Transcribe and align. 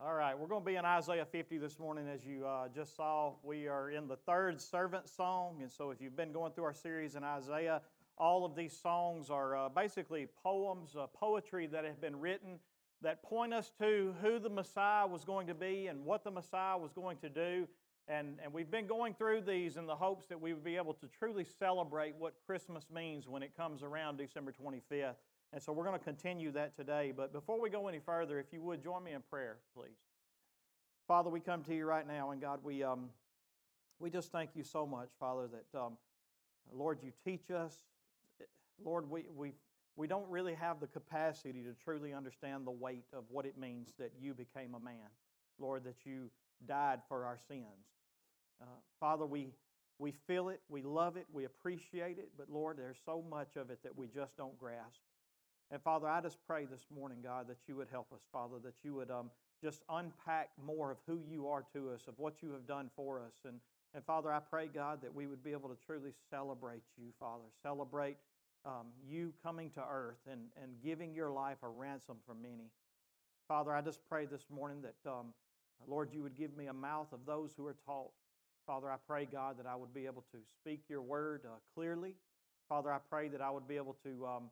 All 0.00 0.14
right, 0.14 0.38
we're 0.38 0.46
going 0.46 0.62
to 0.62 0.66
be 0.66 0.76
in 0.76 0.84
Isaiah 0.84 1.24
50 1.24 1.58
this 1.58 1.76
morning. 1.80 2.06
As 2.06 2.24
you 2.24 2.46
uh, 2.46 2.68
just 2.72 2.94
saw, 2.94 3.32
we 3.42 3.66
are 3.66 3.90
in 3.90 4.06
the 4.06 4.14
third 4.14 4.60
servant 4.60 5.08
song. 5.08 5.58
And 5.60 5.68
so, 5.68 5.90
if 5.90 6.00
you've 6.00 6.14
been 6.14 6.30
going 6.30 6.52
through 6.52 6.66
our 6.66 6.72
series 6.72 7.16
in 7.16 7.24
Isaiah, 7.24 7.82
all 8.16 8.44
of 8.44 8.54
these 8.54 8.72
songs 8.72 9.28
are 9.28 9.56
uh, 9.56 9.68
basically 9.68 10.28
poems, 10.44 10.94
uh, 10.94 11.08
poetry 11.08 11.66
that 11.66 11.84
have 11.84 12.00
been 12.00 12.20
written 12.20 12.60
that 13.02 13.24
point 13.24 13.52
us 13.52 13.72
to 13.80 14.14
who 14.22 14.38
the 14.38 14.48
Messiah 14.48 15.04
was 15.04 15.24
going 15.24 15.48
to 15.48 15.54
be 15.54 15.88
and 15.88 16.04
what 16.04 16.22
the 16.22 16.30
Messiah 16.30 16.78
was 16.78 16.92
going 16.92 17.16
to 17.16 17.28
do. 17.28 17.66
And, 18.06 18.38
and 18.40 18.52
we've 18.52 18.70
been 18.70 18.86
going 18.86 19.14
through 19.14 19.40
these 19.40 19.76
in 19.76 19.86
the 19.86 19.96
hopes 19.96 20.26
that 20.26 20.40
we 20.40 20.52
would 20.52 20.64
be 20.64 20.76
able 20.76 20.94
to 20.94 21.08
truly 21.08 21.44
celebrate 21.58 22.14
what 22.14 22.34
Christmas 22.46 22.84
means 22.94 23.26
when 23.26 23.42
it 23.42 23.50
comes 23.56 23.82
around 23.82 24.18
December 24.18 24.52
25th. 24.52 25.16
And 25.52 25.62
so 25.62 25.72
we're 25.72 25.84
going 25.84 25.98
to 25.98 26.04
continue 26.04 26.52
that 26.52 26.76
today. 26.76 27.12
But 27.16 27.32
before 27.32 27.60
we 27.60 27.70
go 27.70 27.88
any 27.88 28.00
further, 28.00 28.38
if 28.38 28.52
you 28.52 28.60
would 28.62 28.82
join 28.82 29.02
me 29.02 29.12
in 29.12 29.22
prayer, 29.30 29.56
please. 29.74 29.96
Father, 31.06 31.30
we 31.30 31.40
come 31.40 31.62
to 31.64 31.74
you 31.74 31.86
right 31.86 32.06
now, 32.06 32.32
and 32.32 32.40
God, 32.40 32.60
we, 32.62 32.82
um, 32.82 33.08
we 33.98 34.10
just 34.10 34.30
thank 34.30 34.50
you 34.54 34.62
so 34.62 34.86
much, 34.86 35.08
Father, 35.18 35.48
that, 35.48 35.78
um, 35.78 35.96
Lord, 36.70 36.98
you 37.02 37.12
teach 37.24 37.50
us. 37.50 37.74
Lord, 38.84 39.08
we, 39.08 39.24
we, 39.34 39.52
we 39.96 40.06
don't 40.06 40.28
really 40.28 40.54
have 40.54 40.80
the 40.80 40.86
capacity 40.86 41.62
to 41.62 41.74
truly 41.82 42.12
understand 42.12 42.66
the 42.66 42.70
weight 42.72 43.06
of 43.14 43.24
what 43.30 43.46
it 43.46 43.56
means 43.56 43.94
that 43.98 44.12
you 44.20 44.34
became 44.34 44.74
a 44.74 44.80
man. 44.80 45.08
Lord, 45.58 45.84
that 45.84 46.04
you 46.04 46.30
died 46.66 47.00
for 47.08 47.24
our 47.24 47.38
sins. 47.48 47.64
Uh, 48.60 48.66
Father, 49.00 49.24
we, 49.24 49.48
we 49.98 50.12
feel 50.26 50.50
it, 50.50 50.60
we 50.68 50.82
love 50.82 51.16
it, 51.16 51.26
we 51.32 51.44
appreciate 51.46 52.18
it, 52.18 52.32
but 52.36 52.50
Lord, 52.50 52.76
there's 52.76 52.98
so 53.06 53.24
much 53.30 53.56
of 53.56 53.70
it 53.70 53.82
that 53.82 53.96
we 53.96 54.08
just 54.08 54.36
don't 54.36 54.58
grasp. 54.58 55.00
And 55.70 55.82
Father, 55.82 56.08
I 56.08 56.22
just 56.22 56.38
pray 56.46 56.64
this 56.64 56.86
morning, 56.94 57.18
God, 57.22 57.46
that 57.48 57.58
you 57.66 57.76
would 57.76 57.88
help 57.90 58.10
us, 58.12 58.20
Father, 58.32 58.56
that 58.64 58.74
you 58.82 58.94
would 58.94 59.10
um, 59.10 59.30
just 59.62 59.82
unpack 59.90 60.48
more 60.64 60.90
of 60.90 60.96
who 61.06 61.20
you 61.30 61.46
are 61.48 61.64
to 61.74 61.90
us, 61.90 62.00
of 62.08 62.14
what 62.16 62.42
you 62.42 62.52
have 62.52 62.66
done 62.66 62.88
for 62.96 63.20
us. 63.20 63.34
And, 63.44 63.60
and 63.94 64.02
Father, 64.04 64.32
I 64.32 64.40
pray, 64.40 64.68
God, 64.72 65.02
that 65.02 65.14
we 65.14 65.26
would 65.26 65.44
be 65.44 65.52
able 65.52 65.68
to 65.68 65.76
truly 65.84 66.12
celebrate 66.30 66.82
you, 66.96 67.08
Father, 67.20 67.44
celebrate 67.62 68.16
um, 68.64 68.86
you 69.06 69.34
coming 69.42 69.70
to 69.72 69.80
earth 69.80 70.20
and, 70.30 70.40
and 70.62 70.72
giving 70.82 71.14
your 71.14 71.30
life 71.30 71.58
a 71.62 71.68
ransom 71.68 72.16
for 72.26 72.34
many. 72.34 72.70
Father, 73.46 73.74
I 73.74 73.82
just 73.82 74.00
pray 74.08 74.24
this 74.24 74.46
morning 74.50 74.82
that, 74.82 75.10
um, 75.10 75.34
Lord, 75.86 76.08
you 76.12 76.22
would 76.22 76.34
give 76.36 76.56
me 76.56 76.66
a 76.66 76.72
mouth 76.72 77.12
of 77.12 77.20
those 77.26 77.52
who 77.56 77.66
are 77.66 77.76
taught. 77.84 78.10
Father, 78.66 78.90
I 78.90 78.96
pray, 79.06 79.26
God, 79.30 79.58
that 79.58 79.66
I 79.66 79.76
would 79.76 79.92
be 79.92 80.06
able 80.06 80.24
to 80.32 80.38
speak 80.60 80.80
your 80.88 81.02
word 81.02 81.42
uh, 81.44 81.56
clearly. 81.74 82.14
Father, 82.70 82.90
I 82.90 82.98
pray 83.10 83.28
that 83.28 83.40
I 83.42 83.50
would 83.50 83.68
be 83.68 83.76
able 83.76 83.96
to 84.04 84.26
um, 84.26 84.42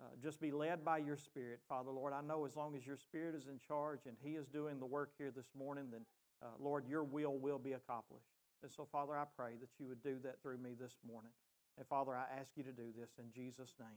uh, 0.00 0.04
just 0.22 0.40
be 0.40 0.52
led 0.52 0.84
by 0.84 0.98
your 0.98 1.16
Spirit, 1.16 1.60
Father, 1.68 1.90
Lord. 1.90 2.12
I 2.12 2.20
know 2.20 2.44
as 2.44 2.54
long 2.54 2.76
as 2.76 2.86
your 2.86 2.96
Spirit 2.96 3.34
is 3.34 3.46
in 3.48 3.58
charge 3.66 4.00
and 4.06 4.16
He 4.22 4.30
is 4.30 4.46
doing 4.46 4.78
the 4.78 4.86
work 4.86 5.10
here 5.18 5.32
this 5.34 5.48
morning, 5.58 5.86
then, 5.90 6.02
uh, 6.42 6.46
Lord, 6.60 6.84
your 6.88 7.02
will 7.02 7.36
will 7.36 7.58
be 7.58 7.72
accomplished. 7.72 8.30
And 8.62 8.70
so, 8.70 8.86
Father, 8.90 9.16
I 9.16 9.24
pray 9.36 9.52
that 9.60 9.68
you 9.78 9.86
would 9.88 10.02
do 10.02 10.16
that 10.22 10.40
through 10.40 10.58
me 10.58 10.70
this 10.78 10.94
morning. 11.06 11.30
And, 11.76 11.86
Father, 11.86 12.14
I 12.14 12.24
ask 12.40 12.50
you 12.56 12.62
to 12.64 12.72
do 12.72 12.92
this 12.98 13.10
in 13.18 13.24
Jesus' 13.34 13.74
name. 13.78 13.88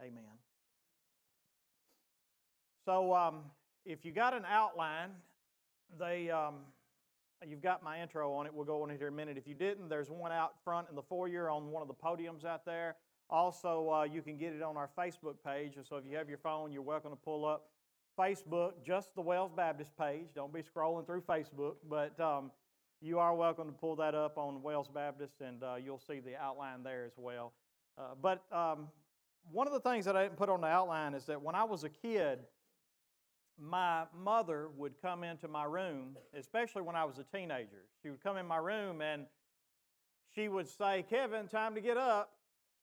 Amen. 0.00 0.38
So, 2.84 3.14
um, 3.14 3.42
if 3.84 4.04
you 4.04 4.12
got 4.12 4.34
an 4.34 4.44
outline, 4.48 5.10
they. 5.98 6.30
Um, 6.30 6.56
You've 7.48 7.62
got 7.62 7.82
my 7.82 8.02
intro 8.02 8.34
on 8.34 8.44
it. 8.44 8.52
We'll 8.52 8.66
go 8.66 8.82
on 8.82 8.90
it 8.90 8.98
here 8.98 9.06
in 9.06 9.14
a 9.14 9.16
minute. 9.16 9.38
If 9.38 9.48
you 9.48 9.54
didn't, 9.54 9.88
there's 9.88 10.10
one 10.10 10.30
out 10.30 10.56
front 10.62 10.88
in 10.90 10.94
the 10.94 11.02
foyer 11.02 11.48
on 11.48 11.70
one 11.70 11.80
of 11.80 11.88
the 11.88 11.94
podiums 11.94 12.44
out 12.44 12.66
there. 12.66 12.96
Also, 13.30 13.88
uh, 13.90 14.02
you 14.02 14.22
can 14.22 14.36
get 14.36 14.52
it 14.52 14.60
on 14.60 14.76
our 14.76 14.90
Facebook 14.98 15.36
page. 15.46 15.74
So 15.88 15.96
if 15.96 16.04
you 16.04 16.16
have 16.16 16.28
your 16.28 16.38
phone, 16.38 16.72
you're 16.72 16.82
welcome 16.82 17.12
to 17.12 17.16
pull 17.16 17.44
up 17.46 17.70
Facebook, 18.18 18.72
just 18.84 19.14
the 19.14 19.20
Wells 19.20 19.52
Baptist 19.56 19.96
page. 19.96 20.26
Don't 20.34 20.52
be 20.52 20.62
scrolling 20.62 21.06
through 21.06 21.20
Facebook, 21.22 21.74
but 21.88 22.18
um, 22.18 22.50
you 23.00 23.20
are 23.20 23.32
welcome 23.36 23.66
to 23.66 23.72
pull 23.72 23.94
that 23.96 24.16
up 24.16 24.36
on 24.36 24.62
Wells 24.62 24.88
Baptist, 24.92 25.34
and 25.40 25.62
uh, 25.62 25.76
you'll 25.76 26.00
see 26.00 26.18
the 26.18 26.36
outline 26.36 26.82
there 26.82 27.04
as 27.04 27.12
well. 27.16 27.52
Uh, 27.96 28.14
but 28.20 28.42
um, 28.50 28.88
one 29.52 29.68
of 29.68 29.72
the 29.72 29.80
things 29.80 30.04
that 30.06 30.16
I 30.16 30.24
didn't 30.24 30.36
put 30.36 30.48
on 30.48 30.60
the 30.60 30.66
outline 30.66 31.14
is 31.14 31.24
that 31.26 31.40
when 31.40 31.54
I 31.54 31.62
was 31.62 31.84
a 31.84 31.88
kid, 31.88 32.40
my 33.56 34.06
mother 34.18 34.70
would 34.76 34.94
come 35.00 35.22
into 35.22 35.46
my 35.46 35.64
room, 35.64 36.16
especially 36.36 36.82
when 36.82 36.96
I 36.96 37.04
was 37.04 37.18
a 37.18 37.24
teenager. 37.24 37.84
She 38.02 38.10
would 38.10 38.22
come 38.24 38.36
in 38.38 38.46
my 38.46 38.56
room 38.56 39.02
and 39.02 39.26
she 40.34 40.48
would 40.48 40.68
say, 40.68 41.04
Kevin, 41.08 41.46
time 41.46 41.74
to 41.76 41.80
get 41.80 41.96
up 41.96 42.32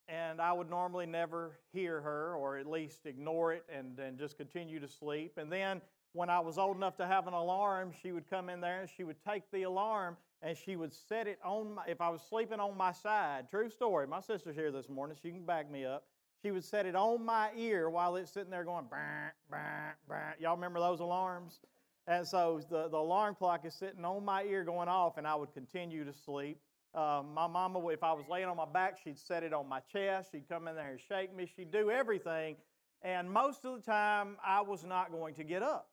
and 0.09 0.39
I 0.41 0.53
would 0.53 0.69
normally 0.69 1.05
never 1.05 1.57
hear 1.73 2.01
her 2.01 2.35
or 2.35 2.57
at 2.57 2.67
least 2.67 3.05
ignore 3.05 3.53
it 3.53 3.65
and, 3.73 3.97
and 3.99 4.17
just 4.17 4.37
continue 4.37 4.79
to 4.79 4.87
sleep. 4.87 5.37
And 5.37 5.51
then 5.51 5.81
when 6.13 6.29
I 6.29 6.39
was 6.39 6.57
old 6.57 6.77
enough 6.77 6.95
to 6.97 7.07
have 7.07 7.27
an 7.27 7.33
alarm, 7.33 7.91
she 8.01 8.11
would 8.11 8.29
come 8.29 8.49
in 8.49 8.61
there 8.61 8.81
and 8.81 8.89
she 8.89 9.03
would 9.03 9.17
take 9.23 9.43
the 9.51 9.63
alarm 9.63 10.17
and 10.41 10.55
she 10.57 10.75
would 10.75 10.93
set 10.93 11.27
it 11.27 11.39
on 11.43 11.75
my, 11.75 11.83
if 11.87 11.99
I 11.99 12.09
was 12.09 12.21
sleeping 12.29 12.59
on 12.59 12.77
my 12.77 12.91
side, 12.91 13.49
true 13.49 13.69
story, 13.69 14.07
my 14.07 14.21
sister's 14.21 14.55
here 14.55 14.71
this 14.71 14.87
morning, 14.87 15.17
she 15.21 15.31
can 15.31 15.45
back 15.45 15.69
me 15.69 15.85
up. 15.85 16.05
She 16.43 16.51
would 16.51 16.63
set 16.63 16.85
it 16.85 16.95
on 16.95 17.25
my 17.25 17.49
ear 17.57 17.89
while 17.89 18.15
it's 18.15 18.31
sitting 18.31 18.51
there 18.51 18.63
going, 18.63 18.85
bah, 18.89 19.31
bah, 19.49 19.93
bah. 20.07 20.33
y'all 20.39 20.55
remember 20.55 20.79
those 20.79 20.99
alarms? 20.99 21.59
And 22.05 22.25
so 22.25 22.61
the, 22.69 22.87
the 22.87 22.97
alarm 22.97 23.35
clock 23.35 23.65
is 23.65 23.73
sitting 23.73 24.05
on 24.05 24.23
my 24.23 24.43
ear 24.43 24.63
going 24.63 24.87
off, 24.87 25.17
and 25.17 25.27
I 25.27 25.35
would 25.35 25.53
continue 25.53 26.05
to 26.05 26.13
sleep. 26.13 26.59
Uh, 26.93 27.21
my 27.33 27.47
mama, 27.47 27.85
if 27.89 28.03
I 28.03 28.13
was 28.13 28.25
laying 28.29 28.47
on 28.47 28.57
my 28.57 28.65
back, 28.65 28.97
she'd 29.03 29.19
set 29.19 29.43
it 29.43 29.53
on 29.53 29.67
my 29.67 29.81
chest. 29.91 30.29
She'd 30.31 30.47
come 30.49 30.67
in 30.67 30.75
there 30.75 30.91
and 30.91 30.99
shake 30.99 31.35
me. 31.35 31.49
She'd 31.55 31.71
do 31.71 31.91
everything. 31.91 32.55
And 33.03 33.29
most 33.31 33.65
of 33.65 33.75
the 33.75 33.81
time, 33.81 34.37
I 34.45 34.61
was 34.61 34.83
not 34.83 35.11
going 35.11 35.35
to 35.35 35.43
get 35.43 35.61
up. 35.61 35.89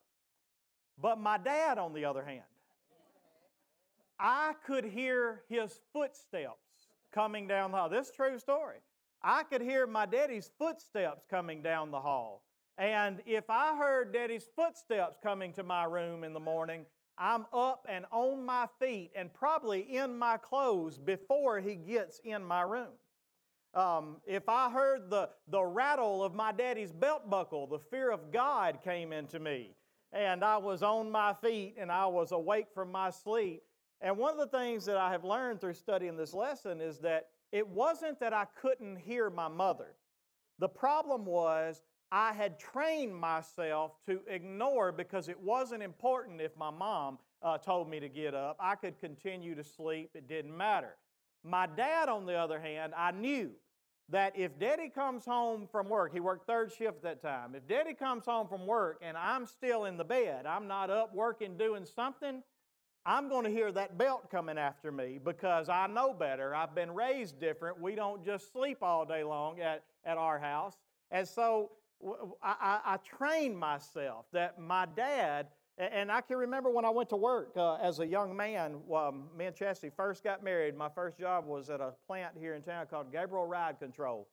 But 1.01 1.19
my 1.19 1.39
dad, 1.39 1.79
on 1.79 1.93
the 1.93 2.05
other 2.05 2.25
hand, 2.25 2.43
I 4.19 4.55
could 4.67 4.85
hear 4.85 5.43
his 5.49 5.81
footsteps 5.93 6.55
coming 7.13 7.47
down 7.47 7.73
the 7.73 7.77
hall. 7.77 7.89
This 7.89 8.09
is 8.09 8.15
true 8.15 8.39
story. 8.39 8.79
I 9.23 9.43
could 9.43 9.61
hear 9.61 9.87
my 9.87 10.07
daddy's 10.07 10.51
footsteps 10.59 11.25
coming 11.29 11.63
down 11.63 11.91
the 11.91 12.01
hall. 12.01 12.45
And 12.79 13.23
if 13.27 13.49
I 13.49 13.77
heard 13.77 14.13
daddy's 14.13 14.49
footsteps 14.57 15.17
coming 15.23 15.53
to 15.55 15.63
my 15.63 15.85
room 15.85 16.25
in 16.25 16.33
the 16.33 16.41
morning, 16.41 16.87
I'm 17.19 17.47
up 17.53 17.87
and 17.89 18.05
on 18.11 18.45
my 18.45 18.67
feet 18.81 19.13
and 19.15 19.33
probably 19.33 19.81
in 19.97 20.19
my 20.19 20.37
clothes 20.37 20.99
before 20.99 21.61
he 21.61 21.75
gets 21.75 22.21
in 22.25 22.45
my 22.45 22.63
room. 22.63 22.93
Um, 23.75 24.17
if 24.27 24.49
I 24.49 24.71
heard 24.71 25.11
the, 25.11 25.31
the 25.49 25.63
rattle 25.63 26.23
of 26.23 26.35
my 26.35 26.53
daddy's 26.53 26.93
belt 26.93 27.29
buckle, 27.29 27.67
the 27.67 27.79
fear 27.79 28.11
of 28.11 28.33
God 28.33 28.79
came 28.83 29.13
into 29.13 29.39
me. 29.39 29.75
And 30.13 30.45
I 30.45 30.59
was 30.59 30.83
on 30.83 31.11
my 31.11 31.35
feet 31.35 31.75
and 31.79 31.91
I 31.91 32.07
was 32.07 32.31
awake 32.31 32.67
from 32.73 32.93
my 32.93 33.11
sleep. 33.11 33.63
And 34.01 34.17
one 34.17 34.39
of 34.39 34.39
the 34.39 34.59
things 34.59 34.85
that 34.85 34.97
I 34.97 35.11
have 35.11 35.25
learned 35.25 35.61
through 35.61 35.75
studying 35.75 36.17
this 36.17 36.35
lesson 36.35 36.81
is 36.81 36.99
that 36.99 37.29
it 37.51 37.67
wasn't 37.67 38.21
that 38.21 38.33
I 38.33 38.47
couldn't 38.61 38.97
hear 38.97 39.31
my 39.31 39.49
mother. 39.49 39.97
The 40.59 40.69
problem 40.69 41.25
was 41.25 41.83
I 42.11 42.33
had 42.33 42.59
trained 42.59 43.15
myself 43.15 43.93
to 44.07 44.21
ignore 44.29 44.93
because 44.93 45.29
it 45.29 45.41
wasn't 45.41 45.83
important 45.83 46.41
if 46.41 46.57
my 46.57 46.71
mom 46.71 47.19
uh, 47.43 47.59
told 47.59 47.89
me 47.89 48.01
to 48.01 48.09
get 48.09 48.35
up. 48.35 48.57
I 48.61 48.75
could 48.77 48.99
continue 49.01 49.55
to 49.55 49.65
sleep, 49.65 50.11
it 50.15 50.29
didn't 50.29 50.57
matter. 50.57 50.97
My 51.43 51.67
dad, 51.67 52.09
on 52.09 52.25
the 52.25 52.35
other 52.35 52.61
hand, 52.61 52.95
I 52.97 53.11
knew 53.11 53.51
that 54.11 54.37
if 54.37 54.59
Daddy 54.59 54.89
comes 54.89 55.25
home 55.25 55.67
from 55.71 55.89
work, 55.89 56.13
he 56.13 56.21
worked 56.21 56.47
third 56.47 56.73
shift 56.73 56.99
at 56.99 57.03
that 57.03 57.23
time. 57.23 57.55
If 57.55 57.67
Daddy 57.67 57.95
comes 57.95 58.25
home 58.27 58.49
from 58.49 58.67
work 58.67 58.99
and 59.03 59.17
I'm 59.17 59.47
still 59.47 59.87
in 59.87 59.97
the 59.97 60.05
bed, 60.05 60.47
I'm 60.47 60.69
not 60.69 60.91
up 60.91 61.15
working 61.15 61.57
doing 61.57 61.85
something, 61.85 62.43
I'm 63.07 63.29
going 63.29 63.45
to 63.45 63.51
hear 63.51 63.71
that 63.73 63.99
belt 63.99 64.31
coming 64.31 64.57
after 64.57 64.91
me 64.91 65.19
because 65.23 65.69
I 65.69 65.87
know 65.87 66.15
better. 66.15 66.55
I've 66.55 66.75
been 66.75 66.95
raised 66.95 67.39
different. 67.39 67.81
We 67.81 67.95
don't 67.95 68.25
just 68.25 68.51
sleep 68.53 68.79
all 68.83 69.05
day 69.05 69.25
long 69.25 69.61
at, 69.61 69.85
at 70.05 70.17
our 70.17 70.39
house. 70.39 70.77
And 71.11 71.29
so 71.29 71.71
I, 72.43 72.55
I, 72.61 72.81
I 72.95 72.97
trained 72.99 73.59
myself 73.59 74.27
that 74.33 74.59
my 74.59 74.87
dad, 74.97 75.49
and 75.79 76.11
I 76.11 76.21
can 76.21 76.37
remember 76.37 76.71
when 76.71 76.85
I 76.85 76.91
went 76.91 77.09
to 77.11 77.17
work 77.17 77.53
uh, 77.57 77.75
as 77.77 78.01
a 78.01 78.07
young 78.07 78.37
man, 78.37 78.77
um, 78.95 79.25
me 79.37 79.47
and 79.47 79.57
Chastity 79.57 79.93
first 79.97 80.23
got 80.23 80.43
married. 80.43 80.77
My 80.77 80.89
first 80.89 81.19
job 81.19 81.47
was 81.47 81.71
at 81.71 81.81
a 81.81 81.93
plant 82.07 82.35
here 82.39 82.55
in 82.55 82.63
town 82.63 82.87
called 82.89 83.13
Gabriel 83.13 83.47
Ride 83.47 83.79
Control. 83.79 84.29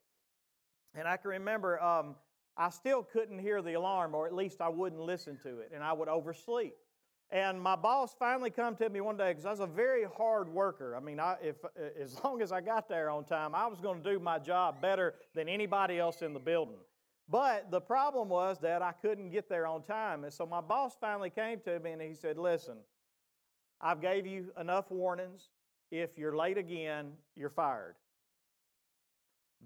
And 0.94 1.07
I 1.07 1.18
can 1.18 1.31
remember 1.31 1.81
um, 1.81 2.16
I 2.57 2.69
still 2.69 3.04
couldn't 3.04 3.40
hear 3.40 3.62
the 3.62 3.74
alarm, 3.74 4.13
or 4.13 4.28
at 4.28 4.36
least 4.36 4.62
I 4.62 4.69
wouldn't 4.69 5.01
listen 5.01 5.38
to 5.44 5.60
it, 5.60 5.72
and 5.74 5.84
I 5.84 5.94
would 5.94 6.10
oversleep. 6.10 6.75
And 7.31 7.62
my 7.62 7.78
boss 7.78 8.13
finally 8.19 8.50
come 8.50 8.75
to 8.75 8.90
me 8.90 9.00
one 9.00 9.16
day 9.16 9.30
because 9.30 9.46
I 9.46 9.51
was 9.51 9.62
a 9.62 9.68
very 9.68 10.04
hard 10.04 10.50
worker. 10.50 10.98
I 10.98 11.00
mean, 11.00 11.18
I, 11.18 11.38
if, 11.42 11.56
as 12.00 12.22
long 12.24 12.42
as 12.42 12.51
I 12.51 12.60
got 12.60 12.90
there 12.90 13.10
on 13.10 13.24
time, 13.24 13.56
I 13.56 13.68
was 13.68 13.80
going 13.80 14.04
to 14.04 14.12
do 14.12 14.19
my 14.19 14.38
job 14.38 14.81
better 14.81 15.16
than 15.34 15.48
anybody 15.48 15.98
else 15.98 16.22
in 16.22 16.34
the 16.34 16.40
building. 16.40 16.80
But 17.31 17.72
the 17.72 17.80
problem 17.80 18.28
was 18.28 18.60
that 18.60 18.81
I 18.81 18.92
couldn't 18.92 19.30
get 19.30 19.48
there 19.48 19.66
on 19.66 19.83
time. 19.83 20.25
And 20.25 20.33
so 20.33 20.45
my 20.45 20.60
boss 20.60 20.98
finally 21.00 21.30
came 21.30 21.62
to 21.62 21.80
me 21.80 21.92
and 21.92 22.01
he 22.01 22.13
said, 22.13 22.38
Listen, 22.38 22.75
I've 23.80 24.01
gave 24.01 24.28
you 24.28 24.51
enough 24.60 24.92
warnings. 24.92 25.48
If 25.92 26.18
you're 26.18 26.36
late 26.36 26.57
again, 26.57 27.13
you're 27.38 27.50
fired. 27.50 27.95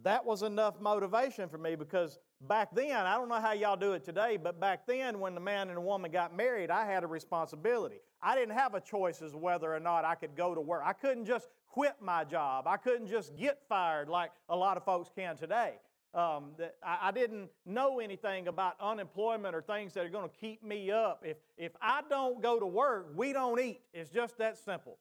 That 0.04 0.26
was 0.26 0.44
enough 0.44 0.80
motivation 0.80 1.50
for 1.50 1.58
me 1.58 1.76
because 1.76 2.20
back 2.42 2.70
then, 2.76 2.98
I 2.98 3.16
don't 3.16 3.30
know 3.30 3.42
how 3.42 3.54
y'all 3.54 3.78
do 3.78 3.94
it 3.94 4.04
today, 4.04 4.38
but 4.38 4.60
back 4.60 4.86
then, 4.86 5.20
when 5.20 5.34
the 5.34 5.42
man 5.42 5.70
and 5.70 5.78
the 5.78 5.82
woman 5.82 6.12
got 6.12 6.36
married, 6.36 6.70
I 6.70 6.86
had 6.86 7.04
a 7.04 7.08
responsibility. 7.08 8.02
I 8.22 8.36
didn't 8.36 8.56
have 8.56 8.76
a 8.76 8.82
choice 8.82 9.22
as 9.22 9.34
whether 9.34 9.74
or 9.74 9.80
not 9.80 10.06
I 10.06 10.16
could 10.16 10.36
go 10.36 10.54
to 10.54 10.62
work. 10.62 10.84
I 10.86 10.94
couldn't 10.94 11.26
just 11.26 11.48
quit 11.68 11.96
my 12.00 12.26
job. 12.26 12.68
I 12.68 12.78
couldn't 12.78 13.08
just 13.08 13.36
get 13.38 13.62
fired 13.68 14.10
like 14.10 14.32
a 14.50 14.56
lot 14.56 14.78
of 14.78 14.84
folks 14.84 15.10
can 15.16 15.38
today. 15.38 15.76
Um, 16.16 16.52
I, 16.82 17.10
I 17.10 17.12
didn't 17.12 17.50
know 17.66 18.00
anything 18.00 18.48
about 18.48 18.76
unemployment 18.80 19.54
or 19.54 19.62
things 19.62 19.94
that 19.96 20.06
are 20.06 20.10
going 20.10 20.30
to 20.30 20.36
keep 20.36 20.64
me 20.64 20.90
up. 20.90 21.24
If, 21.26 21.38
if 21.58 21.74
I 21.82 22.04
don't 22.10 22.42
go 22.42 22.58
to 22.58 22.66
work, 22.66 23.12
we 23.16 23.34
don't 23.34 23.60
eat. 23.60 23.82
It's 23.94 24.10
just 24.10 24.38
that 24.38 24.58
simple. 24.58 24.98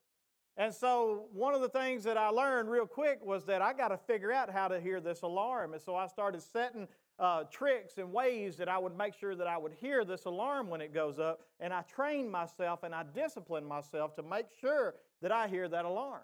And 0.57 0.73
so, 0.73 1.27
one 1.33 1.55
of 1.55 1.61
the 1.61 1.69
things 1.69 2.05
that 2.05 2.17
I 2.17 2.29
learned 2.29 2.69
real 2.69 2.87
quick 2.87 3.25
was 3.25 3.45
that 3.47 3.63
I 3.63 3.73
got 3.73 3.89
to 3.89 3.97
figure 3.97 4.33
out 4.33 4.51
how 4.51 4.69
to 4.69 4.81
hear 4.81 5.01
this 5.01 5.23
alarm. 5.23 5.73
And 5.73 5.83
so, 5.83 5.97
I 5.97 6.07
started 6.07 6.43
setting 6.43 6.87
uh, 7.19 7.45
tricks 7.45 7.99
and 7.99 8.13
ways 8.13 8.57
that 8.57 8.69
I 8.69 8.79
would 8.79 8.97
make 8.97 9.15
sure 9.15 9.35
that 9.37 9.47
I 9.47 9.57
would 9.57 9.73
hear 9.81 10.05
this 10.05 10.25
alarm 10.25 10.69
when 10.69 10.81
it 10.81 10.93
goes 10.93 11.19
up. 11.19 11.43
And 11.61 11.73
I 11.73 11.83
trained 11.83 12.31
myself 12.31 12.83
and 12.83 12.95
I 12.95 13.05
disciplined 13.15 13.67
myself 13.67 14.15
to 14.17 14.23
make 14.23 14.47
sure 14.61 14.95
that 15.23 15.33
I 15.33 15.49
hear 15.49 15.69
that 15.69 15.85
alarm. 15.85 16.23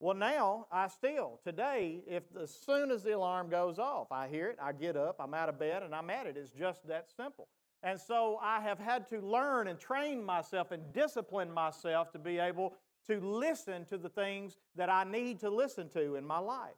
Well, 0.00 0.16
now 0.16 0.66
I 0.72 0.88
still, 0.88 1.40
today, 1.44 2.00
if 2.08 2.22
as 2.42 2.50
soon 2.50 2.90
as 2.90 3.02
the 3.02 3.14
alarm 3.14 3.50
goes 3.50 3.78
off, 3.78 4.10
I 4.10 4.28
hear 4.28 4.48
it, 4.48 4.58
I 4.60 4.72
get 4.72 4.96
up, 4.96 5.16
I'm 5.20 5.34
out 5.34 5.50
of 5.50 5.58
bed, 5.58 5.82
and 5.82 5.94
I'm 5.94 6.08
at 6.08 6.26
it. 6.26 6.38
It's 6.38 6.50
just 6.50 6.88
that 6.88 7.10
simple. 7.14 7.48
And 7.82 8.00
so 8.00 8.38
I 8.42 8.60
have 8.60 8.78
had 8.78 9.06
to 9.10 9.20
learn 9.20 9.68
and 9.68 9.78
train 9.78 10.24
myself 10.24 10.70
and 10.70 10.90
discipline 10.94 11.52
myself 11.52 12.10
to 12.12 12.18
be 12.18 12.38
able 12.38 12.74
to 13.08 13.20
listen 13.20 13.84
to 13.86 13.98
the 13.98 14.08
things 14.08 14.56
that 14.74 14.88
I 14.88 15.04
need 15.04 15.38
to 15.40 15.50
listen 15.50 15.90
to 15.90 16.16
in 16.16 16.26
my 16.26 16.38
life. 16.38 16.76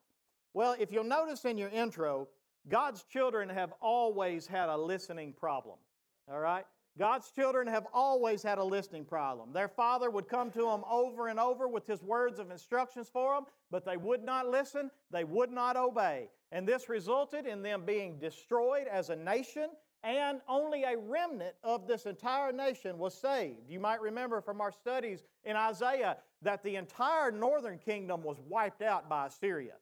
Well, 0.53 0.75
if 0.79 0.91
you'll 0.91 1.05
notice 1.05 1.45
in 1.45 1.57
your 1.57 1.71
intro, 1.71 2.29
God's 2.69 3.05
children 3.05 3.49
have 3.49 3.73
always 3.81 4.49
had 4.49 4.69
a 4.69 4.77
listening 4.77 5.33
problem. 5.33 5.77
All 6.29 6.41
right? 6.41 6.65
God's 6.99 7.31
children 7.31 7.67
have 7.69 7.87
always 7.93 8.43
had 8.43 8.59
a 8.59 8.65
listening 8.65 9.05
problem. 9.05 9.53
Their 9.53 9.69
father 9.69 10.11
would 10.11 10.29
come 10.29 10.51
to 10.51 10.63
them 10.63 10.85
over 10.91 11.29
and 11.29 11.41
over 11.41 11.67
with 11.67 11.87
his 11.87 12.03
words 12.03 12.39
of 12.39 12.51
instructions 12.51 13.09
for 13.11 13.35
them, 13.35 13.45
but 13.71 13.85
they 13.85 13.97
would 13.97 14.23
not 14.23 14.49
listen, 14.49 14.91
they 15.11 15.25
would 15.25 15.51
not 15.51 15.77
obey. 15.77 16.29
And 16.51 16.69
this 16.69 16.91
resulted 16.91 17.47
in 17.47 17.63
them 17.63 17.85
being 17.87 18.19
destroyed 18.19 18.87
as 18.89 19.09
a 19.09 19.17
nation, 19.17 19.71
and 20.05 20.41
only 20.49 20.83
a 20.85 20.99
remnant 20.99 21.55
of 21.65 21.87
this 21.87 22.05
entire 22.05 22.53
nation 22.53 22.99
was 22.99 23.15
saved. 23.15 23.71
You 23.71 23.81
might 23.81 24.03
remember 24.03 24.43
from 24.43 24.61
our 24.61 24.73
studies 24.73 25.23
in 25.45 25.57
Isaiah 25.57 26.19
that 26.43 26.63
the 26.63 26.77
entire 26.77 27.31
northern 27.31 27.79
kingdom 27.79 28.23
was 28.23 28.37
wiped 28.47 28.83
out 28.83 29.09
by 29.09 29.29
Assyria. 29.29 29.75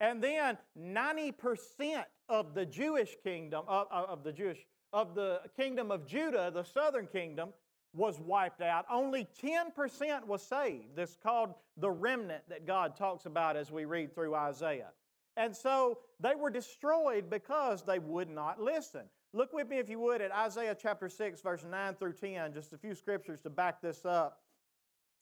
And 0.00 0.22
then 0.22 0.58
90% 0.78 2.04
of 2.28 2.54
the 2.54 2.66
Jewish 2.66 3.16
kingdom, 3.22 3.64
of, 3.68 3.86
of 3.90 4.24
the 4.24 4.32
Jewish, 4.32 4.66
of 4.92 5.14
the 5.14 5.40
kingdom 5.56 5.90
of 5.90 6.06
Judah, 6.06 6.50
the 6.52 6.64
southern 6.64 7.06
kingdom, 7.06 7.50
was 7.94 8.20
wiped 8.20 8.60
out. 8.60 8.84
Only 8.90 9.26
10% 9.42 10.26
was 10.26 10.42
saved. 10.42 10.94
This 10.94 11.10
is 11.10 11.18
called 11.22 11.54
the 11.76 11.90
remnant 11.90 12.42
that 12.48 12.66
God 12.66 12.96
talks 12.96 13.26
about 13.26 13.56
as 13.56 13.70
we 13.70 13.84
read 13.84 14.14
through 14.14 14.34
Isaiah. 14.34 14.90
And 15.36 15.54
so 15.54 15.98
they 16.20 16.34
were 16.34 16.50
destroyed 16.50 17.28
because 17.30 17.82
they 17.82 17.98
would 17.98 18.28
not 18.28 18.60
listen. 18.60 19.02
Look 19.32 19.52
with 19.52 19.68
me, 19.68 19.78
if 19.78 19.88
you 19.88 19.98
would, 20.00 20.22
at 20.22 20.32
Isaiah 20.32 20.76
chapter 20.80 21.08
6, 21.08 21.40
verse 21.42 21.64
9 21.68 21.94
through 21.94 22.14
10, 22.14 22.54
just 22.54 22.72
a 22.72 22.78
few 22.78 22.94
scriptures 22.94 23.40
to 23.42 23.50
back 23.50 23.82
this 23.82 24.04
up. 24.04 24.40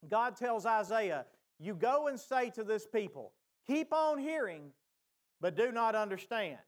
God 0.09 0.37
tells 0.37 0.67
Isaiah, 0.67 1.27
You 1.59 1.75
go 1.75 2.09
and 2.09 2.19
say 2.19 2.51
to 2.51 2.65
this 2.65 2.87
people, 2.87 3.33
Keep 3.67 3.93
on 3.93 4.19
hearing, 4.19 4.71
but 5.41 5.57
do 5.57 5.73
not 5.73 5.95
understand. 5.95 6.59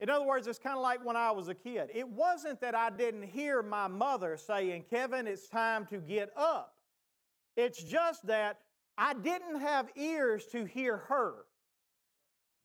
In 0.00 0.08
other 0.08 0.24
words, 0.24 0.46
it's 0.46 0.58
kind 0.58 0.76
of 0.76 0.82
like 0.82 1.04
when 1.04 1.16
I 1.16 1.32
was 1.32 1.48
a 1.48 1.54
kid. 1.54 1.90
It 1.92 2.08
wasn't 2.08 2.60
that 2.60 2.74
I 2.74 2.90
didn't 2.90 3.24
hear 3.24 3.62
my 3.62 3.88
mother 3.88 4.36
saying, 4.36 4.84
Kevin, 4.88 5.26
it's 5.26 5.48
time 5.48 5.86
to 5.86 5.98
get 5.98 6.30
up. 6.36 6.74
It's 7.56 7.82
just 7.82 8.26
that 8.28 8.60
I 8.96 9.14
didn't 9.14 9.60
have 9.60 9.88
ears 9.96 10.46
to 10.52 10.64
hear 10.64 10.98
her. 11.08 11.44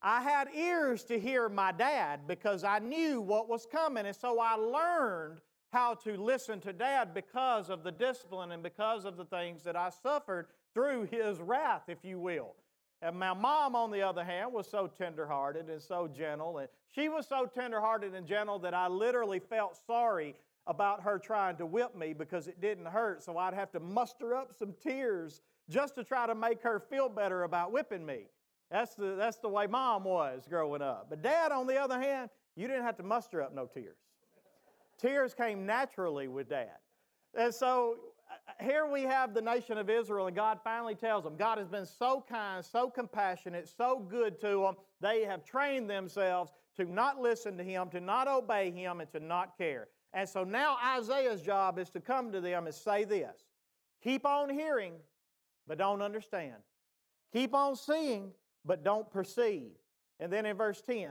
I 0.02 0.22
had 0.22 0.50
ears 0.54 1.04
to 1.06 1.20
hear 1.20 1.50
my 1.50 1.72
dad 1.72 2.22
because 2.28 2.64
I 2.64 2.80
knew 2.80 3.22
what 3.22 3.50
was 3.50 3.66
coming. 3.66 4.06
And 4.06 4.16
so 4.16 4.40
I 4.40 4.56
learned 4.56 5.40
how 5.72 5.96
to 5.96 6.18
listen 6.18 6.60
to 6.62 6.74
dad 6.74 7.14
because 7.16 7.70
of 7.70 7.84
the 7.84 7.92
discipline 7.92 8.52
and 8.52 8.62
because 8.62 9.06
of 9.06 9.18
the 9.18 9.26
things 9.26 9.64
that 9.64 9.76
I 9.76 9.90
suffered 9.90 10.48
through 10.74 11.06
his 11.06 11.40
wrath, 11.40 11.84
if 11.88 12.04
you 12.04 12.20
will. 12.20 12.54
And 13.04 13.20
my 13.20 13.34
mom, 13.34 13.76
on 13.76 13.92
the 13.92 14.02
other 14.02 14.24
hand, 14.24 14.54
was 14.54 14.66
so 14.66 14.88
tenderhearted 14.88 15.70
and 15.70 15.82
so 15.82 16.08
gentle. 16.08 16.60
And 16.60 16.70
she 16.90 17.10
was 17.10 17.28
so 17.28 17.46
tenderhearted 17.46 18.16
and 18.16 18.26
gentle 18.26 18.58
that 18.60 18.74
I 18.74 18.88
literally 18.88 19.40
felt 19.40 19.78
sorry 19.86 20.36
about 20.68 21.04
her 21.04 21.20
trying 21.20 21.58
to 21.58 21.66
whip 21.66 21.98
me 21.98 22.14
because 22.14 22.48
it 22.48 22.62
didn't 22.62 22.86
hurt. 22.86 23.22
So 23.22 23.38
I'd 23.38 23.54
have 23.54 23.74
to 23.74 23.82
muster 23.82 24.34
up 24.34 24.54
some 24.58 24.74
tears 24.82 25.42
just 25.70 25.96
to 25.96 26.06
try 26.06 26.28
to 26.28 26.34
make 26.34 26.62
her 26.62 26.80
feel 26.80 27.10
better 27.10 27.44
about 27.44 27.74
whipping 27.74 28.06
me. 28.06 28.28
That's 28.72 28.96
the, 28.96 29.16
that's 29.16 29.38
the 29.38 29.50
way 29.50 29.68
mom 29.68 30.06
was 30.06 30.48
growing 30.50 30.82
up. 30.82 31.08
But 31.10 31.22
dad, 31.22 31.52
on 31.52 31.68
the 31.68 31.78
other 31.78 32.00
hand, 32.00 32.30
you 32.56 32.68
didn't 32.68 32.84
have 32.84 32.98
to 32.98 33.04
muster 33.04 33.42
up 33.42 33.54
no 33.54 33.66
tears. 33.66 33.98
Tears 34.98 35.34
came 35.34 35.66
naturally 35.66 36.30
with 36.30 36.48
dad. 36.48 36.78
And 37.38 37.54
so 37.54 37.98
here 38.62 38.86
we 38.86 39.04
have 39.04 39.34
the 39.34 39.42
nation 39.42 39.78
of 39.78 39.90
Israel, 39.90 40.28
and 40.28 40.36
God 40.36 40.60
finally 40.64 40.96
tells 40.96 41.24
them 41.24 41.36
God 41.36 41.58
has 41.58 41.68
been 41.68 41.86
so 41.86 42.24
kind, 42.28 42.64
so 42.64 42.90
compassionate, 42.90 43.70
so 43.70 44.00
good 44.00 44.40
to 44.42 44.62
them. 44.62 44.76
They 45.02 45.24
have 45.24 45.46
trained 45.46 45.90
themselves 45.90 46.52
to 46.78 46.86
not 46.86 47.20
listen 47.20 47.58
to 47.58 47.64
Him, 47.64 47.90
to 47.90 48.00
not 48.00 48.28
obey 48.28 48.72
Him, 48.72 49.00
and 49.00 49.12
to 49.12 49.20
not 49.20 49.58
care. 49.58 49.88
And 50.14 50.28
so 50.28 50.44
now 50.44 50.78
Isaiah's 50.98 51.42
job 51.42 51.80
is 51.80 51.90
to 51.92 52.00
come 52.00 52.32
to 52.32 52.42
them 52.42 52.66
and 52.66 52.76
say 52.76 53.04
this 53.04 53.46
Keep 54.04 54.26
on 54.26 54.50
hearing, 54.50 54.94
but 55.68 55.78
don't 55.78 56.02
understand. 56.02 56.56
Keep 57.32 57.56
on 57.56 57.76
seeing, 57.76 58.32
but 58.66 58.84
don't 58.84 59.10
perceive. 59.10 59.72
And 60.20 60.32
then 60.32 60.46
in 60.46 60.56
verse 60.56 60.82
10, 60.82 61.10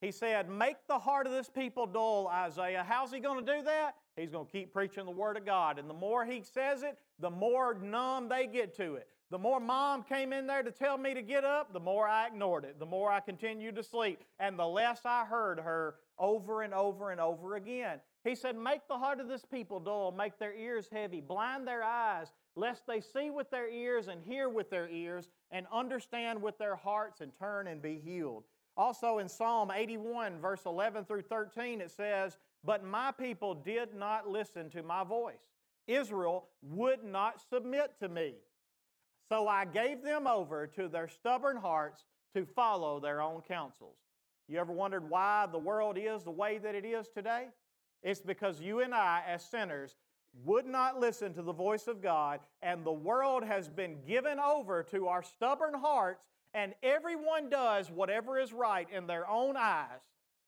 he 0.00 0.12
said, 0.12 0.48
Make 0.48 0.76
the 0.88 0.98
heart 0.98 1.26
of 1.26 1.32
this 1.32 1.48
people 1.48 1.86
dull, 1.86 2.28
Isaiah. 2.28 2.84
How's 2.86 3.12
he 3.12 3.20
going 3.20 3.44
to 3.44 3.56
do 3.56 3.62
that? 3.64 3.94
He's 4.20 4.30
going 4.30 4.46
to 4.46 4.52
keep 4.52 4.72
preaching 4.72 5.04
the 5.06 5.10
Word 5.10 5.36
of 5.36 5.46
God. 5.46 5.78
And 5.78 5.88
the 5.88 5.94
more 5.94 6.24
he 6.24 6.42
says 6.42 6.82
it, 6.82 6.98
the 7.18 7.30
more 7.30 7.74
numb 7.74 8.28
they 8.28 8.46
get 8.46 8.76
to 8.76 8.94
it. 8.96 9.08
The 9.30 9.38
more 9.38 9.60
mom 9.60 10.02
came 10.02 10.32
in 10.32 10.48
there 10.48 10.64
to 10.64 10.72
tell 10.72 10.98
me 10.98 11.14
to 11.14 11.22
get 11.22 11.44
up, 11.44 11.72
the 11.72 11.80
more 11.80 12.08
I 12.08 12.26
ignored 12.26 12.64
it, 12.64 12.80
the 12.80 12.86
more 12.86 13.12
I 13.12 13.20
continued 13.20 13.76
to 13.76 13.82
sleep, 13.84 14.24
and 14.40 14.58
the 14.58 14.66
less 14.66 15.02
I 15.04 15.24
heard 15.24 15.60
her 15.60 15.94
over 16.18 16.62
and 16.62 16.74
over 16.74 17.12
and 17.12 17.20
over 17.20 17.54
again. 17.54 18.00
He 18.24 18.34
said, 18.34 18.56
Make 18.56 18.88
the 18.88 18.98
heart 18.98 19.20
of 19.20 19.28
this 19.28 19.44
people 19.44 19.78
dull, 19.78 20.10
make 20.10 20.38
their 20.38 20.52
ears 20.52 20.88
heavy, 20.90 21.20
blind 21.20 21.66
their 21.66 21.84
eyes, 21.84 22.32
lest 22.56 22.88
they 22.88 23.00
see 23.00 23.30
with 23.30 23.48
their 23.50 23.70
ears 23.70 24.08
and 24.08 24.20
hear 24.20 24.48
with 24.48 24.68
their 24.68 24.88
ears, 24.88 25.28
and 25.52 25.64
understand 25.72 26.42
with 26.42 26.58
their 26.58 26.74
hearts 26.76 27.20
and 27.20 27.30
turn 27.38 27.68
and 27.68 27.80
be 27.80 28.00
healed. 28.04 28.44
Also 28.76 29.18
in 29.18 29.28
Psalm 29.28 29.70
81, 29.70 30.40
verse 30.40 30.62
11 30.66 31.04
through 31.04 31.22
13, 31.22 31.80
it 31.80 31.90
says, 31.90 32.36
But 32.64 32.84
my 32.84 33.12
people 33.12 33.54
did 33.54 33.94
not 33.94 34.28
listen 34.28 34.70
to 34.70 34.82
my 34.82 35.04
voice. 35.04 35.34
Israel 35.86 36.48
would 36.62 37.02
not 37.02 37.40
submit 37.48 37.92
to 38.00 38.08
me. 38.08 38.34
So 39.28 39.48
I 39.48 39.64
gave 39.64 40.02
them 40.02 40.26
over 40.26 40.66
to 40.68 40.88
their 40.88 41.08
stubborn 41.08 41.56
hearts 41.56 42.04
to 42.34 42.44
follow 42.44 43.00
their 43.00 43.20
own 43.20 43.40
counsels. 43.42 43.96
You 44.48 44.58
ever 44.58 44.72
wondered 44.72 45.08
why 45.08 45.46
the 45.50 45.58
world 45.58 45.96
is 45.98 46.22
the 46.22 46.30
way 46.30 46.58
that 46.58 46.74
it 46.74 46.84
is 46.84 47.08
today? 47.08 47.48
It's 48.02 48.20
because 48.20 48.60
you 48.60 48.80
and 48.80 48.94
I, 48.94 49.22
as 49.26 49.44
sinners, 49.44 49.96
would 50.44 50.66
not 50.66 50.98
listen 50.98 51.32
to 51.34 51.42
the 51.42 51.52
voice 51.52 51.86
of 51.86 52.02
God, 52.02 52.40
and 52.62 52.84
the 52.84 52.92
world 52.92 53.44
has 53.44 53.68
been 53.68 53.96
given 54.06 54.38
over 54.38 54.82
to 54.84 55.08
our 55.08 55.22
stubborn 55.22 55.74
hearts 55.74 56.24
and 56.54 56.74
everyone 56.82 57.48
does 57.48 57.90
whatever 57.90 58.38
is 58.38 58.52
right 58.52 58.88
in 58.90 59.06
their 59.06 59.28
own 59.28 59.56
eyes. 59.56 60.00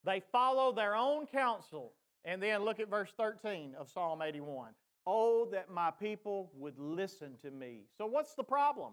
They 0.04 0.20
follow 0.32 0.72
their 0.72 0.96
own 0.96 1.26
counsel. 1.26 1.92
And 2.24 2.42
then 2.42 2.64
look 2.64 2.80
at 2.80 2.88
verse 2.88 3.12
13 3.16 3.74
of 3.78 3.90
Psalm 3.90 4.22
81. 4.22 4.70
Oh, 5.06 5.48
that 5.50 5.70
my 5.70 5.90
people 5.90 6.50
would 6.54 6.78
listen 6.78 7.32
to 7.42 7.50
me. 7.50 7.80
So, 7.98 8.06
what's 8.06 8.34
the 8.34 8.44
problem? 8.44 8.92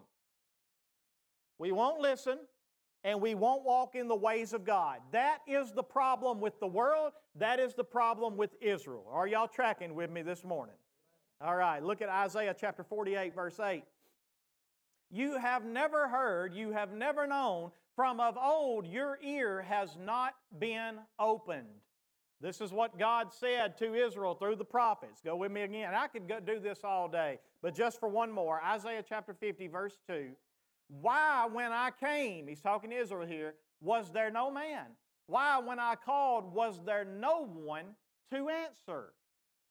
We 1.58 1.70
won't 1.72 2.00
listen 2.00 2.38
and 3.04 3.20
we 3.20 3.34
won't 3.34 3.64
walk 3.64 3.94
in 3.94 4.08
the 4.08 4.16
ways 4.16 4.52
of 4.52 4.64
God. 4.64 4.98
That 5.12 5.38
is 5.46 5.72
the 5.72 5.82
problem 5.82 6.40
with 6.40 6.58
the 6.58 6.66
world. 6.66 7.12
That 7.36 7.60
is 7.60 7.74
the 7.74 7.84
problem 7.84 8.36
with 8.36 8.50
Israel. 8.60 9.06
Are 9.10 9.26
y'all 9.26 9.48
tracking 9.48 9.94
with 9.94 10.10
me 10.10 10.22
this 10.22 10.44
morning? 10.44 10.74
All 11.40 11.56
right, 11.56 11.82
look 11.82 12.02
at 12.02 12.08
Isaiah 12.08 12.54
chapter 12.58 12.82
48, 12.82 13.34
verse 13.34 13.58
8. 13.58 13.84
You 15.10 15.38
have 15.38 15.64
never 15.64 16.08
heard, 16.08 16.54
you 16.54 16.72
have 16.72 16.92
never 16.92 17.26
known, 17.26 17.70
from 17.96 18.20
of 18.20 18.36
old 18.36 18.86
your 18.86 19.18
ear 19.22 19.62
has 19.62 19.96
not 19.98 20.34
been 20.58 20.96
opened. 21.18 21.66
This 22.40 22.60
is 22.60 22.72
what 22.72 22.98
God 22.98 23.32
said 23.32 23.76
to 23.78 23.94
Israel 23.94 24.34
through 24.34 24.56
the 24.56 24.64
prophets. 24.64 25.20
Go 25.22 25.36
with 25.36 25.52
me 25.52 25.62
again. 25.62 25.92
I 25.94 26.06
could 26.06 26.26
go 26.26 26.40
do 26.40 26.58
this 26.58 26.80
all 26.84 27.06
day, 27.06 27.38
but 27.60 27.74
just 27.74 28.00
for 28.00 28.08
one 28.08 28.32
more 28.32 28.62
Isaiah 28.62 29.04
chapter 29.06 29.34
50, 29.34 29.68
verse 29.68 29.98
2. 30.08 30.30
Why, 30.88 31.46
when 31.52 31.70
I 31.70 31.90
came, 31.90 32.48
he's 32.48 32.60
talking 32.60 32.90
to 32.90 32.96
Israel 32.96 33.26
here, 33.26 33.54
was 33.80 34.10
there 34.10 34.30
no 34.30 34.50
man? 34.50 34.86
Why, 35.26 35.58
when 35.58 35.78
I 35.78 35.94
called, 35.94 36.52
was 36.54 36.80
there 36.84 37.04
no 37.04 37.46
one 37.46 37.84
to 38.32 38.48
answer? 38.48 39.12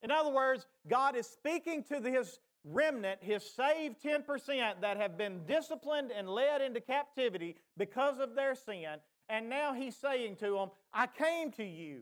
In 0.02 0.12
other 0.12 0.32
words, 0.32 0.66
God 0.88 1.16
is 1.16 1.28
speaking 1.28 1.84
to 1.86 2.00
his 2.02 2.40
remnant, 2.64 3.20
his 3.22 3.44
saved 3.44 3.98
10% 4.02 4.82
that 4.82 4.98
have 4.98 5.18
been 5.18 5.42
disciplined 5.48 6.12
and 6.16 6.30
led 6.30 6.62
into 6.62 6.80
captivity 6.80 7.58
because 7.78 8.20
of 8.20 8.36
their 8.36 8.56
sin. 8.56 9.00
And 9.28 9.50
now 9.50 9.74
he's 9.74 9.96
saying 9.98 10.38
to 10.38 10.52
them, 10.52 10.70
I 10.94 11.08
came 11.08 11.52
to 11.54 11.64
you. 11.64 12.02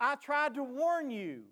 I 0.00 0.16
tried 0.16 0.54
to 0.54 0.62
warn 0.62 1.10
you. 1.10 1.42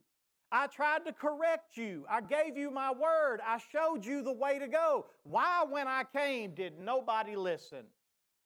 I 0.50 0.66
tried 0.66 1.06
to 1.06 1.12
correct 1.12 1.76
you. 1.78 2.04
I 2.10 2.20
gave 2.20 2.58
you 2.58 2.70
my 2.70 2.92
word. 2.92 3.40
I 3.46 3.58
showed 3.72 4.04
you 4.04 4.22
the 4.22 4.32
way 4.32 4.58
to 4.58 4.68
go. 4.68 5.06
Why, 5.22 5.64
when 5.68 5.88
I 5.88 6.04
came, 6.04 6.54
did 6.54 6.78
nobody 6.78 7.36
listen? 7.36 7.84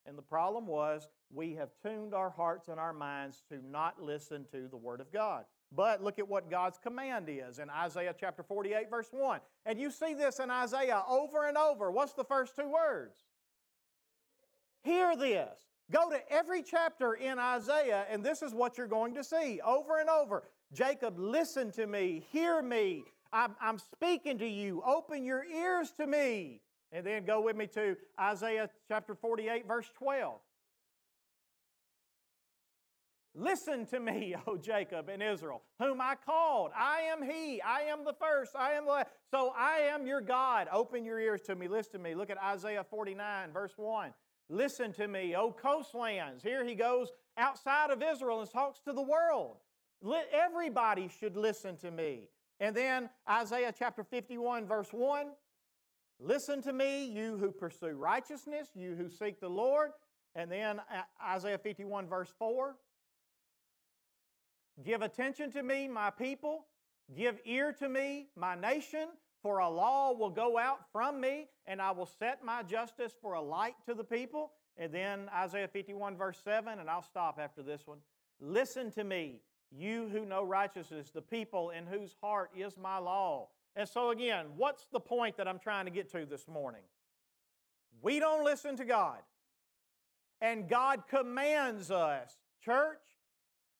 And 0.06 0.16
the 0.16 0.22
problem 0.22 0.68
was 0.68 1.08
we 1.34 1.54
have 1.54 1.70
tuned 1.82 2.14
our 2.14 2.30
hearts 2.30 2.68
and 2.68 2.78
our 2.78 2.92
minds 2.92 3.42
to 3.48 3.58
not 3.68 4.00
listen 4.00 4.46
to 4.52 4.68
the 4.68 4.76
Word 4.76 5.00
of 5.00 5.12
God. 5.12 5.44
But 5.72 6.02
look 6.02 6.20
at 6.20 6.28
what 6.28 6.48
God's 6.48 6.78
command 6.78 7.28
is 7.28 7.58
in 7.58 7.68
Isaiah 7.68 8.14
chapter 8.18 8.44
48, 8.44 8.88
verse 8.88 9.08
1. 9.10 9.40
And 9.66 9.80
you 9.80 9.90
see 9.90 10.14
this 10.14 10.38
in 10.38 10.48
Isaiah 10.48 11.02
over 11.08 11.48
and 11.48 11.58
over. 11.58 11.90
What's 11.90 12.12
the 12.12 12.24
first 12.24 12.54
two 12.54 12.68
words? 12.68 13.18
Hear 14.82 15.16
this. 15.16 15.58
Go 15.90 16.10
to 16.10 16.32
every 16.32 16.62
chapter 16.62 17.14
in 17.14 17.38
Isaiah, 17.38 18.06
and 18.10 18.24
this 18.24 18.42
is 18.42 18.52
what 18.52 18.76
you're 18.76 18.88
going 18.88 19.14
to 19.14 19.22
see 19.22 19.60
over 19.64 20.00
and 20.00 20.08
over. 20.08 20.42
Jacob, 20.72 21.18
listen 21.18 21.70
to 21.72 21.86
me, 21.86 22.24
hear 22.32 22.60
me. 22.60 23.04
I'm, 23.32 23.54
I'm 23.60 23.78
speaking 23.78 24.38
to 24.38 24.46
you. 24.46 24.82
Open 24.84 25.24
your 25.24 25.44
ears 25.44 25.92
to 25.98 26.06
me. 26.06 26.60
And 26.92 27.04
then 27.04 27.24
go 27.24 27.40
with 27.40 27.56
me 27.56 27.66
to 27.68 27.96
Isaiah 28.18 28.70
chapter 28.88 29.14
48, 29.14 29.66
verse 29.66 29.90
12. 29.98 30.40
Listen 33.34 33.84
to 33.86 34.00
me, 34.00 34.34
O 34.46 34.56
Jacob 34.56 35.08
and 35.08 35.22
Israel, 35.22 35.62
whom 35.78 36.00
I 36.00 36.14
called. 36.14 36.70
I 36.74 37.00
am 37.02 37.22
He. 37.22 37.60
I 37.60 37.82
am 37.82 38.04
the 38.04 38.14
first. 38.14 38.56
I 38.56 38.72
am 38.72 38.86
the 38.86 38.92
last. 38.92 39.10
So 39.30 39.52
I 39.56 39.90
am 39.92 40.06
your 40.06 40.20
God. 40.20 40.68
Open 40.72 41.04
your 41.04 41.20
ears 41.20 41.42
to 41.42 41.54
me. 41.54 41.68
Listen 41.68 41.92
to 41.92 41.98
me. 41.98 42.14
Look 42.14 42.30
at 42.30 42.38
Isaiah 42.42 42.84
49, 42.88 43.52
verse 43.52 43.74
1. 43.76 44.12
Listen 44.48 44.92
to 44.92 45.08
me, 45.08 45.34
O 45.34 45.50
coastlands. 45.50 46.42
Here 46.42 46.64
he 46.64 46.74
goes 46.74 47.10
outside 47.36 47.90
of 47.90 48.02
Israel 48.02 48.40
and 48.40 48.50
talks 48.50 48.80
to 48.80 48.92
the 48.92 49.02
world. 49.02 49.56
Everybody 50.32 51.08
should 51.08 51.36
listen 51.36 51.76
to 51.78 51.90
me. 51.90 52.28
And 52.60 52.74
then 52.74 53.10
Isaiah 53.28 53.74
chapter 53.76 54.04
51, 54.04 54.66
verse 54.66 54.92
1. 54.92 55.26
Listen 56.18 56.62
to 56.62 56.72
me, 56.72 57.04
you 57.04 57.36
who 57.36 57.50
pursue 57.50 57.88
righteousness, 57.88 58.68
you 58.74 58.94
who 58.94 59.10
seek 59.10 59.40
the 59.40 59.48
Lord. 59.48 59.90
And 60.34 60.50
then 60.50 60.80
Isaiah 61.22 61.58
51, 61.58 62.06
verse 62.06 62.32
4. 62.38 62.76
Give 64.84 65.02
attention 65.02 65.50
to 65.52 65.62
me, 65.62 65.88
my 65.88 66.10
people. 66.10 66.66
Give 67.16 67.38
ear 67.44 67.72
to 67.74 67.88
me, 67.88 68.28
my 68.36 68.54
nation. 68.54 69.08
For 69.46 69.60
a 69.60 69.70
law 69.70 70.10
will 70.12 70.30
go 70.30 70.58
out 70.58 70.80
from 70.90 71.20
me, 71.20 71.46
and 71.66 71.80
I 71.80 71.92
will 71.92 72.10
set 72.18 72.44
my 72.44 72.64
justice 72.64 73.12
for 73.22 73.34
a 73.34 73.40
light 73.40 73.76
to 73.86 73.94
the 73.94 74.02
people. 74.02 74.50
And 74.76 74.92
then 74.92 75.30
Isaiah 75.32 75.68
51, 75.68 76.16
verse 76.16 76.40
7, 76.42 76.80
and 76.80 76.90
I'll 76.90 77.04
stop 77.04 77.38
after 77.40 77.62
this 77.62 77.86
one. 77.86 77.98
Listen 78.40 78.90
to 78.90 79.04
me, 79.04 79.36
you 79.70 80.08
who 80.08 80.24
know 80.24 80.42
righteousness, 80.42 81.12
the 81.14 81.22
people 81.22 81.70
in 81.70 81.86
whose 81.86 82.16
heart 82.20 82.50
is 82.56 82.76
my 82.76 82.98
law. 82.98 83.50
And 83.76 83.88
so, 83.88 84.10
again, 84.10 84.46
what's 84.56 84.88
the 84.90 84.98
point 84.98 85.36
that 85.36 85.46
I'm 85.46 85.60
trying 85.60 85.84
to 85.84 85.92
get 85.92 86.10
to 86.10 86.26
this 86.26 86.48
morning? 86.48 86.82
We 88.02 88.18
don't 88.18 88.44
listen 88.44 88.76
to 88.78 88.84
God. 88.84 89.20
And 90.40 90.68
God 90.68 91.04
commands 91.08 91.92
us, 91.92 92.32
church, 92.64 92.98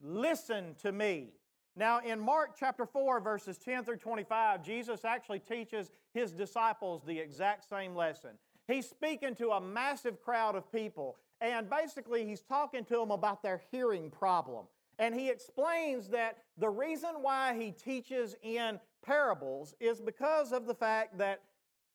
listen 0.00 0.76
to 0.82 0.92
me. 0.92 1.30
Now, 1.76 2.00
in 2.00 2.18
Mark 2.18 2.52
chapter 2.58 2.86
4, 2.86 3.20
verses 3.20 3.58
10 3.58 3.84
through 3.84 3.98
25, 3.98 4.64
Jesus 4.64 5.04
actually 5.04 5.40
teaches 5.40 5.90
his 6.14 6.32
disciples 6.32 7.02
the 7.04 7.18
exact 7.18 7.68
same 7.68 7.94
lesson. 7.94 8.30
He's 8.66 8.88
speaking 8.88 9.34
to 9.36 9.50
a 9.50 9.60
massive 9.60 10.22
crowd 10.22 10.56
of 10.56 10.72
people, 10.72 11.16
and 11.42 11.68
basically, 11.68 12.26
he's 12.26 12.40
talking 12.40 12.84
to 12.86 12.94
them 12.94 13.10
about 13.10 13.42
their 13.42 13.60
hearing 13.70 14.10
problem. 14.10 14.64
And 14.98 15.14
he 15.14 15.28
explains 15.28 16.08
that 16.08 16.38
the 16.56 16.70
reason 16.70 17.10
why 17.20 17.54
he 17.58 17.70
teaches 17.70 18.34
in 18.42 18.80
parables 19.04 19.74
is 19.78 20.00
because 20.00 20.52
of 20.52 20.66
the 20.66 20.74
fact 20.74 21.18
that 21.18 21.42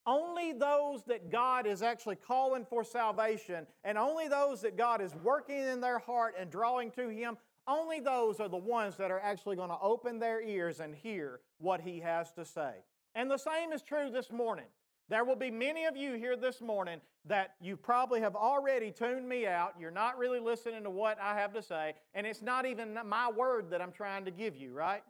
only 0.06 0.52
those 0.52 1.02
that 1.04 1.30
God 1.30 1.66
is 1.66 1.82
actually 1.82 2.16
calling 2.16 2.64
for 2.64 2.82
salvation 2.84 3.66
and 3.84 3.98
only 3.98 4.28
those 4.28 4.60
that 4.62 4.76
God 4.76 5.00
is 5.00 5.14
working 5.22 5.58
in 5.58 5.80
their 5.80 5.98
heart 5.98 6.34
and 6.38 6.50
drawing 6.50 6.90
to 6.92 7.08
Him 7.08 7.36
only 7.66 8.00
those 8.00 8.40
are 8.40 8.48
the 8.48 8.56
ones 8.56 8.96
that 8.96 9.10
are 9.10 9.20
actually 9.20 9.56
going 9.56 9.70
to 9.70 9.78
open 9.80 10.18
their 10.18 10.42
ears 10.42 10.80
and 10.80 10.94
hear 10.94 11.40
what 11.58 11.80
he 11.80 12.00
has 12.00 12.32
to 12.32 12.44
say. 12.44 12.72
And 13.14 13.30
the 13.30 13.38
same 13.38 13.72
is 13.72 13.82
true 13.82 14.10
this 14.10 14.30
morning. 14.30 14.66
There 15.08 15.24
will 15.24 15.36
be 15.36 15.50
many 15.50 15.84
of 15.84 15.96
you 15.96 16.14
here 16.14 16.36
this 16.36 16.60
morning 16.60 17.00
that 17.26 17.54
you 17.60 17.76
probably 17.76 18.20
have 18.20 18.34
already 18.34 18.90
tuned 18.90 19.28
me 19.28 19.46
out. 19.46 19.74
You're 19.78 19.90
not 19.90 20.18
really 20.18 20.40
listening 20.40 20.82
to 20.84 20.90
what 20.90 21.18
I 21.20 21.38
have 21.38 21.52
to 21.54 21.62
say, 21.62 21.94
and 22.14 22.26
it's 22.26 22.42
not 22.42 22.66
even 22.66 22.98
my 23.06 23.30
word 23.30 23.70
that 23.70 23.82
I'm 23.82 23.92
trying 23.92 24.24
to 24.24 24.30
give 24.30 24.56
you, 24.56 24.72
right? 24.72 25.02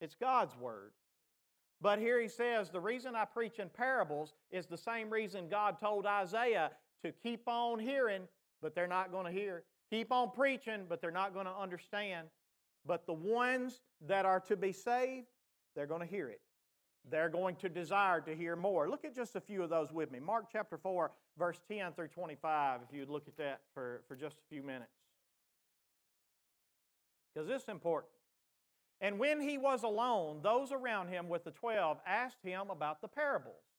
It's 0.00 0.14
God's 0.14 0.56
word. 0.56 0.92
But 1.80 1.98
here 1.98 2.20
he 2.20 2.28
says 2.28 2.70
the 2.70 2.80
reason 2.80 3.14
I 3.14 3.24
preach 3.24 3.58
in 3.58 3.68
parables 3.68 4.34
is 4.50 4.66
the 4.66 4.78
same 4.78 5.10
reason 5.10 5.48
God 5.48 5.78
told 5.78 6.06
Isaiah 6.06 6.70
to 7.04 7.12
keep 7.12 7.42
on 7.46 7.78
hearing, 7.80 8.22
but 8.60 8.74
they're 8.74 8.86
not 8.86 9.10
going 9.10 9.26
to 9.26 9.32
hear. 9.32 9.64
Keep 9.92 10.10
on 10.10 10.30
preaching, 10.30 10.86
but 10.88 11.02
they're 11.02 11.10
not 11.10 11.34
going 11.34 11.44
to 11.44 11.52
understand. 11.52 12.28
But 12.86 13.04
the 13.04 13.12
ones 13.12 13.82
that 14.08 14.24
are 14.24 14.40
to 14.40 14.56
be 14.56 14.72
saved, 14.72 15.26
they're 15.76 15.86
going 15.86 16.00
to 16.00 16.06
hear 16.06 16.30
it. 16.30 16.40
They're 17.10 17.28
going 17.28 17.56
to 17.56 17.68
desire 17.68 18.22
to 18.22 18.34
hear 18.34 18.56
more. 18.56 18.88
Look 18.88 19.04
at 19.04 19.14
just 19.14 19.36
a 19.36 19.40
few 19.40 19.62
of 19.62 19.68
those 19.68 19.92
with 19.92 20.10
me. 20.10 20.18
Mark 20.18 20.46
chapter 20.50 20.78
4, 20.78 21.10
verse 21.38 21.60
10 21.68 21.92
through 21.92 22.08
25, 22.08 22.80
if 22.88 22.96
you'd 22.96 23.10
look 23.10 23.28
at 23.28 23.36
that 23.36 23.60
for, 23.74 24.00
for 24.08 24.16
just 24.16 24.36
a 24.36 24.48
few 24.48 24.62
minutes. 24.62 24.92
Because 27.34 27.46
this 27.46 27.64
is 27.64 27.68
important. 27.68 28.12
And 29.02 29.18
when 29.18 29.42
he 29.42 29.58
was 29.58 29.82
alone, 29.82 30.40
those 30.42 30.72
around 30.72 31.08
him 31.08 31.28
with 31.28 31.44
the 31.44 31.50
twelve 31.50 31.98
asked 32.06 32.42
him 32.42 32.70
about 32.70 33.02
the 33.02 33.08
parables. 33.08 33.71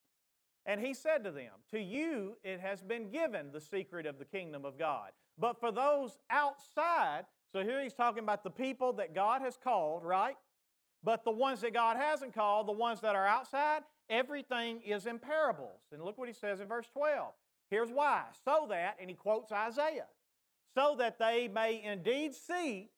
And 0.65 0.79
he 0.79 0.93
said 0.93 1.23
to 1.23 1.31
them, 1.31 1.51
To 1.71 1.79
you 1.79 2.37
it 2.43 2.59
has 2.59 2.81
been 2.81 3.09
given 3.09 3.51
the 3.51 3.61
secret 3.61 4.05
of 4.05 4.17
the 4.17 4.25
kingdom 4.25 4.65
of 4.65 4.79
God. 4.79 5.11
But 5.37 5.59
for 5.59 5.71
those 5.71 6.17
outside, 6.29 7.25
so 7.51 7.63
here 7.63 7.81
he's 7.81 7.93
talking 7.93 8.23
about 8.23 8.43
the 8.43 8.49
people 8.49 8.93
that 8.93 9.13
God 9.13 9.41
has 9.41 9.57
called, 9.61 10.03
right? 10.03 10.35
But 11.03 11.25
the 11.25 11.31
ones 11.31 11.61
that 11.61 11.73
God 11.73 11.97
hasn't 11.97 12.33
called, 12.33 12.67
the 12.67 12.71
ones 12.71 13.01
that 13.01 13.15
are 13.15 13.27
outside, 13.27 13.81
everything 14.09 14.81
is 14.81 15.05
in 15.05 15.19
parables. 15.19 15.81
And 15.91 16.01
look 16.01 16.17
what 16.17 16.29
he 16.29 16.33
says 16.33 16.61
in 16.61 16.67
verse 16.67 16.87
12. 16.93 17.33
Here's 17.69 17.89
why. 17.89 18.23
So 18.45 18.67
that, 18.69 18.97
and 19.01 19.09
he 19.09 19.15
quotes 19.15 19.51
Isaiah, 19.51 20.07
so 20.75 20.95
that 20.99 21.19
they 21.19 21.49
may 21.53 21.83
indeed 21.83 22.33
see, 22.33 22.89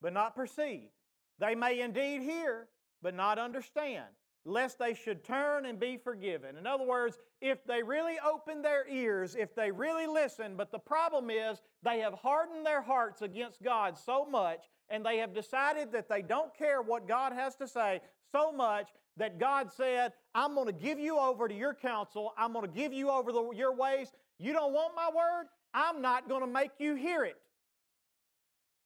but 0.00 0.12
not 0.12 0.36
perceive. 0.36 0.90
They 1.38 1.54
may 1.54 1.80
indeed 1.80 2.22
hear, 2.22 2.68
but 3.02 3.14
not 3.14 3.38
understand 3.38 4.04
lest 4.44 4.78
they 4.78 4.94
should 4.94 5.22
turn 5.22 5.66
and 5.66 5.78
be 5.78 5.96
forgiven. 5.96 6.56
In 6.56 6.66
other 6.66 6.84
words, 6.84 7.18
if 7.40 7.64
they 7.66 7.82
really 7.82 8.16
open 8.26 8.62
their 8.62 8.88
ears, 8.88 9.36
if 9.38 9.54
they 9.54 9.70
really 9.70 10.06
listen, 10.06 10.56
but 10.56 10.70
the 10.70 10.78
problem 10.78 11.30
is 11.30 11.60
they 11.82 12.00
have 12.00 12.14
hardened 12.14 12.64
their 12.64 12.80
hearts 12.80 13.22
against 13.22 13.62
God 13.62 13.98
so 13.98 14.24
much, 14.24 14.64
and 14.88 15.04
they 15.04 15.18
have 15.18 15.34
decided 15.34 15.92
that 15.92 16.08
they 16.08 16.22
don't 16.22 16.56
care 16.56 16.80
what 16.82 17.06
God 17.06 17.32
has 17.32 17.54
to 17.56 17.68
say 17.68 18.00
so 18.32 18.50
much 18.50 18.88
that 19.16 19.38
God 19.38 19.70
said, 19.70 20.12
I'm 20.34 20.54
going 20.54 20.66
to 20.66 20.72
give 20.72 20.98
you 20.98 21.18
over 21.18 21.46
to 21.46 21.54
your 21.54 21.74
counsel, 21.74 22.32
I'm 22.38 22.52
going 22.52 22.66
to 22.66 22.72
give 22.72 22.92
you 22.92 23.10
over 23.10 23.32
the, 23.32 23.50
your 23.54 23.74
ways. 23.74 24.12
You 24.38 24.52
don't 24.52 24.72
want 24.72 24.94
my 24.96 25.10
word? 25.14 25.46
I'm 25.74 26.00
not 26.00 26.28
going 26.28 26.40
to 26.40 26.46
make 26.46 26.72
you 26.78 26.94
hear 26.94 27.24
it. 27.24 27.36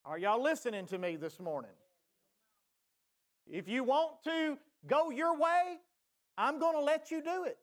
Are 0.05 0.19
y'all 0.19 0.43
listening 0.43 0.87
to 0.87 0.99
me 0.99 1.17
this 1.17 1.39
morning? 1.39 1.71
If 3.47 3.69
you 3.69 3.85
want 3.85 4.23
to 4.25 4.59
go 4.87 5.11
your 5.11 5.39
way, 5.39 5.79
I'm 6.37 6.59
going 6.59 6.75
to 6.75 6.81
let 6.81 7.11
you 7.11 7.23
do 7.23 7.45
it. 7.45 7.59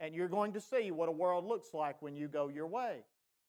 And 0.00 0.14
you're 0.14 0.28
going 0.28 0.52
to 0.52 0.60
see 0.60 0.90
what 0.90 1.08
a 1.08 1.12
world 1.12 1.46
looks 1.46 1.72
like 1.72 2.02
when 2.02 2.16
you 2.16 2.28
go 2.28 2.48
your 2.48 2.66
way. 2.66 3.04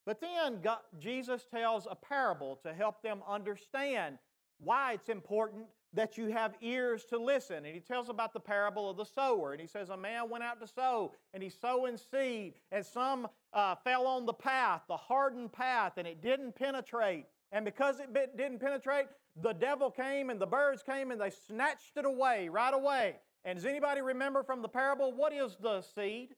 But 0.06 0.22
then 0.22 0.62
God, 0.62 0.80
Jesus 1.00 1.46
tells 1.50 1.88
a 1.90 1.96
parable 1.96 2.60
to 2.64 2.74
help 2.74 3.02
them 3.02 3.22
understand 3.28 4.20
why 4.60 4.94
it's 4.94 5.10
important 5.10 5.66
that 5.94 6.18
you 6.18 6.28
have 6.28 6.54
ears 6.62 7.06
to 7.06 7.18
listen. 7.18 7.66
And 7.66 7.74
he 7.74 7.80
tells 7.80 8.10
about 8.10 8.34
the 8.34 8.40
parable 8.40 8.90
of 8.90 8.98
the 8.98 9.06
sower. 9.06 9.54
And 9.54 9.62
he 9.62 9.68
says, 9.68 9.90
A 9.90 9.98
man 9.98 10.30
went 10.30 10.44
out 10.44 10.60
to 10.62 10.68
sow, 10.68 11.14
and 11.34 11.42
he's 11.42 11.56
sowing 11.60 11.98
seed, 11.98 12.54
and 12.72 12.86
some 12.86 13.28
uh, 13.54 13.76
fell 13.76 14.06
on 14.06 14.26
the 14.26 14.34
path, 14.34 14.84
the 14.88 14.98
hardened 14.98 15.52
path, 15.54 15.94
and 15.98 16.08
it 16.08 16.22
didn't 16.22 16.56
penetrate. 16.56 17.26
And 17.52 17.66
because 17.66 18.00
it 18.00 18.14
didn't 18.38 18.60
penetrate, 18.60 19.06
the 19.42 19.54
devil 19.54 19.92
came 19.92 20.30
and 20.30 20.40
the 20.40 20.46
birds 20.46 20.82
came 20.84 21.12
and 21.12 21.20
they 21.20 21.32
snatched 21.48 21.98
it 21.98 22.06
away 22.06 22.50
right 22.50 22.74
away. 22.74 23.18
And 23.44 23.58
does 23.58 23.66
anybody 23.66 24.02
remember 24.02 24.44
from 24.44 24.62
the 24.62 24.70
parable 24.70 25.14
what 25.14 25.34
is 25.34 25.56
the 25.62 25.82
seed? 25.82 26.30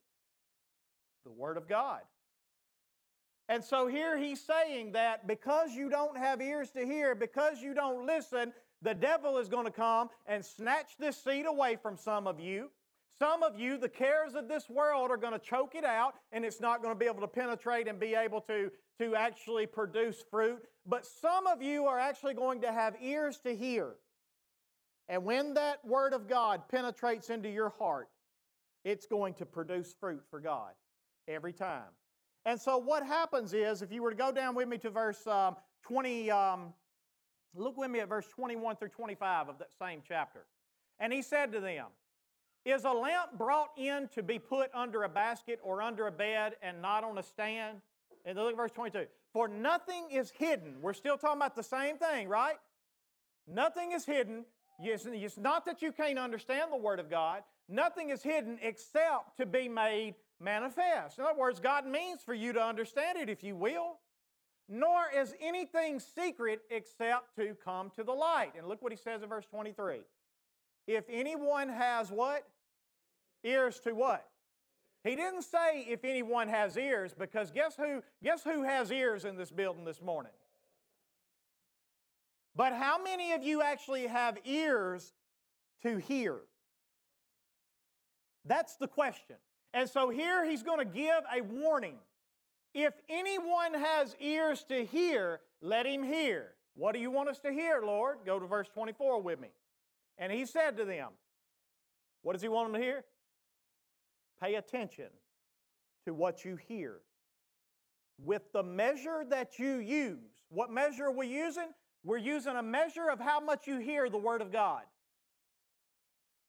The 1.24 1.32
Word 1.32 1.58
of 1.58 1.68
God. 1.68 2.02
And 3.50 3.64
so 3.64 3.88
here 3.88 4.18
he's 4.18 4.44
saying 4.44 4.92
that 4.92 5.26
because 5.26 5.74
you 5.74 5.90
don't 5.90 6.18
have 6.18 6.42
ears 6.42 6.70
to 6.72 6.86
hear, 6.86 7.16
because 7.16 7.62
you 7.62 7.74
don't 7.74 8.06
listen, 8.06 8.52
the 8.82 8.94
devil 8.94 9.38
is 9.38 9.48
going 9.48 9.66
to 9.66 9.72
come 9.72 10.10
and 10.26 10.44
snatch 10.44 10.98
this 11.00 11.18
seed 11.24 11.46
away 11.46 11.78
from 11.82 11.96
some 11.96 12.28
of 12.28 12.40
you. 12.40 12.70
Some 13.20 13.42
of 13.42 13.60
you, 13.60 13.78
the 13.78 13.90
cares 13.90 14.36
of 14.36 14.48
this 14.48 14.70
world 14.70 15.10
are 15.10 15.18
going 15.18 15.34
to 15.34 15.40
choke 15.40 15.74
it 15.74 15.84
out, 15.84 16.16
and 16.32 16.46
it's 16.46 16.62
not 16.62 16.84
going 16.84 16.94
to 16.94 17.00
be 17.00 17.08
able 17.08 17.22
to 17.22 17.28
penetrate 17.28 17.88
and 17.88 18.00
be 18.00 18.14
able 18.14 18.42
to, 18.42 18.72
to 19.00 19.16
actually 19.16 19.66
produce 19.66 20.24
fruit. 20.30 20.62
But 20.86 21.06
some 21.06 21.48
of 21.48 21.62
you 21.62 21.86
are 21.86 21.98
actually 21.98 22.36
going 22.36 22.62
to 22.62 22.72
have 22.72 22.96
ears 23.02 23.40
to 23.40 23.56
hear. 23.56 23.96
And 25.10 25.24
when 25.24 25.56
that 25.56 25.84
Word 25.86 26.14
of 26.14 26.28
God 26.28 26.64
penetrates 26.70 27.30
into 27.30 27.50
your 27.50 27.70
heart, 27.70 28.10
it's 28.84 29.06
going 29.06 29.34
to 29.36 29.46
produce 29.46 29.96
fruit 30.00 30.22
for 30.30 30.40
God 30.40 30.74
every 31.28 31.54
time. 31.54 31.90
And 32.46 32.60
so, 32.60 32.78
what 32.78 33.06
happens 33.06 33.54
is, 33.54 33.82
if 33.82 33.92
you 33.92 34.04
were 34.04 34.12
to 34.12 34.16
go 34.16 34.32
down 34.32 34.54
with 34.54 34.68
me 34.68 34.78
to 34.78 34.90
verse 34.90 35.26
um, 35.28 35.56
20, 35.84 36.30
um, 36.32 36.74
look 37.56 37.78
with 37.78 37.90
me 37.90 38.00
at 38.00 38.10
verse 38.10 38.28
21 38.28 38.76
through 38.76 38.90
25 38.90 39.50
of 39.50 39.58
that 39.60 39.70
same 39.78 40.02
chapter. 40.08 40.46
And 41.00 41.12
he 41.12 41.22
said 41.22 41.52
to 41.54 41.60
them, 41.60 41.88
Is 42.68 42.84
a 42.84 42.92
lamp 42.92 43.38
brought 43.38 43.70
in 43.78 44.10
to 44.10 44.22
be 44.22 44.40
put 44.40 44.70
under 44.74 45.04
a 45.04 45.10
basket 45.10 45.60
or 45.64 45.82
under 45.82 46.08
a 46.08 46.12
bed 46.12 46.56
and 46.62 46.82
not 46.82 47.04
on 47.04 47.18
a 47.18 47.24
stand? 47.24 47.78
And 48.26 48.38
look 48.38 48.52
at 48.52 48.58
verse 48.58 48.72
22. 48.72 49.06
For 49.32 49.48
nothing 49.48 50.08
is 50.12 50.32
hidden. 50.32 50.76
We're 50.82 50.94
still 50.94 51.18
talking 51.18 51.38
about 51.38 51.56
the 51.56 51.64
same 51.64 51.98
thing, 51.98 52.28
right? 52.28 52.58
Nothing 53.48 53.94
is 53.94 54.06
hidden 54.06 54.44
it's 54.80 55.38
not 55.38 55.66
that 55.66 55.82
you 55.82 55.92
can't 55.92 56.20
understand 56.20 56.72
the 56.72 56.78
Word 56.78 57.00
of 57.00 57.10
God. 57.10 57.44
Nothing 57.68 58.10
is 58.10 58.22
hidden 58.22 58.60
except 58.62 59.38
to 59.38 59.46
be 59.46 59.68
made 59.68 60.16
manifest. 60.40 61.18
In 61.18 61.26
other 61.26 61.38
words, 61.38 61.60
God 61.60 61.86
means 61.86 62.22
for 62.22 62.34
you 62.34 62.54
to 62.54 62.64
understand 62.64 63.18
it, 63.18 63.30
if 63.30 63.44
you 63.44 63.56
will. 63.56 64.00
Nor 64.70 65.06
is 65.16 65.34
anything 65.42 66.00
secret 66.00 66.62
except 66.70 67.36
to 67.38 67.56
come 67.64 67.90
to 67.96 68.04
the 68.04 68.12
light. 68.12 68.52
And 68.58 68.68
look 68.68 68.82
what 68.82 68.92
he 68.92 68.98
says 68.98 69.24
in 69.24 69.30
verse 69.30 69.46
23. 69.46 70.02
If 70.86 71.06
anyone 71.10 71.70
has 71.70 72.12
what? 72.12 72.46
Ears 73.44 73.80
to 73.82 73.94
what? 73.94 74.26
He 75.04 75.16
didn't 75.16 75.44
say 75.44 75.86
if 75.88 76.04
anyone 76.04 76.48
has 76.48 76.78
ears, 76.78 77.14
because 77.18 77.52
guess 77.52 77.76
who, 77.76 78.02
guess 78.24 78.44
who 78.44 78.64
has 78.64 78.92
ears 78.92 79.26
in 79.26 79.38
this 79.38 79.52
building 79.52 79.86
this 79.86 80.02
morning? 80.02 80.34
But 82.56 82.74
how 82.74 83.02
many 83.02 83.34
of 83.34 83.44
you 83.44 83.62
actually 83.62 84.08
have 84.08 84.38
ears 84.44 85.14
to 85.84 85.98
hear? 85.98 86.40
That's 88.46 88.76
the 88.78 88.88
question. 88.88 89.36
And 89.74 89.88
so 89.88 90.10
here 90.10 90.44
he's 90.50 90.64
going 90.64 90.80
to 90.80 90.86
give 90.86 91.22
a 91.36 91.42
warning. 91.42 91.96
If 92.74 92.94
anyone 93.10 93.74
has 93.74 94.16
ears 94.20 94.66
to 94.70 94.84
hear, 94.84 95.40
let 95.62 95.86
him 95.86 96.04
hear. 96.04 96.54
What 96.76 96.94
do 96.94 97.00
you 97.00 97.12
want 97.12 97.30
us 97.30 97.40
to 97.40 97.52
hear, 97.52 97.82
Lord? 97.82 98.20
Go 98.26 98.40
to 98.40 98.46
verse 98.48 98.68
24 98.74 99.22
with 99.22 99.40
me. 99.40 99.50
And 100.18 100.32
he 100.32 100.46
said 100.46 100.78
to 100.78 100.86
them, 100.86 101.10
What 102.24 102.34
does 102.34 102.42
he 102.42 102.48
want 102.48 102.72
them 102.72 102.82
to 102.82 102.86
hear? 102.86 103.04
Pay 104.42 104.56
attention 104.56 105.10
to 106.06 106.14
what 106.14 106.46
you 106.46 106.56
hear. 106.56 107.00
With 108.24 108.52
the 108.54 108.64
measure 108.64 109.24
that 109.30 109.60
you 109.60 109.78
use, 109.78 110.18
what 110.50 110.72
measure 110.72 111.06
are 111.06 111.12
we 111.12 111.28
using? 111.28 111.70
We're 112.04 112.18
using 112.18 112.56
a 112.56 112.64
measure 112.64 113.10
of 113.12 113.20
how 113.20 113.40
much 113.40 113.68
you 113.68 113.80
hear 113.80 114.10
the 114.10 114.18
Word 114.18 114.42
of 114.42 114.52
God. 114.52 114.84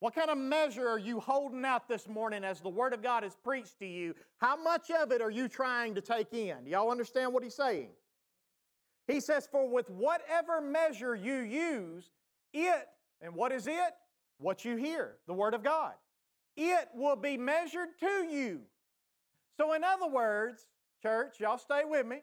What 0.00 0.14
kind 0.14 0.30
of 0.30 0.38
measure 0.38 0.88
are 0.88 0.98
you 0.98 1.18
holding 1.18 1.64
out 1.64 1.88
this 1.88 2.06
morning 2.06 2.44
as 2.44 2.60
the 2.60 2.68
Word 2.68 2.92
of 2.92 3.02
God 3.02 3.24
is 3.24 3.34
preached 3.42 3.80
to 3.80 3.86
you? 3.86 4.14
How 4.36 4.56
much 4.62 4.90
of 4.90 5.10
it 5.10 5.20
are 5.20 5.30
you 5.30 5.48
trying 5.48 5.96
to 5.96 6.00
take 6.00 6.32
in? 6.32 6.66
Y'all 6.66 6.90
understand 6.90 7.32
what 7.32 7.42
he's 7.42 7.56
saying? 7.56 7.88
He 9.08 9.20
says, 9.20 9.48
For 9.50 9.68
with 9.68 9.90
whatever 9.90 10.60
measure 10.60 11.16
you 11.16 11.38
use, 11.38 12.10
it, 12.52 12.86
and 13.20 13.34
what 13.34 13.50
is 13.50 13.66
it? 13.66 13.94
What 14.38 14.64
you 14.64 14.76
hear, 14.76 15.16
the 15.26 15.34
Word 15.34 15.54
of 15.54 15.64
God. 15.64 15.94
It 16.60 16.88
will 16.92 17.14
be 17.14 17.36
measured 17.36 17.90
to 18.00 18.26
you. 18.28 18.62
So, 19.56 19.74
in 19.74 19.84
other 19.84 20.08
words, 20.08 20.66
church, 21.00 21.36
y'all 21.38 21.56
stay 21.56 21.82
with 21.84 22.04
me. 22.04 22.22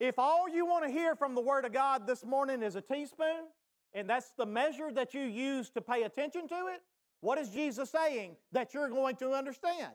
If 0.00 0.18
all 0.18 0.48
you 0.48 0.64
want 0.64 0.86
to 0.86 0.90
hear 0.90 1.14
from 1.14 1.34
the 1.34 1.42
Word 1.42 1.66
of 1.66 1.72
God 1.74 2.06
this 2.06 2.24
morning 2.24 2.62
is 2.62 2.74
a 2.74 2.80
teaspoon, 2.80 3.44
and 3.92 4.08
that's 4.08 4.32
the 4.38 4.46
measure 4.46 4.90
that 4.92 5.12
you 5.12 5.20
use 5.20 5.68
to 5.70 5.82
pay 5.82 6.04
attention 6.04 6.48
to 6.48 6.68
it, 6.68 6.80
what 7.20 7.36
is 7.36 7.50
Jesus 7.50 7.90
saying 7.90 8.34
that 8.52 8.72
you're 8.72 8.88
going 8.88 9.16
to 9.16 9.32
understand? 9.32 9.92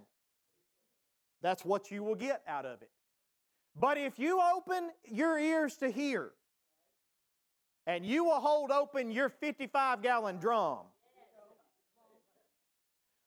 That's 1.41 1.65
what 1.65 1.89
you 1.89 2.03
will 2.03 2.15
get 2.15 2.43
out 2.47 2.67
of 2.67 2.83
it. 2.83 2.91
But 3.75 3.97
if 3.97 4.19
you 4.19 4.39
open 4.55 4.91
your 5.05 5.39
ears 5.39 5.77
to 5.77 5.89
hear, 5.89 6.33
and 7.87 8.05
you 8.05 8.25
will 8.25 8.39
hold 8.39 8.69
open 8.69 9.11
your 9.11 9.29
55 9.29 10.03
gallon 10.03 10.37
drum, 10.37 10.81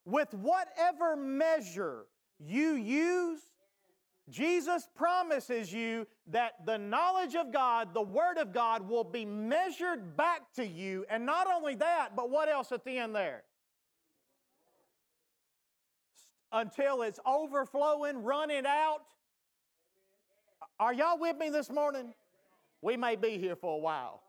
with 0.07 0.33
whatever 0.33 1.17
measure 1.17 2.07
you 2.39 2.75
use, 2.75 3.41
Jesus 4.31 4.89
promises 4.95 5.73
you 5.73 6.07
that 6.29 6.65
the 6.65 6.79
knowledge 6.79 7.35
of 7.35 7.53
God, 7.53 7.93
the 7.93 8.03
Word 8.03 8.39
of 8.39 8.53
God, 8.53 8.89
will 8.89 9.05
be 9.05 9.25
measured 9.25 10.17
back 10.17 10.53
to 10.55 10.67
you. 10.67 11.05
And 11.11 11.27
not 11.27 11.47
only 11.53 11.75
that, 11.77 12.17
but 12.17 12.31
what 12.31 12.49
else 12.49 12.73
at 12.73 12.85
the 12.85 12.99
end 12.99 13.15
there? 13.15 13.43
Until 16.53 17.03
it's 17.03 17.21
overflowing, 17.27 18.23
running 18.23 18.65
out. 18.67 19.03
Are 20.79 20.93
y'all 20.93 21.19
with 21.19 21.37
me 21.37 21.51
this 21.51 21.71
morning? 21.71 22.15
We 22.81 22.97
may 22.97 23.17
be 23.17 23.39
here 23.39 23.57
for 23.57 23.75
a 23.75 23.79
while. 23.79 24.23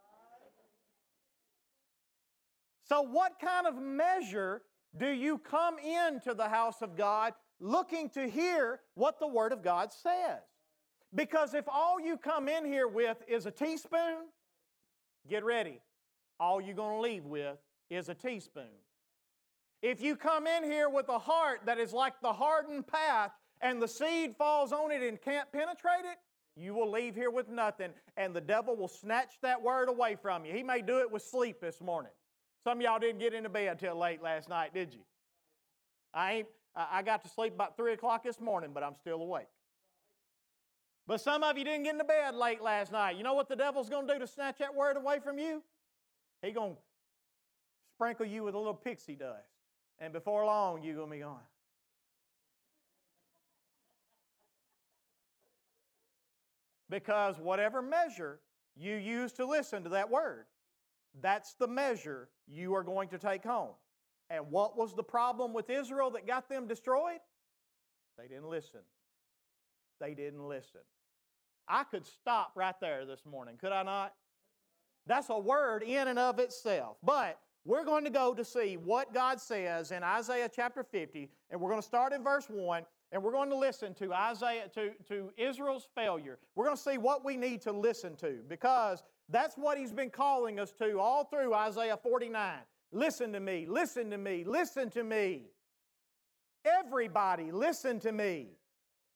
So, 2.88 3.02
what 3.02 3.40
kind 3.40 3.68
of 3.68 3.82
measure 3.82 4.62
do 4.98 5.10
you 5.10 5.38
come 5.38 5.78
into 5.80 6.34
the 6.34 6.48
house 6.50 6.82
of 6.82 6.96
God 6.96 7.34
looking 7.60 8.10
to 8.12 8.30
hear 8.30 8.82
what 8.96 9.20
the 9.20 9.28
Word 9.28 9.52
of 9.52 9.64
God 9.64 9.92
says. 9.92 10.42
Because 11.14 11.54
if 11.54 11.66
all 11.68 12.00
you 12.00 12.18
come 12.18 12.48
in 12.48 12.66
here 12.66 12.88
with 12.88 13.18
is 13.28 13.46
a 13.46 13.52
teaspoon, 13.52 14.28
get 15.28 15.44
ready. 15.44 15.80
All 16.40 16.62
you're 16.62 16.76
going 16.76 16.98
to 16.98 17.02
leave 17.02 17.26
with 17.26 17.58
is 17.90 18.10
a 18.10 18.14
teaspoon. 18.14 18.66
If 19.82 20.02
you 20.02 20.16
come 20.16 20.48
in 20.48 20.64
here 20.64 20.90
with 20.90 21.08
a 21.10 21.20
heart 21.20 21.62
that 21.66 21.80
is 21.80 21.94
like 21.94 22.20
the 22.22 22.34
hardened 22.34 22.88
path 22.88 23.32
and 23.62 23.82
the 23.82 23.88
seed 23.88 24.36
falls 24.36 24.72
on 24.72 24.92
it 24.92 25.02
and 25.02 25.20
can't 25.22 25.52
penetrate 25.52 26.06
it, 26.06 26.18
you 26.56 26.74
will 26.74 26.90
leave 26.90 27.16
here 27.16 27.30
with 27.30 27.50
nothing, 27.50 27.92
and 28.18 28.36
the 28.36 28.42
devil 28.42 28.76
will 28.76 28.88
snatch 28.88 29.36
that 29.44 29.62
word 29.62 29.90
away 29.90 30.16
from 30.20 30.44
you. 30.44 30.54
He 30.54 30.64
may 30.64 30.82
do 30.82 31.00
it 31.00 31.12
with 31.12 31.22
sleep 31.22 31.62
this 31.62 31.80
morning. 31.80 32.12
Some 32.64 32.80
of 32.80 32.84
y'all 32.84 33.00
didn't 33.00 33.20
get 33.20 33.34
into 33.34 33.50
bed 33.50 33.80
till 33.80 33.96
late 33.96 34.22
last 34.22 34.50
night, 34.50 34.74
did 34.74 34.94
you? 34.94 35.02
I 36.14 36.34
ain't, 36.34 36.48
I 36.76 37.02
got 37.02 37.24
to 37.24 37.30
sleep 37.30 37.54
about 37.54 37.78
3 37.78 37.94
o'clock 37.94 38.24
this 38.24 38.40
morning, 38.40 38.72
but 38.74 38.84
I'm 38.84 38.96
still 38.96 39.22
awake. 39.22 39.48
But 41.08 41.22
some 41.22 41.42
of 41.44 41.58
you 41.58 41.64
didn't 41.64 41.84
get 41.84 41.94
into 41.94 42.04
bed 42.04 42.36
late 42.36 42.62
last 42.62 42.92
night. 42.92 43.16
You 43.16 43.24
know 43.24 43.34
what 43.34 43.48
the 43.48 43.56
devil's 43.56 43.90
going 43.90 44.08
to 44.08 44.14
do 44.14 44.20
to 44.20 44.28
snatch 44.28 44.58
that 44.58 44.76
word 44.76 44.98
away 44.98 45.20
from 45.24 45.40
you? 45.40 45.64
He's 46.42 46.54
going 46.54 46.74
to 46.74 46.80
sprinkle 47.96 48.26
you 48.26 48.44
with 48.44 48.56
a 48.56 48.58
little 48.58 48.74
pixie 48.74 49.16
dust. 49.16 49.48
And 50.00 50.12
before 50.12 50.46
long, 50.46 50.84
you're 50.84 50.96
going 50.96 51.08
to 51.08 51.16
be 51.16 51.22
gone. 51.22 51.40
Because 56.90 57.38
whatever 57.40 57.82
measure 57.82 58.40
you 58.76 58.96
use 58.96 59.32
to 59.34 59.46
listen 59.46 59.84
to 59.84 59.90
that 59.90 60.10
word, 60.10 60.46
that's 61.22 61.54
the 61.54 61.68
measure 61.68 62.30
you 62.48 62.76
are 62.76 62.84
going 62.84 63.10
to 63.10 63.18
take 63.18 63.44
home. 63.44 63.74
And 64.30 64.46
what 64.50 64.78
was 64.78 64.94
the 64.94 65.04
problem 65.04 65.54
with 65.54 65.70
Israel 65.70 66.12
that 66.12 66.28
got 66.28 66.50
them 66.50 66.68
destroyed? 66.68 67.20
They 68.18 68.28
didn't 68.28 68.50
listen. 68.50 68.82
They 70.00 70.14
didn't 70.14 70.48
listen. 70.48 70.82
I 71.68 71.84
could 71.84 72.06
stop 72.06 72.52
right 72.56 72.76
there 72.80 73.06
this 73.06 73.26
morning, 73.26 73.58
could 73.58 73.72
I 73.72 73.84
not? 73.84 74.14
That's 75.06 75.30
a 75.30 75.40
word 75.40 75.84
in 75.84 76.08
and 76.08 76.20
of 76.20 76.40
itself. 76.40 76.98
But 77.04 77.40
we're 77.66 77.86
going 77.86 78.04
to 78.06 78.10
go 78.10 78.34
to 78.34 78.46
see 78.46 78.78
what 78.78 79.14
God 79.14 79.40
says 79.42 79.92
in 79.92 80.04
Isaiah 80.04 80.50
chapter 80.54 80.84
50, 80.84 81.30
and 81.50 81.60
we're 81.60 81.70
going 81.70 81.82
to 81.82 81.88
start 81.88 82.14
in 82.14 82.24
verse 82.24 82.48
1, 82.50 82.84
and 83.12 83.22
we're 83.22 83.32
going 83.32 83.50
to 83.50 83.58
listen 83.58 83.94
to 83.96 84.14
Isaiah 84.14 84.70
to, 84.76 84.92
to 85.10 85.32
Israel's 85.38 85.88
failure. 85.96 86.40
We're 86.56 86.66
going 86.66 86.78
to 86.78 86.82
see 86.82 86.98
what 86.98 87.26
we 87.26 87.36
need 87.38 87.62
to 87.64 87.72
listen 87.72 88.16
to 88.18 88.40
because 88.48 89.04
that's 89.30 89.56
what 89.56 89.78
he's 89.78 89.92
been 89.92 90.10
calling 90.10 90.60
us 90.60 90.72
to 90.74 91.00
all 91.00 91.26
through 91.26 91.54
Isaiah 91.54 91.98
49. 91.98 92.54
Listen 92.92 93.34
to 93.34 93.40
me, 93.40 93.66
listen 93.68 94.10
to 94.12 94.18
me, 94.18 94.44
listen 94.46 94.90
to 94.92 95.04
me. 95.04 95.44
Everybody, 96.66 97.52
listen 97.52 98.00
to 98.02 98.12
me. 98.12 98.48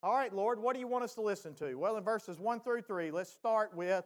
All 0.02 0.14
right, 0.14 0.34
Lord, 0.34 0.58
what 0.58 0.74
do 0.74 0.80
you 0.80 0.88
want 0.88 1.04
us 1.04 1.14
to 1.14 1.22
listen 1.22 1.54
to? 1.54 1.74
Well, 1.76 1.96
in 1.96 2.04
verses 2.04 2.38
1 2.38 2.60
through 2.60 2.82
3, 2.82 3.10
let's 3.10 3.32
start 3.32 3.74
with 3.74 4.04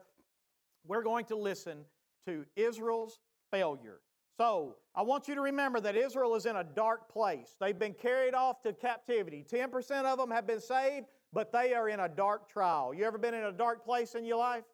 we're 0.87 1.03
going 1.03 1.25
to 1.27 1.37
listen 1.37 1.79
to 2.27 2.45
Israel's 2.55 3.19
failure. 3.51 4.01
So, 4.39 4.77
I 4.95 5.03
want 5.03 5.29
you 5.29 5.35
to 5.35 5.41
remember 5.41 5.81
that 5.81 5.97
Israel 5.97 6.35
is 6.35 6.45
in 6.45 6.57
a 6.57 6.65
dark 6.65 7.11
place. 7.11 7.57
They've 7.59 7.79
been 7.79 7.95
carried 7.95 8.35
off 8.35 8.63
to 8.63 8.73
captivity. 8.75 9.45
10% 9.51 10.05
of 10.05 10.19
them 10.19 10.31
have 10.31 10.47
been 10.47 10.61
saved, 10.61 11.07
but 11.33 11.53
they 11.53 11.73
are 11.73 11.89
in 11.89 12.01
a 12.01 12.09
dark 12.09 12.51
trial. 12.51 12.93
You 12.95 13.05
ever 13.05 13.17
been 13.17 13.35
in 13.35 13.45
a 13.45 13.53
dark 13.53 13.85
place 13.85 14.15
in 14.15 14.27
your 14.27 14.39
life? 14.39 14.65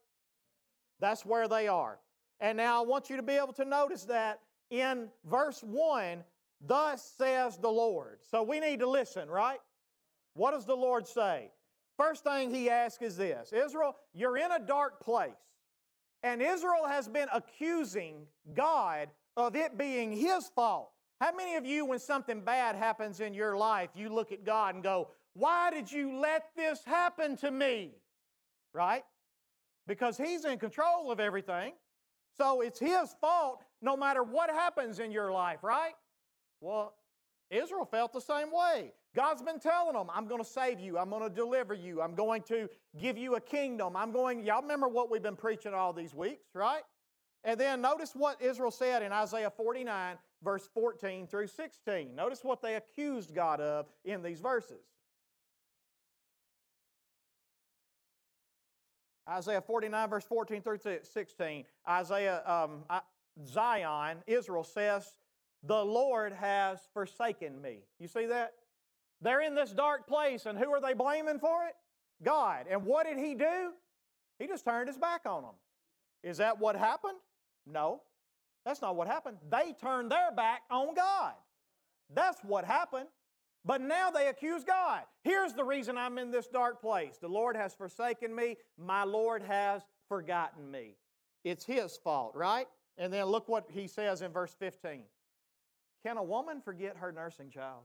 That's 1.03 1.27
where 1.27 1.49
they 1.49 1.67
are. 1.67 1.99
And 2.41 2.57
now 2.57 2.83
I 2.83 2.87
want 2.87 3.11
you 3.11 3.17
to 3.17 3.23
be 3.23 3.35
able 3.35 3.53
to 3.55 3.65
notice 3.65 4.05
that 4.05 4.41
in 4.71 5.09
verse 5.29 5.61
1, 5.63 6.23
thus 6.65 7.13
says 7.19 7.59
the 7.59 7.69
Lord. 7.69 8.21
So 8.31 8.45
we 8.45 8.61
need 8.61 8.79
to 8.79 8.89
listen, 8.89 9.29
right? 9.29 9.59
What 10.35 10.53
does 10.53 10.65
the 10.65 10.77
Lord 10.77 11.07
say? 11.09 11.51
First 11.99 12.23
thing 12.23 12.55
he 12.55 12.71
asks 12.71 13.03
is 13.03 13.17
this 13.17 13.53
Israel, 13.53 13.97
you're 14.15 14.39
in 14.39 14.53
a 14.53 14.61
dark 14.61 15.01
place. 15.01 15.33
And 16.23 16.41
Israel 16.41 16.87
has 16.87 17.09
been 17.09 17.29
accusing 17.33 18.27
God 18.55 19.09
of 19.37 19.57
it 19.57 19.77
being 19.77 20.13
his 20.13 20.49
fault. 20.55 20.91
How 21.21 21.35
many 21.35 21.57
of 21.57 21.67
you, 21.67 21.85
when 21.85 21.99
something 21.99 22.41
bad 22.41 22.77
happens 22.77 23.19
in 23.19 23.35
your 23.35 23.57
life, 23.57 23.91
you 23.97 24.09
look 24.09 24.31
at 24.31 24.45
God 24.45 24.77
and 24.77 24.85
go, 24.85 25.09
Why 25.35 25.71
did 25.71 25.91
you 25.91 26.17
let 26.17 26.45
this 26.57 26.85
happen 26.85 27.37
to 27.39 27.51
me? 27.51 27.91
Right? 28.73 29.03
Because 29.87 30.17
He's 30.17 30.45
in 30.45 30.59
control 30.59 31.11
of 31.11 31.21
everything. 31.21 31.73
So 32.37 32.61
it's 32.61 32.79
His 32.79 33.15
fault 33.21 33.65
no 33.81 33.97
matter 33.97 34.23
what 34.23 34.51
happens 34.51 35.01
in 35.01 35.11
your 35.11 35.33
life, 35.33 35.63
right? 35.63 35.93
Well, 36.61 36.95
Israel 37.51 37.85
felt 37.85 38.13
the 38.13 38.21
same 38.21 38.49
way. 38.53 38.93
God's 39.15 39.43
been 39.43 39.59
telling 39.59 39.95
them, 39.95 40.09
I'm 40.15 40.27
going 40.27 40.43
to 40.43 40.49
save 40.49 40.81
you. 40.81 40.97
I'm 40.97 41.11
going 41.11 41.23
to 41.23 41.29
deliver 41.29 41.75
you. 41.75 42.01
I'm 42.01 42.15
going 42.15 42.43
to 42.45 42.69
give 42.99 43.19
you 43.19 43.35
a 43.35 43.41
kingdom. 43.41 43.95
I'm 43.95 44.11
going, 44.11 44.43
y'all 44.43 44.63
remember 44.63 44.89
what 44.89 45.11
we've 45.11 45.23
been 45.23 45.37
preaching 45.37 45.75
all 45.75 45.93
these 45.93 46.15
weeks, 46.15 46.55
right? 46.55 46.83
And 47.45 47.61
then 47.61 47.83
notice 47.83 48.13
what 48.15 48.41
Israel 48.41 48.71
said 48.71 49.03
in 49.03 49.13
Isaiah 49.13 49.51
49, 49.51 50.17
verse 50.43 50.69
14 50.73 51.27
through 51.27 51.49
16. 51.49 52.15
Notice 52.15 52.43
what 52.43 52.63
they 52.63 52.77
accused 52.77 53.35
God 53.35 53.61
of 53.61 53.87
in 54.05 54.23
these 54.23 54.41
verses. 54.41 54.87
Isaiah 59.33 59.61
49, 59.61 60.09
verse 60.11 60.25
14 60.25 60.63
through 60.63 60.79
16. 61.03 61.65
Isaiah, 61.89 62.43
um, 62.47 62.85
Zion, 63.47 64.19
Israel 64.27 64.65
says, 64.65 65.17
The 65.63 65.85
Lord 65.85 66.33
has 66.33 66.81
forsaken 66.93 67.61
me. 67.61 67.79
You 67.99 68.09
see 68.09 68.27
that? 68.27 68.53
They're 69.21 69.41
in 69.41 69.55
this 69.55 69.71
dark 69.71 70.07
place, 70.07 70.47
and 70.47 70.59
who 70.59 70.71
are 70.73 70.81
they 70.81 70.95
blaming 70.95 71.39
for 71.39 71.65
it? 71.67 71.75
God. 72.23 72.67
And 72.69 72.85
what 72.85 73.07
did 73.07 73.19
He 73.19 73.35
do? 73.35 73.73
He 74.39 74.47
just 74.47 74.65
turned 74.65 74.89
His 74.89 74.99
back 74.99 75.23
on 75.25 75.43
them. 75.43 75.55
Is 76.23 76.39
that 76.39 76.59
what 76.59 76.77
happened? 76.77 77.19
No. 77.67 78.03
That's 78.65 78.83
not 78.83 78.97
what 78.97 79.09
happened. 79.09 79.39
They 79.51 79.75
turned 79.81 80.11
their 80.11 80.31
back 80.33 80.63
on 80.71 80.95
God. 80.95 81.35
That's 82.15 82.41
what 82.45 82.65
happened. 82.65 83.09
But 83.65 83.81
now 83.81 84.11
they 84.11 84.29
accuse 84.29 84.65
God. 84.65 85.03
Here's 85.23 85.53
the 85.53 85.65
reason 85.65 85.97
I'm 85.97 86.19
in 86.19 86.31
this 86.31 86.49
dark 86.49 86.81
place. 86.81 87.19
The 87.19 87.29
Lord 87.29 87.57
has 87.57 87.75
forsaken 87.75 88.35
me. 88.35 88.57
My 88.77 89.05
Lord 89.05 89.43
has 89.43 89.83
forgotten 90.09 90.71
me. 90.71 90.97
It's 91.45 91.65
His 91.65 91.97
fault, 91.97 92.35
right? 92.35 92.67
And 92.99 93.13
then 93.13 93.27
look 93.27 93.49
what 93.49 93.67
He 93.71 93.87
says 93.87 94.23
in 94.23 94.33
verse 94.33 94.55
15. 94.59 95.03
Can 96.05 96.17
a 96.17 96.23
woman 96.25 96.61
forget 96.61 96.97
her 96.97 97.13
nursing 97.13 97.51
child? 97.51 97.85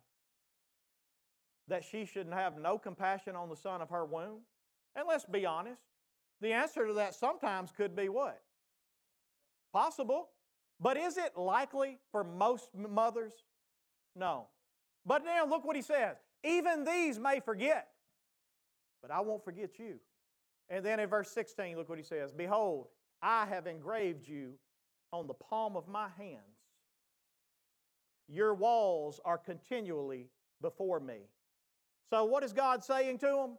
that 1.67 1.83
she 1.83 2.05
should 2.05 2.27
have 2.31 2.57
no 2.57 2.77
compassion 2.77 3.35
on 3.35 3.49
the 3.49 3.55
son 3.55 3.81
of 3.81 3.89
her 3.89 4.05
womb? 4.05 4.39
And 4.95 5.07
let's 5.07 5.25
be 5.25 5.45
honest, 5.45 5.81
the 6.41 6.53
answer 6.53 6.87
to 6.87 6.93
that 6.93 7.15
sometimes 7.15 7.71
could 7.71 7.95
be 7.95 8.09
what? 8.09 8.41
Possible. 9.73 10.29
But 10.79 10.97
is 10.97 11.17
it 11.17 11.37
likely 11.37 11.99
for 12.11 12.23
most 12.23 12.69
mothers? 12.75 13.33
No. 14.15 14.47
But 15.07 15.23
now 15.23 15.45
look 15.45 15.65
what 15.65 15.77
he 15.77 15.81
says. 15.81 16.17
Even 16.43 16.83
these 16.83 17.17
may 17.17 17.39
forget, 17.39 17.87
but 19.01 19.09
I 19.09 19.21
won't 19.21 19.43
forget 19.43 19.79
you. 19.79 19.95
And 20.69 20.85
then 20.85 20.99
in 20.99 21.07
verse 21.09 21.31
16, 21.31 21.77
look 21.77 21.87
what 21.87 21.97
he 21.97 22.03
says 22.03 22.31
Behold, 22.33 22.87
I 23.21 23.45
have 23.45 23.65
engraved 23.65 24.27
you 24.27 24.53
on 25.13 25.25
the 25.25 25.33
palm 25.33 25.77
of 25.77 25.87
my 25.87 26.09
hands. 26.17 26.41
Your 28.27 28.53
walls 28.53 29.21
are 29.23 29.37
continually 29.37 30.27
before 30.61 30.99
me. 30.99 31.19
So, 32.09 32.25
what 32.25 32.43
is 32.43 32.51
God 32.51 32.83
saying 32.83 33.19
to 33.19 33.27
them? 33.27 33.57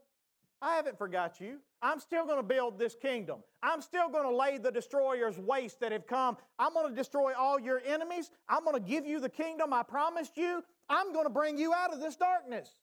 I 0.60 0.74
haven't 0.74 0.98
forgot 0.98 1.40
you. 1.40 1.58
I'm 1.80 2.00
still 2.00 2.26
going 2.26 2.38
to 2.38 2.42
build 2.42 2.78
this 2.78 2.96
kingdom. 3.00 3.38
I'm 3.62 3.80
still 3.80 4.08
going 4.08 4.24
to 4.24 4.34
lay 4.34 4.58
the 4.58 4.72
destroyers 4.72 5.38
waste 5.38 5.80
that 5.80 5.92
have 5.92 6.06
come. 6.06 6.36
I'm 6.58 6.74
going 6.74 6.90
to 6.90 6.94
destroy 6.94 7.32
all 7.32 7.60
your 7.60 7.80
enemies. 7.86 8.30
I'm 8.48 8.64
going 8.64 8.74
to 8.74 8.88
give 8.88 9.06
you 9.06 9.20
the 9.20 9.28
kingdom 9.28 9.72
I 9.72 9.84
promised 9.84 10.36
you. 10.36 10.64
I'm 10.88 11.12
going 11.12 11.26
to 11.26 11.30
bring 11.30 11.58
you 11.58 11.72
out 11.74 11.92
of 11.92 12.00
this 12.00 12.16
darkness. 12.16 12.74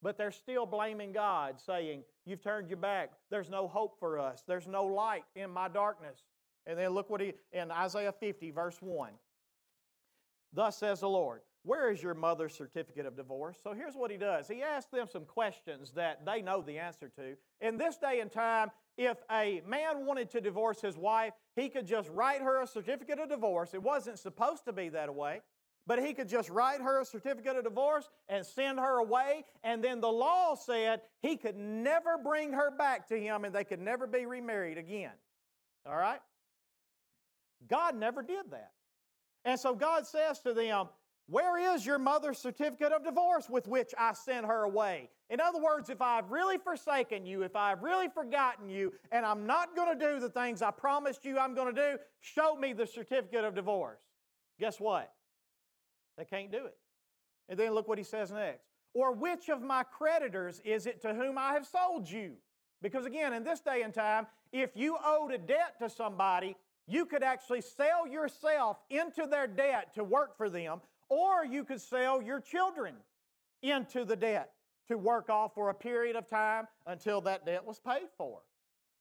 But 0.00 0.16
they're 0.16 0.30
still 0.30 0.64
blaming 0.64 1.12
God, 1.12 1.60
saying, 1.60 2.04
You've 2.24 2.42
turned 2.42 2.68
your 2.68 2.76
back. 2.76 3.10
There's 3.30 3.50
no 3.50 3.66
hope 3.66 3.98
for 3.98 4.18
us. 4.18 4.44
There's 4.46 4.66
no 4.66 4.84
light 4.84 5.24
in 5.34 5.50
my 5.50 5.68
darkness. 5.68 6.22
And 6.66 6.78
then 6.78 6.90
look 6.90 7.10
what 7.10 7.20
he, 7.20 7.32
in 7.52 7.70
Isaiah 7.70 8.12
50, 8.12 8.50
verse 8.50 8.76
1. 8.80 9.10
Thus 10.52 10.76
says 10.76 11.00
the 11.00 11.08
Lord, 11.08 11.40
where 11.64 11.90
is 11.90 12.02
your 12.02 12.14
mother's 12.14 12.54
certificate 12.54 13.06
of 13.06 13.16
divorce? 13.16 13.58
So 13.62 13.72
here's 13.72 13.94
what 13.94 14.10
he 14.10 14.16
does. 14.16 14.46
He 14.48 14.62
asks 14.62 14.90
them 14.90 15.06
some 15.10 15.24
questions 15.24 15.90
that 15.92 16.24
they 16.24 16.42
know 16.42 16.62
the 16.62 16.78
answer 16.78 17.10
to. 17.16 17.36
In 17.60 17.76
this 17.76 17.96
day 17.96 18.20
and 18.20 18.30
time, 18.30 18.70
if 18.96 19.18
a 19.30 19.62
man 19.66 20.06
wanted 20.06 20.30
to 20.30 20.40
divorce 20.40 20.80
his 20.80 20.96
wife, 20.96 21.32
he 21.56 21.68
could 21.68 21.86
just 21.86 22.08
write 22.10 22.40
her 22.40 22.62
a 22.62 22.66
certificate 22.66 23.18
of 23.18 23.28
divorce. 23.28 23.74
It 23.74 23.82
wasn't 23.82 24.18
supposed 24.18 24.64
to 24.66 24.72
be 24.72 24.88
that 24.90 25.14
way, 25.14 25.40
but 25.88 26.04
he 26.04 26.12
could 26.12 26.28
just 26.28 26.50
write 26.50 26.82
her 26.82 27.00
a 27.00 27.04
certificate 27.04 27.56
of 27.56 27.64
divorce 27.64 28.10
and 28.28 28.44
send 28.44 28.78
her 28.78 28.98
away. 28.98 29.46
And 29.64 29.82
then 29.82 30.02
the 30.02 30.12
law 30.12 30.54
said 30.54 31.00
he 31.22 31.38
could 31.38 31.56
never 31.56 32.18
bring 32.22 32.52
her 32.52 32.70
back 32.70 33.08
to 33.08 33.18
him 33.18 33.46
and 33.46 33.54
they 33.54 33.64
could 33.64 33.80
never 33.80 34.06
be 34.06 34.26
remarried 34.26 34.76
again. 34.76 35.12
All 35.86 35.96
right? 35.96 36.20
God 37.68 37.96
never 37.96 38.22
did 38.22 38.50
that. 38.50 38.72
And 39.46 39.58
so 39.58 39.74
God 39.74 40.06
says 40.06 40.40
to 40.40 40.52
them, 40.52 40.88
where 41.26 41.74
is 41.74 41.86
your 41.86 41.98
mother's 41.98 42.38
certificate 42.38 42.92
of 42.92 43.02
divorce 43.02 43.48
with 43.48 43.66
which 43.66 43.94
I 43.98 44.12
sent 44.12 44.44
her 44.44 44.64
away? 44.64 45.08
In 45.30 45.40
other 45.40 45.60
words, 45.60 45.88
if 45.88 46.02
I've 46.02 46.30
really 46.30 46.58
forsaken 46.58 47.24
you, 47.24 47.42
if 47.42 47.56
I've 47.56 47.82
really 47.82 48.08
forgotten 48.08 48.68
you, 48.68 48.92
and 49.10 49.24
I'm 49.24 49.46
not 49.46 49.74
going 49.74 49.98
to 49.98 50.06
do 50.06 50.20
the 50.20 50.28
things 50.30 50.60
I 50.60 50.70
promised 50.70 51.24
you 51.24 51.38
I'm 51.38 51.54
going 51.54 51.74
to 51.74 51.80
do, 51.92 51.98
show 52.20 52.56
me 52.56 52.74
the 52.74 52.86
certificate 52.86 53.44
of 53.44 53.54
divorce. 53.54 54.00
Guess 54.58 54.80
what? 54.80 55.12
They 56.18 56.24
can't 56.24 56.52
do 56.52 56.66
it. 56.66 56.76
And 57.48 57.58
then 57.58 57.72
look 57.72 57.88
what 57.88 57.96
he 57.96 58.04
says 58.04 58.30
next. 58.30 58.66
Or 58.92 59.12
which 59.12 59.48
of 59.48 59.62
my 59.62 59.84
creditors 59.84 60.60
is 60.64 60.86
it 60.86 61.00
to 61.02 61.14
whom 61.14 61.38
I 61.38 61.52
have 61.52 61.66
sold 61.66 62.10
you? 62.10 62.32
Because 62.82 63.06
again, 63.06 63.32
in 63.32 63.44
this 63.44 63.60
day 63.60 63.82
and 63.82 63.94
time, 63.94 64.26
if 64.52 64.70
you 64.74 64.98
owed 65.04 65.32
a 65.32 65.38
debt 65.38 65.78
to 65.80 65.88
somebody, 65.88 66.56
you 66.86 67.04
could 67.04 67.22
actually 67.22 67.60
sell 67.60 68.06
yourself 68.06 68.78
into 68.90 69.26
their 69.26 69.46
debt 69.46 69.94
to 69.94 70.04
work 70.04 70.36
for 70.36 70.48
them, 70.48 70.80
or 71.08 71.44
you 71.44 71.64
could 71.64 71.80
sell 71.80 72.20
your 72.20 72.40
children 72.40 72.94
into 73.62 74.04
the 74.04 74.16
debt 74.16 74.52
to 74.88 74.96
work 74.96 75.28
off 75.28 75.54
for 75.54 75.68
a 75.68 75.74
period 75.74 76.16
of 76.16 76.28
time 76.28 76.66
until 76.86 77.20
that 77.20 77.44
debt 77.44 77.64
was 77.64 77.78
paid 77.78 78.08
for. 78.16 78.40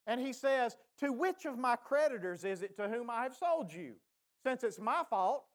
And 0.05 0.19
he 0.19 0.33
says, 0.33 0.75
To 0.99 1.11
which 1.11 1.45
of 1.45 1.57
my 1.57 1.75
creditors 1.75 2.43
is 2.43 2.61
it 2.61 2.75
to 2.77 2.87
whom 2.87 3.09
I 3.09 3.23
have 3.23 3.35
sold 3.35 3.71
you? 3.71 3.93
Since 4.43 4.63
it's 4.63 4.79
my 4.79 5.03
fault. 5.09 5.45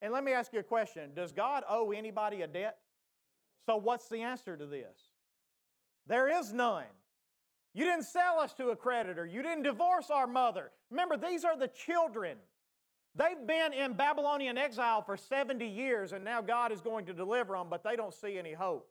And 0.00 0.12
let 0.12 0.22
me 0.22 0.32
ask 0.32 0.52
you 0.52 0.60
a 0.60 0.64
question 0.64 1.10
Does 1.14 1.32
God 1.32 1.64
owe 1.68 1.92
anybody 1.92 2.42
a 2.42 2.46
debt? 2.46 2.78
So, 3.66 3.76
what's 3.76 4.08
the 4.08 4.22
answer 4.22 4.56
to 4.56 4.66
this? 4.66 4.98
There 6.06 6.28
is 6.28 6.52
none. 6.52 6.84
You 7.74 7.84
didn't 7.84 8.04
sell 8.04 8.40
us 8.40 8.54
to 8.54 8.70
a 8.70 8.76
creditor. 8.76 9.26
You 9.26 9.42
didn't 9.42 9.64
divorce 9.64 10.10
our 10.10 10.26
mother. 10.26 10.70
Remember, 10.90 11.16
these 11.16 11.44
are 11.44 11.56
the 11.56 11.68
children 11.68 12.38
They've 13.18 13.46
been 13.46 13.72
in 13.72 13.94
Babylonian 13.94 14.56
exile 14.56 15.02
for 15.02 15.16
70 15.16 15.66
years, 15.66 16.12
and 16.12 16.24
now 16.24 16.40
God 16.40 16.70
is 16.70 16.80
going 16.80 17.04
to 17.06 17.12
deliver 17.12 17.54
them, 17.54 17.66
but 17.68 17.82
they 17.82 17.96
don't 17.96 18.14
see 18.14 18.38
any 18.38 18.52
hope. 18.52 18.88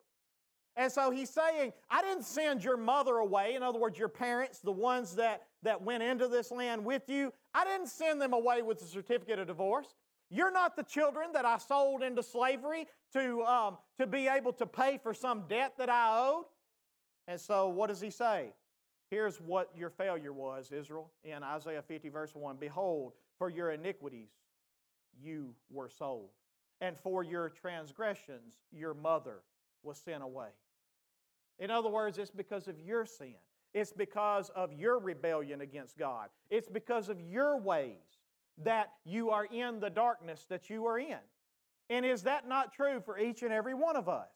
And 0.76 0.92
so 0.92 1.12
he's 1.12 1.30
saying, 1.30 1.72
I 1.90 2.02
didn't 2.02 2.26
send 2.26 2.64
your 2.64 2.78
mother 2.78 3.16
away. 3.16 3.56
In 3.56 3.64
other 3.64 3.80
words, 3.80 3.98
your 3.98 4.10
parents, 4.10 4.60
the 4.60 4.72
ones 4.72 5.16
that, 5.16 5.44
that 5.64 5.82
went 5.82 6.04
into 6.04 6.28
this 6.28 6.52
land 6.52 6.84
with 6.84 7.04
you, 7.08 7.32
I 7.54 7.64
didn't 7.64 7.88
send 7.88 8.22
them 8.22 8.34
away 8.34 8.62
with 8.62 8.82
a 8.82 8.86
certificate 8.86 9.40
of 9.40 9.48
divorce. 9.48 9.96
You're 10.30 10.52
not 10.52 10.76
the 10.76 10.84
children 10.84 11.30
that 11.34 11.46
I 11.46 11.58
sold 11.58 12.04
into 12.04 12.22
slavery 12.22 12.88
to, 13.14 13.44
um, 13.44 13.78
to 13.98 14.06
be 14.08 14.28
able 14.28 14.54
to 14.54 14.66
pay 14.66 15.00
for 15.02 15.14
some 15.14 15.44
debt 15.48 15.74
that 15.78 15.90
I 15.90 16.28
owed. 16.28 16.46
And 17.28 17.40
so 17.40 17.70
what 17.70 17.88
does 17.88 18.02
he 18.02 18.10
say? 18.10 18.54
Here's 19.10 19.38
what 19.38 19.72
your 19.76 19.90
failure 19.90 20.34
was, 20.34 20.72
Israel, 20.72 21.12
in 21.24 21.44
Isaiah 21.44 21.82
50, 21.82 22.10
verse 22.10 22.36
1. 22.36 22.58
Behold, 22.60 23.14
for 23.38 23.50
your 23.50 23.72
iniquities 23.72 24.30
you 25.22 25.54
were 25.72 25.90
sold, 25.90 26.30
and 26.82 26.98
for 26.98 27.24
your 27.24 27.50
transgressions 27.50 28.60
your 28.72 28.94
mother 28.94 29.40
was 29.84 29.98
sent 29.98 30.24
away. 30.24 30.50
In 31.60 31.72
other 31.72 31.90
words, 31.90 32.18
it's 32.18 32.32
because 32.32 32.68
of 32.68 32.80
your 32.80 33.06
sin. 33.06 33.36
It's 33.74 33.94
because 33.94 34.50
of 34.50 34.74
your 34.74 35.00
rebellion 35.00 35.62
against 35.62 35.98
God. 35.98 36.30
It's 36.50 36.68
because 36.68 37.10
of 37.10 37.20
your 37.22 37.58
ways 37.58 38.18
that 38.64 38.92
you 39.06 39.30
are 39.30 39.46
in 39.46 39.80
the 39.80 39.90
darkness 39.90 40.46
that 40.50 40.70
you 40.70 40.86
are 40.86 41.00
in. 41.00 41.20
And 41.90 42.06
is 42.06 42.24
that 42.24 42.48
not 42.48 42.74
true 42.74 43.02
for 43.04 43.18
each 43.18 43.44
and 43.44 43.54
every 43.54 43.74
one 43.74 43.96
of 43.96 44.10
us? 44.10 44.30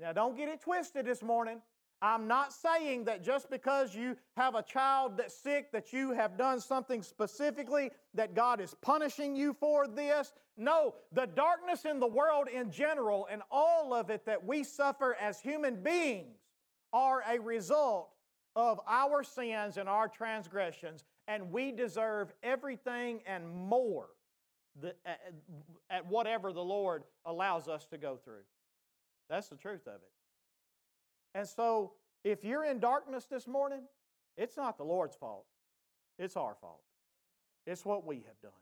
Now, 0.00 0.12
don't 0.12 0.36
get 0.36 0.48
it 0.48 0.60
twisted 0.60 1.06
this 1.06 1.22
morning. 1.22 1.60
I'm 2.02 2.28
not 2.28 2.52
saying 2.52 3.04
that 3.04 3.24
just 3.24 3.48
because 3.48 3.94
you 3.94 4.16
have 4.36 4.54
a 4.54 4.62
child 4.62 5.16
that's 5.16 5.34
sick, 5.34 5.72
that 5.72 5.92
you 5.92 6.12
have 6.12 6.36
done 6.36 6.60
something 6.60 7.02
specifically, 7.02 7.90
that 8.12 8.34
God 8.34 8.60
is 8.60 8.74
punishing 8.82 9.34
you 9.34 9.54
for 9.54 9.86
this. 9.88 10.32
No, 10.58 10.94
the 11.12 11.26
darkness 11.26 11.84
in 11.86 11.98
the 11.98 12.06
world 12.06 12.48
in 12.52 12.70
general 12.70 13.26
and 13.30 13.42
all 13.50 13.94
of 13.94 14.10
it 14.10 14.26
that 14.26 14.44
we 14.44 14.62
suffer 14.62 15.16
as 15.20 15.40
human 15.40 15.82
beings 15.82 16.36
are 16.92 17.22
a 17.28 17.38
result 17.38 18.10
of 18.54 18.80
our 18.86 19.22
sins 19.22 19.76
and 19.76 19.88
our 19.88 20.08
transgressions, 20.08 21.04
and 21.28 21.50
we 21.50 21.72
deserve 21.72 22.32
everything 22.42 23.20
and 23.26 23.48
more 23.48 24.08
at 25.90 26.06
whatever 26.06 26.52
the 26.52 26.62
Lord 26.62 27.04
allows 27.24 27.68
us 27.68 27.86
to 27.86 27.98
go 27.98 28.16
through. 28.16 28.44
That's 29.28 29.48
the 29.48 29.56
truth 29.56 29.86
of 29.86 29.94
it. 29.94 30.12
And 31.34 31.46
so, 31.46 31.92
if 32.24 32.44
you're 32.44 32.64
in 32.64 32.78
darkness 32.78 33.26
this 33.26 33.46
morning, 33.46 33.82
it's 34.36 34.56
not 34.56 34.78
the 34.78 34.84
Lord's 34.84 35.16
fault, 35.16 35.46
it's 36.18 36.36
our 36.36 36.54
fault. 36.60 36.80
It's 37.66 37.84
what 37.84 38.06
we 38.06 38.16
have 38.16 38.40
done. 38.40 38.52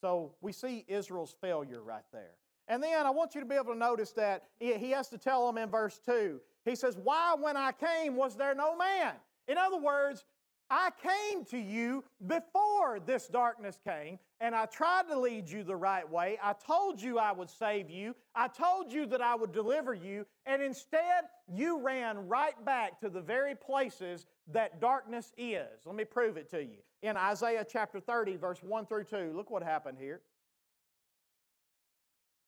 So, 0.00 0.32
we 0.40 0.52
see 0.52 0.84
Israel's 0.88 1.34
failure 1.40 1.82
right 1.82 2.04
there. 2.12 2.36
And 2.68 2.82
then 2.82 3.06
I 3.06 3.10
want 3.10 3.34
you 3.34 3.40
to 3.40 3.46
be 3.46 3.54
able 3.54 3.72
to 3.72 3.78
notice 3.78 4.12
that 4.12 4.44
he 4.58 4.90
has 4.90 5.08
to 5.08 5.18
tell 5.18 5.46
them 5.46 5.58
in 5.58 5.70
verse 5.70 5.98
2. 6.04 6.40
He 6.64 6.74
says, 6.74 6.98
Why, 7.02 7.34
when 7.38 7.56
I 7.56 7.72
came, 7.72 8.14
was 8.14 8.36
there 8.36 8.54
no 8.54 8.76
man? 8.76 9.14
In 9.46 9.56
other 9.56 9.78
words, 9.78 10.24
I 10.70 10.90
came 11.02 11.44
to 11.46 11.58
you 11.58 12.04
before 12.26 13.00
this 13.00 13.26
darkness 13.26 13.80
came, 13.82 14.18
and 14.40 14.54
I 14.54 14.66
tried 14.66 15.08
to 15.08 15.18
lead 15.18 15.48
you 15.48 15.64
the 15.64 15.76
right 15.76 16.08
way. 16.08 16.38
I 16.42 16.52
told 16.52 17.00
you 17.00 17.18
I 17.18 17.32
would 17.32 17.48
save 17.48 17.88
you. 17.88 18.14
I 18.34 18.48
told 18.48 18.92
you 18.92 19.06
that 19.06 19.22
I 19.22 19.34
would 19.34 19.52
deliver 19.52 19.94
you, 19.94 20.26
and 20.44 20.62
instead 20.62 21.24
you 21.50 21.80
ran 21.80 22.28
right 22.28 22.62
back 22.66 23.00
to 23.00 23.08
the 23.08 23.20
very 23.20 23.54
places 23.54 24.26
that 24.52 24.80
darkness 24.80 25.32
is. 25.38 25.86
Let 25.86 25.94
me 25.94 26.04
prove 26.04 26.36
it 26.36 26.50
to 26.50 26.62
you. 26.62 26.78
In 27.02 27.16
Isaiah 27.16 27.64
chapter 27.66 27.98
30, 27.98 28.36
verse 28.36 28.62
1 28.62 28.86
through 28.86 29.04
2, 29.04 29.32
look 29.34 29.50
what 29.50 29.62
happened 29.62 29.96
here. 29.98 30.20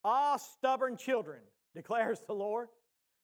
Ah, 0.04 0.36
stubborn 0.36 0.96
children, 0.96 1.40
declares 1.74 2.20
the 2.26 2.34
Lord, 2.34 2.68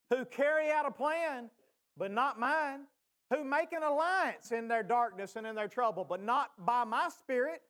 who 0.09 0.25
carry 0.25 0.71
out 0.71 0.87
a 0.87 0.91
plan, 0.91 1.51
but 1.99 2.11
not 2.11 2.39
mine 2.39 2.81
who 3.31 3.45
make 3.45 3.73
an 3.73 3.83
alliance 3.83 4.53
in 4.53 4.69
their 4.69 4.83
darkness 4.83 5.37
and 5.37 5.47
in 5.47 5.55
their 5.55 5.69
trouble, 5.69 6.05
but 6.05 6.23
not 6.23 6.51
by 6.59 6.85
my 6.85 7.09
spirit, 7.19 7.63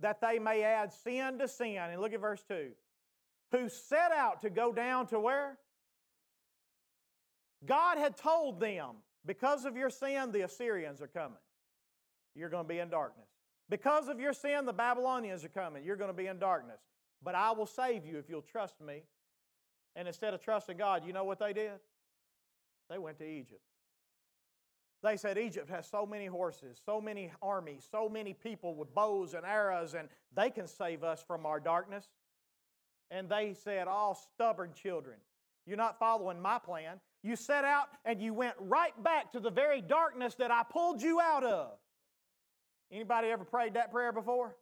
that 0.00 0.20
they 0.20 0.38
may 0.38 0.62
add 0.62 0.92
sin 0.92 1.38
to 1.38 1.46
sin. 1.46 1.76
And 1.78 2.00
look 2.00 2.12
at 2.12 2.20
verse 2.20 2.42
2. 2.48 2.70
Who 3.52 3.68
set 3.68 4.12
out 4.12 4.40
to 4.40 4.50
go 4.50 4.72
down 4.72 5.06
to 5.08 5.20
where? 5.20 5.58
God 7.64 7.98
had 7.98 8.16
told 8.16 8.58
them, 8.58 8.96
because 9.24 9.64
of 9.64 9.76
your 9.76 9.90
sin, 9.90 10.32
the 10.32 10.42
Assyrians 10.42 11.00
are 11.00 11.06
coming. 11.06 11.38
You're 12.34 12.48
going 12.48 12.64
to 12.64 12.68
be 12.68 12.78
in 12.78 12.88
darkness. 12.88 13.28
Because 13.68 14.08
of 14.08 14.18
your 14.18 14.32
sin, 14.32 14.66
the 14.66 14.72
Babylonians 14.72 15.44
are 15.44 15.48
coming. 15.48 15.84
You're 15.84 15.96
going 15.96 16.10
to 16.10 16.16
be 16.16 16.26
in 16.26 16.38
darkness. 16.38 16.80
But 17.22 17.34
I 17.34 17.52
will 17.52 17.66
save 17.66 18.04
you 18.04 18.18
if 18.18 18.28
you'll 18.28 18.42
trust 18.42 18.80
me. 18.80 19.02
And 19.94 20.08
instead 20.08 20.34
of 20.34 20.42
trusting 20.42 20.76
God, 20.76 21.06
you 21.06 21.12
know 21.12 21.24
what 21.24 21.38
they 21.38 21.52
did? 21.52 21.78
They 22.90 22.98
went 22.98 23.18
to 23.18 23.28
Egypt. 23.28 23.60
They 25.02 25.16
said 25.16 25.36
Egypt 25.36 25.68
has 25.68 25.88
so 25.88 26.06
many 26.06 26.26
horses, 26.26 26.80
so 26.86 27.00
many 27.00 27.32
armies, 27.42 27.86
so 27.90 28.08
many 28.08 28.34
people 28.34 28.76
with 28.76 28.94
bows 28.94 29.34
and 29.34 29.44
arrows, 29.44 29.94
and 29.94 30.08
they 30.34 30.48
can 30.48 30.68
save 30.68 31.02
us 31.02 31.24
from 31.26 31.44
our 31.44 31.58
darkness. 31.58 32.08
And 33.10 33.28
they 33.28 33.54
said, 33.54 33.88
All 33.88 34.14
stubborn 34.14 34.72
children, 34.74 35.16
you're 35.66 35.76
not 35.76 35.98
following 35.98 36.40
my 36.40 36.58
plan. 36.58 37.00
You 37.24 37.34
set 37.34 37.64
out 37.64 37.88
and 38.04 38.20
you 38.20 38.32
went 38.32 38.54
right 38.58 39.00
back 39.02 39.32
to 39.32 39.40
the 39.40 39.50
very 39.50 39.80
darkness 39.80 40.34
that 40.36 40.50
I 40.50 40.62
pulled 40.62 41.02
you 41.02 41.20
out 41.20 41.44
of. 41.44 41.72
Anybody 42.90 43.28
ever 43.28 43.44
prayed 43.44 43.74
that 43.74 43.90
prayer 43.90 44.12
before? 44.12 44.56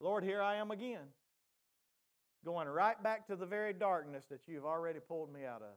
Lord, 0.00 0.22
here 0.22 0.42
I 0.42 0.56
am 0.56 0.70
again. 0.70 1.04
Going 2.44 2.68
right 2.68 3.02
back 3.02 3.26
to 3.28 3.36
the 3.36 3.46
very 3.46 3.72
darkness 3.72 4.26
that 4.30 4.40
you've 4.46 4.64
already 4.64 5.00
pulled 5.00 5.32
me 5.32 5.44
out 5.44 5.62
of. 5.62 5.76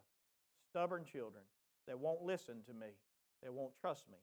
Stubborn 0.71 1.03
children 1.05 1.43
that 1.89 1.99
won't 1.99 2.23
listen 2.23 2.61
to 2.67 2.73
me, 2.73 2.87
that 3.43 3.53
won't 3.53 3.73
trust 3.81 4.07
me. 4.09 4.17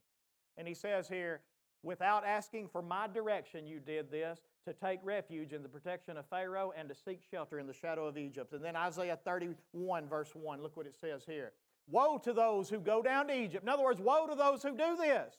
And 0.57 0.67
he 0.67 0.75
says 0.75 1.09
here, 1.09 1.43
without 1.83 2.25
asking 2.25 2.69
for 2.69 2.81
my 2.81 3.07
direction, 3.07 3.67
you 3.67 3.79
did 3.79 4.11
this 4.11 4.41
to 4.67 4.73
take 4.73 5.01
refuge 5.03 5.53
in 5.53 5.63
the 5.63 5.69
protection 5.69 6.17
of 6.17 6.27
Pharaoh 6.27 6.73
and 6.77 6.89
to 6.89 6.95
seek 6.95 7.21
shelter 7.31 7.59
in 7.59 7.67
the 7.67 7.75
shadow 7.75 8.07
of 8.07 8.17
Egypt. 8.17 8.53
And 8.53 8.65
then 8.65 8.77
Isaiah 8.77 9.19
31, 9.25 10.09
verse 10.09 10.31
1, 10.35 10.63
look 10.63 10.77
what 10.77 10.87
it 10.87 10.97
says 10.97 11.25
here. 11.27 11.53
Woe 11.89 12.19
to 12.19 12.33
those 12.33 12.69
who 12.69 12.81
go 12.81 13.03
down 13.03 13.29
to 13.29 13.35
Egypt. 13.39 13.63
In 13.63 13.69
other 13.69 13.85
words, 13.85 14.01
woe 14.01 14.27
to 14.27 14.35
those 14.35 14.63
who 14.63 14.77
do 14.77 14.97
this, 14.97 15.35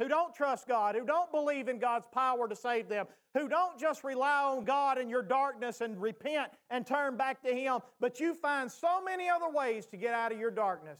who 0.00 0.08
don't 0.08 0.34
trust 0.34 0.66
God, 0.66 0.96
who 0.96 1.06
don't 1.06 1.30
believe 1.30 1.68
in 1.68 1.78
God's 1.78 2.08
power 2.12 2.48
to 2.48 2.56
save 2.56 2.88
them, 2.88 3.06
who 3.34 3.48
don't 3.48 3.78
just 3.78 4.02
rely 4.02 4.42
on 4.42 4.64
God 4.64 4.98
in 4.98 5.08
your 5.08 5.22
darkness 5.22 5.80
and 5.80 6.00
repent 6.00 6.50
and 6.70 6.84
turn 6.84 7.16
back 7.16 7.42
to 7.42 7.54
Him, 7.54 7.80
but 8.00 8.18
you 8.18 8.34
find 8.34 8.70
so 8.70 9.02
many 9.02 9.28
other 9.28 9.50
ways 9.50 9.86
to 9.86 9.96
get 9.96 10.14
out 10.14 10.32
of 10.32 10.40
your 10.40 10.50
darkness. 10.50 10.98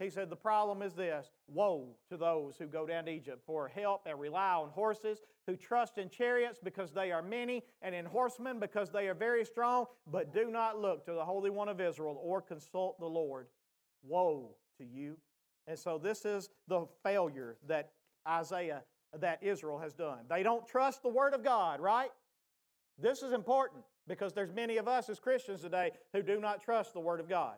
He 0.00 0.08
said, 0.08 0.30
The 0.30 0.36
problem 0.36 0.80
is 0.80 0.94
this 0.94 1.30
Woe 1.46 1.94
to 2.08 2.16
those 2.16 2.56
who 2.56 2.66
go 2.66 2.86
down 2.86 3.04
to 3.04 3.10
Egypt 3.10 3.42
for 3.44 3.68
help 3.68 4.06
and 4.06 4.18
rely 4.18 4.54
on 4.54 4.70
horses, 4.70 5.20
who 5.46 5.56
trust 5.56 5.98
in 5.98 6.08
chariots 6.08 6.58
because 6.62 6.90
they 6.90 7.12
are 7.12 7.22
many, 7.22 7.62
and 7.82 7.94
in 7.94 8.06
horsemen 8.06 8.58
because 8.58 8.90
they 8.90 9.08
are 9.08 9.14
very 9.14 9.44
strong, 9.44 9.84
but 10.10 10.32
do 10.32 10.50
not 10.50 10.80
look 10.80 11.04
to 11.04 11.12
the 11.12 11.24
Holy 11.24 11.50
One 11.50 11.68
of 11.68 11.80
Israel 11.80 12.18
or 12.22 12.40
consult 12.40 12.98
the 12.98 13.06
Lord. 13.06 13.46
Woe 14.02 14.56
to 14.78 14.84
you. 14.84 15.18
And 15.66 15.78
so 15.78 15.98
this 15.98 16.24
is 16.24 16.48
the 16.66 16.86
failure 17.02 17.58
that 17.68 17.90
Isaiah, 18.26 18.82
that 19.18 19.42
Israel 19.42 19.78
has 19.78 19.92
done. 19.92 20.20
They 20.28 20.42
don't 20.42 20.66
trust 20.66 21.02
the 21.02 21.10
Word 21.10 21.34
of 21.34 21.44
God, 21.44 21.80
right? 21.80 22.10
This 22.98 23.22
is 23.22 23.32
important 23.32 23.84
because 24.08 24.32
there's 24.32 24.52
many 24.52 24.78
of 24.78 24.88
us 24.88 25.10
as 25.10 25.20
Christians 25.20 25.60
today 25.60 25.90
who 26.14 26.22
do 26.22 26.40
not 26.40 26.62
trust 26.62 26.94
the 26.94 27.00
Word 27.00 27.20
of 27.20 27.28
God. 27.28 27.56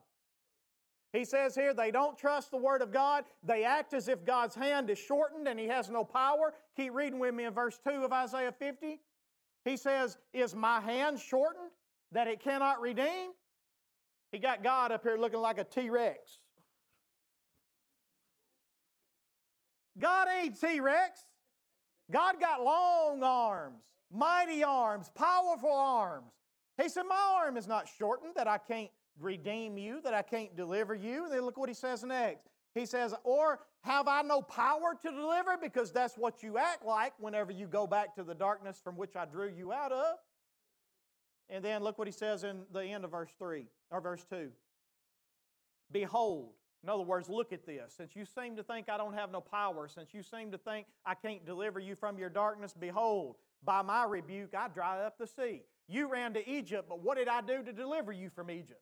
He 1.13 1.25
says 1.25 1.55
here 1.55 1.75
they 1.75 1.91
don't 1.91 2.17
trust 2.17 2.51
the 2.51 2.57
Word 2.57 2.81
of 2.81 2.91
God. 2.91 3.25
They 3.43 3.65
act 3.65 3.93
as 3.93 4.09
if 4.09 4.25
God's 4.25 4.55
hand 4.55 4.89
is 4.89 4.99
shortened 4.99 5.47
and 5.47 5.61
He 5.61 5.67
has 5.67 5.91
no 5.91 6.05
power. 6.05 6.55
Keep 6.77 6.95
reading 6.95 7.19
with 7.19 7.35
me 7.35 7.45
in 7.45 7.53
verse 7.53 7.79
2 7.87 8.05
of 8.05 8.13
Isaiah 8.13 8.53
50. 8.53 9.01
He 9.65 9.77
says, 9.77 10.17
Is 10.33 10.55
my 10.55 10.81
hand 10.81 11.21
shortened 11.21 11.71
that 12.13 12.29
it 12.29 12.41
cannot 12.41 12.81
redeem? 12.81 13.33
He 14.31 14.39
got 14.39 14.63
God 14.63 14.91
up 14.91 15.03
here 15.03 15.19
looking 15.19 15.41
like 15.41 15.59
a 15.59 15.65
T 15.65 15.91
Rex. 15.91 16.39
God 19.99 20.29
ain't 20.41 20.59
T 20.59 20.81
Rex. 20.81 21.27
God 22.11 22.41
got 22.41 22.63
long 22.63 23.23
arms, 23.23 23.83
mighty 24.11 24.65
arms, 24.65 25.11
powerful 25.15 25.73
arms. 25.73 26.33
He 26.81 26.89
said, 26.89 27.03
My 27.09 27.43
arm 27.43 27.59
is 27.59 27.69
not 27.69 27.87
shortened 27.99 28.33
that 28.37 28.49
I 28.49 28.57
can't 28.57 28.91
redeem 29.21 29.79
you, 29.79 30.01
that 30.03 30.15
I 30.15 30.23
can't 30.23 30.57
deliver 30.57 30.95
you. 30.95 31.25
And 31.25 31.33
then 31.33 31.43
look 31.43 31.57
what 31.57 31.69
he 31.69 31.75
says 31.75 32.03
next. 32.03 32.49
He 32.75 32.87
says, 32.87 33.15
Or 33.25 33.61
have 33.83 34.09
I 34.09 34.23
no 34.23 34.41
power 34.41 34.97
to 35.03 35.11
deliver? 35.11 35.57
Because 35.61 35.93
that's 35.93 36.17
what 36.17 36.43
you 36.43 36.59
act 36.59 36.85
like 36.85 37.13
whenever 37.19 37.53
you 37.53 37.67
go 37.67 37.87
back 37.87 38.15
to 38.17 38.23
the 38.23 38.35
darkness 38.35 38.81
from 38.83 38.97
which 38.97 39.17
I 39.17 39.25
drew 39.25 39.51
you 39.51 39.73
out 39.73 39.93
of. 39.93 40.17
And 41.51 41.65
then 41.65 41.83
look 41.83 41.99
what 41.99 42.09
he 42.09 42.13
says 42.13 42.45
in 42.45 42.63
the 42.73 42.83
end 42.83 43.05
of 43.05 43.11
verse 43.11 43.31
3 43.39 43.67
or 43.91 44.01
verse 44.01 44.25
2. 44.31 44.49
Behold, 45.91 46.55
in 46.83 46.89
other 46.89 47.03
words, 47.03 47.29
look 47.29 47.53
at 47.53 47.67
this. 47.67 47.95
Since 47.97 48.17
you 48.17 48.25
seem 48.25 48.57
to 48.57 48.63
think 48.63 48.89
I 48.89 48.97
don't 48.97 49.13
have 49.15 49.31
no 49.31 49.41
power, 49.41 49.87
since 49.89 50.15
you 50.15 50.23
seem 50.23 50.51
to 50.53 50.59
think 50.59 50.87
I 51.05 51.15
can't 51.15 51.45
deliver 51.45 51.79
you 51.79 51.95
from 51.95 52.19
your 52.19 52.31
darkness, 52.31 52.75
behold, 52.79 53.37
by 53.63 53.83
my 53.83 54.05
rebuke 54.05 54.55
I 54.55 54.69
dry 54.69 55.05
up 55.05 55.19
the 55.19 55.27
sea. 55.27 55.63
You 55.89 56.09
ran 56.09 56.33
to 56.35 56.49
Egypt, 56.49 56.87
but 56.89 57.01
what 57.01 57.19
did 57.19 57.29
I 57.29 57.43
do 57.43 57.63
to 57.63 57.73
deliver 57.73 58.13
you 58.13 58.31
from 58.31 58.51
Egypt? 58.51 58.81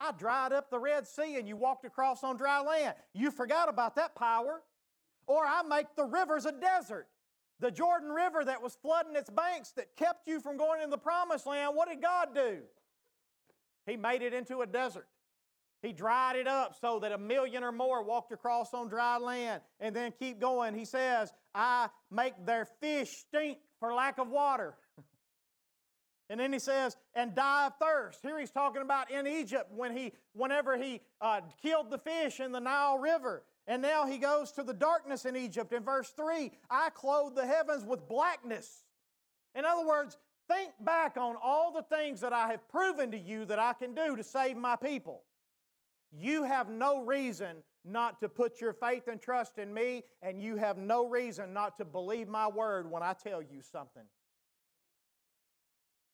I 0.00 0.12
dried 0.12 0.52
up 0.52 0.70
the 0.70 0.78
Red 0.78 1.06
Sea 1.06 1.36
and 1.36 1.48
you 1.48 1.56
walked 1.56 1.84
across 1.84 2.22
on 2.22 2.36
dry 2.36 2.60
land. 2.60 2.94
You 3.14 3.30
forgot 3.30 3.68
about 3.68 3.96
that 3.96 4.14
power. 4.14 4.62
Or 5.26 5.44
I 5.44 5.62
make 5.62 5.94
the 5.96 6.04
rivers 6.04 6.46
a 6.46 6.52
desert. 6.52 7.08
The 7.60 7.70
Jordan 7.70 8.10
River 8.10 8.44
that 8.44 8.62
was 8.62 8.78
flooding 8.80 9.16
its 9.16 9.28
banks 9.28 9.72
that 9.72 9.96
kept 9.96 10.28
you 10.28 10.40
from 10.40 10.56
going 10.56 10.80
in 10.80 10.90
the 10.90 10.98
promised 10.98 11.46
land, 11.46 11.74
what 11.74 11.88
did 11.88 12.00
God 12.00 12.28
do? 12.34 12.58
He 13.86 13.96
made 13.96 14.22
it 14.22 14.32
into 14.32 14.60
a 14.60 14.66
desert. 14.66 15.08
He 15.82 15.92
dried 15.92 16.36
it 16.36 16.46
up 16.46 16.76
so 16.80 16.98
that 17.00 17.12
a 17.12 17.18
million 17.18 17.62
or 17.62 17.72
more 17.72 18.02
walked 18.02 18.32
across 18.32 18.74
on 18.74 18.88
dry 18.88 19.16
land. 19.18 19.62
And 19.80 19.94
then 19.94 20.12
keep 20.18 20.40
going. 20.40 20.74
He 20.74 20.84
says, 20.84 21.32
I 21.54 21.88
make 22.10 22.34
their 22.44 22.66
fish 22.80 23.10
stink 23.10 23.58
for 23.78 23.94
lack 23.94 24.18
of 24.18 24.28
water. 24.28 24.76
And 26.30 26.38
then 26.38 26.52
he 26.52 26.58
says, 26.58 26.96
and 27.14 27.34
die 27.34 27.66
of 27.66 27.74
thirst. 27.80 28.20
Here 28.22 28.38
he's 28.38 28.50
talking 28.50 28.82
about 28.82 29.10
in 29.10 29.26
Egypt 29.26 29.70
when 29.74 29.96
he, 29.96 30.12
whenever 30.34 30.76
he 30.76 31.00
uh, 31.20 31.40
killed 31.62 31.90
the 31.90 31.98
fish 31.98 32.40
in 32.40 32.52
the 32.52 32.60
Nile 32.60 32.98
River. 32.98 33.44
And 33.66 33.80
now 33.80 34.06
he 34.06 34.18
goes 34.18 34.52
to 34.52 34.62
the 34.62 34.74
darkness 34.74 35.24
in 35.24 35.36
Egypt. 35.36 35.72
In 35.72 35.82
verse 35.82 36.10
3, 36.10 36.50
I 36.70 36.90
clothe 36.90 37.34
the 37.34 37.46
heavens 37.46 37.84
with 37.84 38.08
blackness. 38.08 38.84
In 39.54 39.64
other 39.64 39.86
words, 39.86 40.18
think 40.48 40.72
back 40.80 41.16
on 41.16 41.36
all 41.42 41.72
the 41.72 41.82
things 41.82 42.20
that 42.20 42.32
I 42.32 42.48
have 42.48 42.66
proven 42.68 43.10
to 43.10 43.18
you 43.18 43.44
that 43.46 43.58
I 43.58 43.72
can 43.72 43.94
do 43.94 44.16
to 44.16 44.22
save 44.22 44.56
my 44.56 44.76
people. 44.76 45.22
You 46.10 46.44
have 46.44 46.68
no 46.70 47.04
reason 47.04 47.56
not 47.84 48.20
to 48.20 48.28
put 48.28 48.60
your 48.60 48.72
faith 48.72 49.08
and 49.08 49.20
trust 49.20 49.58
in 49.58 49.72
me, 49.72 50.04
and 50.22 50.42
you 50.42 50.56
have 50.56 50.76
no 50.76 51.06
reason 51.06 51.52
not 51.52 51.76
to 51.78 51.84
believe 51.84 52.28
my 52.28 52.48
word 52.48 52.90
when 52.90 53.02
I 53.02 53.14
tell 53.14 53.42
you 53.42 53.60
something. 53.62 54.02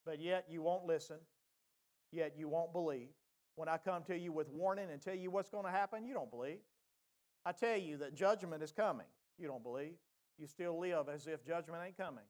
But 0.05 0.21
yet 0.21 0.47
you 0.49 0.63
won't 0.63 0.85
listen, 0.85 1.17
yet 2.13 2.35
you 2.37 2.49
won't 2.49 2.73
believe. 2.73 3.09
When 3.57 3.69
I 3.69 3.79
come 3.79 4.03
to 4.05 4.19
you 4.19 4.33
with 4.33 4.49
warning 4.51 4.89
and 4.91 5.01
tell 5.01 5.15
you 5.15 5.31
what's 5.31 5.49
going 5.49 5.65
to 5.65 5.71
happen, 5.71 6.05
you 6.05 6.15
don't 6.15 6.31
believe. 6.31 6.59
I 7.45 7.53
tell 7.53 7.77
you 7.77 7.97
that 7.99 8.15
judgment 8.15 8.63
is 8.63 8.73
coming, 8.73 9.07
you 9.39 9.47
don't 9.47 9.63
believe. 9.63 9.95
You 10.39 10.47
still 10.47 10.79
live 10.81 11.09
as 11.09 11.27
if 11.27 11.45
judgment 11.47 11.83
ain't 11.87 11.97
coming. 11.97 12.25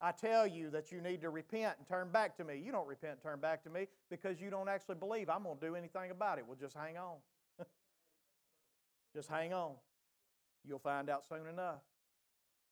I 0.00 0.10
tell 0.10 0.46
you 0.46 0.70
that 0.70 0.90
you 0.90 1.00
need 1.00 1.20
to 1.20 1.30
repent 1.30 1.76
and 1.78 1.86
turn 1.86 2.10
back 2.10 2.36
to 2.38 2.44
me. 2.44 2.60
You 2.64 2.72
don't 2.72 2.88
repent 2.88 3.12
and 3.12 3.22
turn 3.22 3.38
back 3.38 3.62
to 3.64 3.70
me 3.70 3.86
because 4.10 4.40
you 4.40 4.50
don't 4.50 4.68
actually 4.68 4.96
believe 4.96 5.28
I'm 5.28 5.44
going 5.44 5.58
to 5.58 5.66
do 5.66 5.76
anything 5.76 6.10
about 6.10 6.38
it. 6.38 6.46
Well, 6.46 6.56
just 6.60 6.76
hang 6.76 6.96
on. 6.96 7.18
just 9.14 9.28
hang 9.28 9.52
on. 9.52 9.74
You'll 10.64 10.80
find 10.80 11.08
out 11.08 11.24
soon 11.28 11.46
enough. 11.46 11.82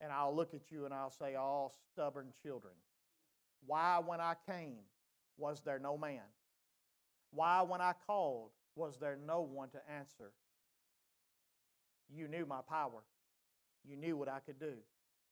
And 0.01 0.11
I'll 0.11 0.35
look 0.35 0.55
at 0.55 0.73
you 0.73 0.87
and 0.87 0.95
I'll 0.95 1.13
say, 1.13 1.37
All 1.37 1.73
stubborn 1.93 2.29
children. 2.43 2.75
Why, 3.67 4.01
when 4.05 4.21
I 4.21 4.35
came, 4.49 4.79
was 5.37 5.61
there 5.65 5.79
no 5.79 5.97
man? 5.97 6.21
Why, 7.33 7.63
when 7.63 7.81
I 7.81 7.95
called, 8.07 8.51
was 8.75 8.99
there 8.99 9.19
no 9.27 9.43
one 9.43 9.69
to 9.71 9.79
answer? 9.99 10.33
You 12.13 12.29
knew 12.29 12.47
my 12.47 12.61
power. 12.69 13.03
You 13.85 13.97
knew 13.97 14.17
what 14.17 14.29
I 14.29 14.41
could 14.41 14.59
do, 14.59 14.75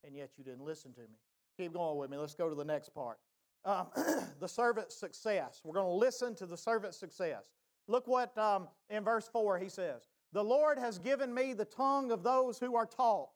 and 0.04 0.14
yet 0.14 0.30
you 0.36 0.44
didn't 0.44 0.64
listen 0.64 0.92
to 0.94 1.00
me. 1.00 1.18
Keep 1.56 1.74
going 1.74 1.98
with 1.98 2.10
me. 2.10 2.16
Let's 2.16 2.34
go 2.34 2.48
to 2.48 2.54
the 2.54 2.64
next 2.64 2.94
part. 2.94 3.18
Um, 3.64 3.88
the 4.40 4.48
servant's 4.48 4.94
success. 4.94 5.60
We're 5.64 5.74
going 5.74 5.86
to 5.86 5.92
listen 5.92 6.34
to 6.36 6.46
the 6.46 6.56
servant's 6.56 6.96
success. 6.96 7.42
Look 7.88 8.06
what 8.06 8.36
um, 8.38 8.68
in 8.90 9.02
verse 9.02 9.28
4 9.32 9.58
he 9.58 9.68
says 9.68 10.08
The 10.32 10.44
Lord 10.44 10.78
has 10.78 10.98
given 10.98 11.34
me 11.34 11.52
the 11.52 11.64
tongue 11.64 12.10
of 12.10 12.22
those 12.22 12.58
who 12.58 12.76
are 12.76 12.86
taught, 12.86 13.30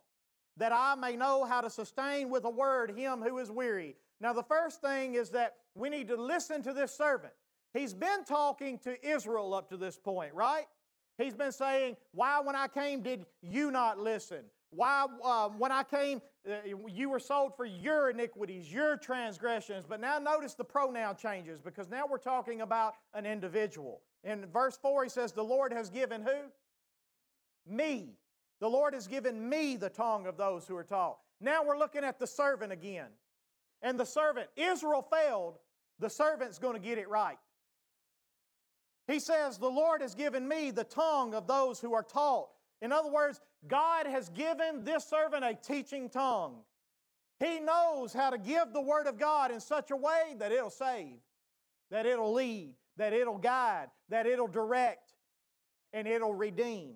that 0.57 0.73
I 0.73 0.95
may 0.95 1.17
know 1.17 1.45
how 1.45 1.61
to 1.61 1.71
sustain 1.71 2.31
with 2.31 2.45
a 2.45 2.51
word 2.51 2.97
him 2.97 3.23
who 3.23 3.39
is 3.39 3.51
weary. 3.51 3.97
Now, 4.23 4.33
the 4.33 4.45
first 4.45 4.81
thing 4.81 5.17
is 5.17 5.31
that 5.31 5.57
we 5.75 5.91
need 5.91 6.07
to 6.09 6.17
listen 6.17 6.63
to 6.63 6.73
this 6.73 6.97
servant. 6.97 7.33
He's 7.75 7.93
been 7.93 8.25
talking 8.25 8.79
to 8.79 9.05
Israel 9.05 9.53
up 9.53 9.69
to 9.71 9.77
this 9.77 9.99
point, 9.99 10.33
right? 10.33 10.67
He's 11.19 11.35
been 11.35 11.51
saying, 11.51 11.97
Why, 12.13 12.41
when 12.41 12.55
I 12.55 12.69
came, 12.69 13.03
did 13.03 13.27
you 13.43 13.73
not 13.73 13.99
listen? 13.99 14.45
Why, 14.71 15.07
uh, 15.23 15.49
when 15.49 15.73
I 15.73 15.83
came, 15.83 16.23
uh, 16.49 16.55
you 16.89 17.11
were 17.11 17.19
sold 17.19 17.57
for 17.57 17.67
your 17.67 18.11
iniquities, 18.11 18.73
your 18.73 18.97
transgressions. 18.97 19.85
But 19.87 20.01
now 20.01 20.19
notice 20.19 20.55
the 20.55 20.65
pronoun 20.65 21.17
changes 21.17 21.61
because 21.61 21.91
now 21.91 22.05
we're 22.09 22.19
talking 22.19 22.61
about 22.61 22.95
an 23.15 23.27
individual. 23.27 24.01
In 24.25 24.47
verse 24.47 24.79
4, 24.81 25.03
he 25.03 25.11
says, 25.11 25.33
The 25.33 25.43
Lord 25.43 25.73
has 25.73 25.91
given 25.91 26.23
who? 26.23 26.49
Me. 27.67 28.15
The 28.61 28.69
Lord 28.69 28.95
has 28.95 29.09
given 29.09 29.49
me 29.49 29.77
the 29.77 29.91
tongue 29.91 30.27
of 30.27 30.37
those 30.37 30.67
who 30.67 30.77
are 30.77 30.85
taught. 30.85 31.19
Now 31.41 31.65
we're 31.65 31.79
looking 31.79 32.05
at 32.05 32.21
the 32.21 32.27
servant 32.27 32.73
again. 32.73 33.09
And 33.83 33.99
the 33.99 34.07
servant, 34.07 34.49
Israel 34.57 35.03
failed, 35.03 35.59
the 35.99 36.11
servant's 36.11 36.59
going 36.59 36.75
to 36.75 36.81
get 36.81 36.99
it 36.99 37.09
right. 37.09 37.39
He 39.09 39.19
says, 39.19 39.59
The 39.59 39.69
Lord 39.69 40.01
has 40.01 40.15
given 40.15 40.47
me 40.47 40.71
the 40.71 40.85
tongue 40.85 41.35
of 41.35 41.47
those 41.47 41.81
who 41.81 41.93
are 41.93 42.03
taught. 42.03 42.49
In 42.81 42.93
other 42.93 43.11
words, 43.11 43.41
God 43.69 44.07
has 44.07 44.29
given 44.31 44.85
this 44.85 45.05
servant 45.05 45.45
a 45.45 45.55
teaching 45.55 46.09
tongue. 46.09 46.57
He 47.39 47.59
knows 47.61 48.13
how 48.13 48.31
to 48.31 48.39
give 48.39 48.73
the 48.73 48.81
Word 48.81 49.07
of 49.07 49.19
God 49.19 49.51
in 49.51 49.61
such 49.61 49.91
a 49.91 49.97
way 49.97 50.35
that 50.39 50.53
it'll 50.53 50.71
save, 50.71 51.17
that 51.91 52.07
it'll 52.07 52.33
lead, 52.33 52.75
that 52.97 53.13
it'll 53.13 53.39
guide, 53.39 53.89
that 54.09 54.27
it'll 54.27 54.47
direct, 54.47 55.15
and 55.93 56.07
it'll 56.07 56.35
redeem. 56.35 56.95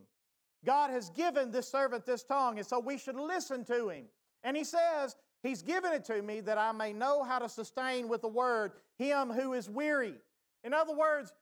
God 0.65 0.91
has 0.91 1.11
given 1.11 1.51
this 1.51 1.69
servant 1.69 2.05
this 2.07 2.23
tongue, 2.23 2.59
and 2.59 2.67
so 2.67 2.79
we 2.79 2.99
should 2.99 3.17
listen 3.17 3.65
to 3.67 3.89
him. 3.89 4.05
And 4.43 4.57
he 4.57 4.65
says, 4.65 5.17
He's 5.47 5.63
given 5.63 5.93
it 5.93 6.05
to 6.07 6.21
me 6.23 6.41
that 6.41 6.59
I 6.59 6.73
may 6.73 6.93
know 6.93 7.23
how 7.23 7.39
to 7.39 7.49
sustain 7.49 8.09
with 8.09 8.23
the 8.23 8.29
word 8.29 8.73
him 8.99 9.31
who 9.31 9.53
is 9.53 9.71
weary. 9.71 10.15
In 10.65 10.75
other 10.75 10.95
words, 10.95 11.33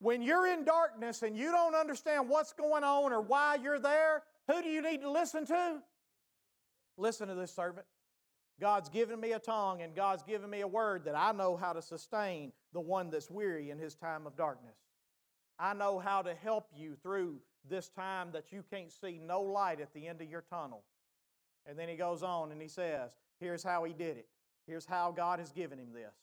when 0.00 0.22
you're 0.22 0.46
in 0.46 0.64
darkness 0.64 1.22
and 1.22 1.36
you 1.36 1.52
don't 1.52 1.74
understand 1.74 2.28
what's 2.28 2.52
going 2.52 2.84
on 2.84 3.12
or 3.12 3.20
why 3.20 3.56
you're 3.62 3.78
there, 3.78 4.22
who 4.48 4.62
do 4.62 4.68
you 4.68 4.82
need 4.82 5.00
to 5.02 5.10
listen 5.10 5.46
to? 5.46 5.78
Listen 6.96 7.28
to 7.28 7.34
this 7.34 7.54
servant. 7.54 7.86
God's 8.60 8.88
given 8.88 9.20
me 9.20 9.32
a 9.32 9.38
tongue 9.38 9.82
and 9.82 9.94
God's 9.94 10.22
given 10.22 10.48
me 10.48 10.60
a 10.60 10.68
word 10.68 11.04
that 11.04 11.16
I 11.16 11.32
know 11.32 11.56
how 11.56 11.72
to 11.72 11.82
sustain 11.82 12.52
the 12.72 12.80
one 12.80 13.10
that's 13.10 13.30
weary 13.30 13.70
in 13.70 13.78
his 13.78 13.94
time 13.94 14.26
of 14.26 14.36
darkness. 14.36 14.76
I 15.58 15.74
know 15.74 15.98
how 15.98 16.22
to 16.22 16.34
help 16.34 16.68
you 16.74 16.96
through 17.02 17.36
this 17.68 17.88
time 17.88 18.30
that 18.32 18.52
you 18.52 18.64
can't 18.70 18.92
see 18.92 19.20
no 19.24 19.40
light 19.40 19.80
at 19.80 19.92
the 19.94 20.06
end 20.06 20.20
of 20.20 20.28
your 20.28 20.42
tunnel. 20.42 20.82
And 21.66 21.78
then 21.78 21.88
he 21.88 21.96
goes 21.96 22.22
on 22.22 22.52
and 22.52 22.60
he 22.60 22.68
says, 22.68 23.12
Here's 23.40 23.62
how 23.62 23.84
he 23.84 23.92
did 23.92 24.16
it. 24.16 24.26
Here's 24.66 24.86
how 24.86 25.12
God 25.12 25.38
has 25.38 25.52
given 25.52 25.78
him 25.78 25.92
this. 25.92 26.14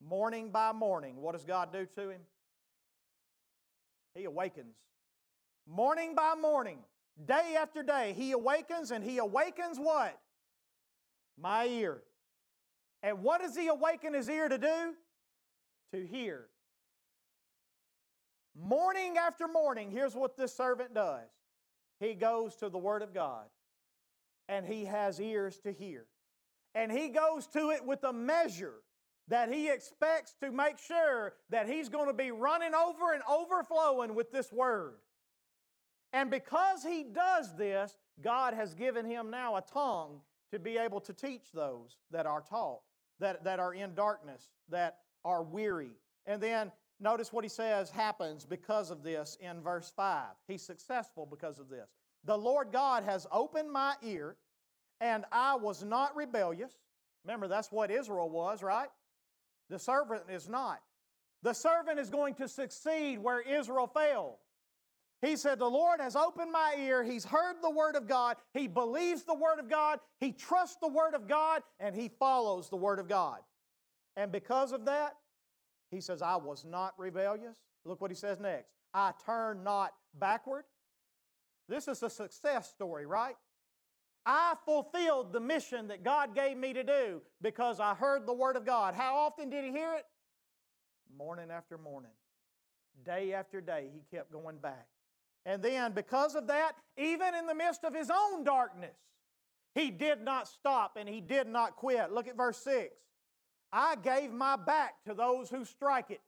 Morning 0.00 0.50
by 0.50 0.72
morning, 0.72 1.16
what 1.16 1.32
does 1.32 1.44
God 1.44 1.72
do 1.72 1.86
to 1.94 2.10
him? 2.10 2.20
He 4.14 4.24
awakens. 4.24 4.76
Morning 5.66 6.14
by 6.14 6.34
morning, 6.34 6.78
Day 7.24 7.56
after 7.58 7.82
day, 7.82 8.14
he 8.16 8.32
awakens 8.32 8.90
and 8.90 9.04
he 9.04 9.18
awakens 9.18 9.78
what? 9.78 10.18
My 11.38 11.66
ear. 11.66 12.02
And 13.02 13.22
what 13.22 13.40
does 13.40 13.56
he 13.56 13.68
awaken 13.68 14.14
his 14.14 14.28
ear 14.28 14.48
to 14.48 14.58
do? 14.58 14.94
To 15.92 16.06
hear. 16.06 16.46
Morning 18.58 19.16
after 19.18 19.46
morning, 19.46 19.90
here's 19.90 20.14
what 20.14 20.36
this 20.36 20.54
servant 20.54 20.94
does 20.94 21.28
he 22.00 22.14
goes 22.14 22.56
to 22.56 22.68
the 22.68 22.78
Word 22.78 23.02
of 23.02 23.14
God 23.14 23.46
and 24.48 24.66
he 24.66 24.84
has 24.86 25.20
ears 25.20 25.58
to 25.60 25.72
hear. 25.72 26.06
And 26.74 26.90
he 26.90 27.08
goes 27.08 27.46
to 27.48 27.70
it 27.70 27.84
with 27.84 28.02
a 28.04 28.12
measure 28.12 28.82
that 29.28 29.52
he 29.52 29.70
expects 29.70 30.34
to 30.40 30.50
make 30.50 30.78
sure 30.78 31.34
that 31.50 31.68
he's 31.68 31.88
going 31.88 32.06
to 32.06 32.12
be 32.12 32.30
running 32.30 32.74
over 32.74 33.12
and 33.12 33.22
overflowing 33.30 34.14
with 34.14 34.32
this 34.32 34.52
Word. 34.52 34.94
And 36.12 36.30
because 36.30 36.82
he 36.82 37.04
does 37.04 37.56
this, 37.56 37.96
God 38.20 38.54
has 38.54 38.74
given 38.74 39.06
him 39.06 39.30
now 39.30 39.56
a 39.56 39.62
tongue 39.62 40.20
to 40.50 40.58
be 40.58 40.76
able 40.76 41.00
to 41.00 41.12
teach 41.12 41.52
those 41.54 41.96
that 42.10 42.26
are 42.26 42.42
taught, 42.42 42.80
that, 43.20 43.42
that 43.44 43.58
are 43.58 43.74
in 43.74 43.94
darkness, 43.94 44.50
that 44.68 44.98
are 45.24 45.42
weary. 45.42 45.92
And 46.26 46.40
then 46.42 46.70
notice 47.00 47.32
what 47.32 47.44
he 47.44 47.48
says 47.48 47.90
happens 47.90 48.44
because 48.44 48.90
of 48.90 49.02
this 49.02 49.38
in 49.40 49.62
verse 49.62 49.90
5. 49.96 50.26
He's 50.46 50.62
successful 50.62 51.26
because 51.26 51.58
of 51.58 51.70
this. 51.70 51.88
The 52.24 52.36
Lord 52.36 52.70
God 52.70 53.02
has 53.04 53.26
opened 53.32 53.72
my 53.72 53.94
ear, 54.02 54.36
and 55.02 55.24
I 55.32 55.56
was 55.56 55.82
not 55.82 56.16
rebellious. 56.16 56.72
Remember, 57.24 57.48
that's 57.48 57.72
what 57.72 57.90
Israel 57.90 58.30
was, 58.30 58.62
right? 58.62 58.88
The 59.68 59.78
servant 59.78 60.22
is 60.30 60.48
not. 60.48 60.80
The 61.42 61.52
servant 61.52 61.98
is 61.98 62.08
going 62.08 62.36
to 62.36 62.48
succeed 62.48 63.18
where 63.18 63.40
Israel 63.40 63.88
failed. 63.88 64.36
He 65.20 65.36
said, 65.36 65.58
The 65.58 65.68
Lord 65.68 66.00
has 66.00 66.14
opened 66.14 66.52
my 66.52 66.76
ear. 66.78 67.02
He's 67.02 67.24
heard 67.24 67.56
the 67.62 67.70
Word 67.70 67.96
of 67.96 68.06
God. 68.06 68.36
He 68.54 68.68
believes 68.68 69.24
the 69.24 69.34
Word 69.34 69.58
of 69.58 69.68
God. 69.68 69.98
He 70.20 70.30
trusts 70.30 70.76
the 70.80 70.88
Word 70.88 71.14
of 71.14 71.26
God, 71.28 71.62
and 71.80 71.96
he 71.96 72.08
follows 72.20 72.70
the 72.70 72.76
Word 72.76 73.00
of 73.00 73.08
God. 73.08 73.38
And 74.16 74.30
because 74.30 74.70
of 74.70 74.84
that, 74.84 75.16
he 75.90 76.00
says, 76.00 76.22
I 76.22 76.36
was 76.36 76.64
not 76.64 76.94
rebellious. 76.96 77.56
Look 77.84 78.00
what 78.00 78.10
he 78.10 78.16
says 78.16 78.38
next. 78.38 78.70
I 78.94 79.12
turn 79.26 79.64
not 79.64 79.92
backward. 80.14 80.64
This 81.68 81.88
is 81.88 82.02
a 82.04 82.10
success 82.10 82.70
story, 82.70 83.06
right? 83.06 83.34
I 84.24 84.54
fulfilled 84.64 85.32
the 85.32 85.40
mission 85.40 85.88
that 85.88 86.04
God 86.04 86.34
gave 86.34 86.56
me 86.56 86.72
to 86.72 86.84
do 86.84 87.22
because 87.40 87.80
I 87.80 87.94
heard 87.94 88.26
the 88.26 88.32
Word 88.32 88.56
of 88.56 88.64
God. 88.64 88.94
How 88.94 89.16
often 89.16 89.50
did 89.50 89.64
he 89.64 89.70
hear 89.70 89.94
it? 89.94 90.04
Morning 91.16 91.50
after 91.50 91.76
morning, 91.76 92.12
day 93.04 93.32
after 93.34 93.60
day, 93.60 93.88
he 93.92 94.16
kept 94.16 94.32
going 94.32 94.58
back. 94.58 94.86
And 95.44 95.60
then, 95.60 95.92
because 95.92 96.36
of 96.36 96.46
that, 96.46 96.72
even 96.96 97.34
in 97.34 97.46
the 97.46 97.54
midst 97.54 97.84
of 97.84 97.94
his 97.94 98.10
own 98.10 98.44
darkness, 98.44 98.96
he 99.74 99.90
did 99.90 100.20
not 100.20 100.46
stop 100.46 100.96
and 100.96 101.08
he 101.08 101.20
did 101.20 101.48
not 101.48 101.76
quit. 101.76 102.12
Look 102.12 102.28
at 102.28 102.36
verse 102.36 102.58
6. 102.58 102.94
I 103.72 103.96
gave 103.96 104.32
my 104.32 104.56
back 104.56 105.02
to 105.06 105.14
those 105.14 105.50
who 105.50 105.64
strike 105.64 106.10
it. 106.10 106.20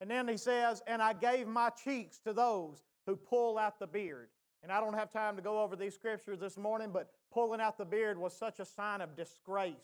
And 0.00 0.10
then 0.10 0.28
he 0.28 0.36
says, 0.36 0.82
And 0.86 1.02
I 1.02 1.12
gave 1.12 1.46
my 1.46 1.70
cheeks 1.70 2.18
to 2.20 2.32
those 2.32 2.82
who 3.06 3.16
pull 3.16 3.58
out 3.58 3.78
the 3.78 3.86
beard. 3.86 4.28
And 4.62 4.72
I 4.72 4.80
don't 4.80 4.94
have 4.94 5.10
time 5.10 5.36
to 5.36 5.42
go 5.42 5.62
over 5.62 5.76
these 5.76 5.94
scriptures 5.94 6.40
this 6.40 6.56
morning, 6.56 6.90
but 6.92 7.10
pulling 7.32 7.60
out 7.60 7.78
the 7.78 7.84
beard 7.84 8.18
was 8.18 8.36
such 8.36 8.58
a 8.58 8.64
sign 8.64 9.00
of 9.00 9.16
disgrace. 9.16 9.74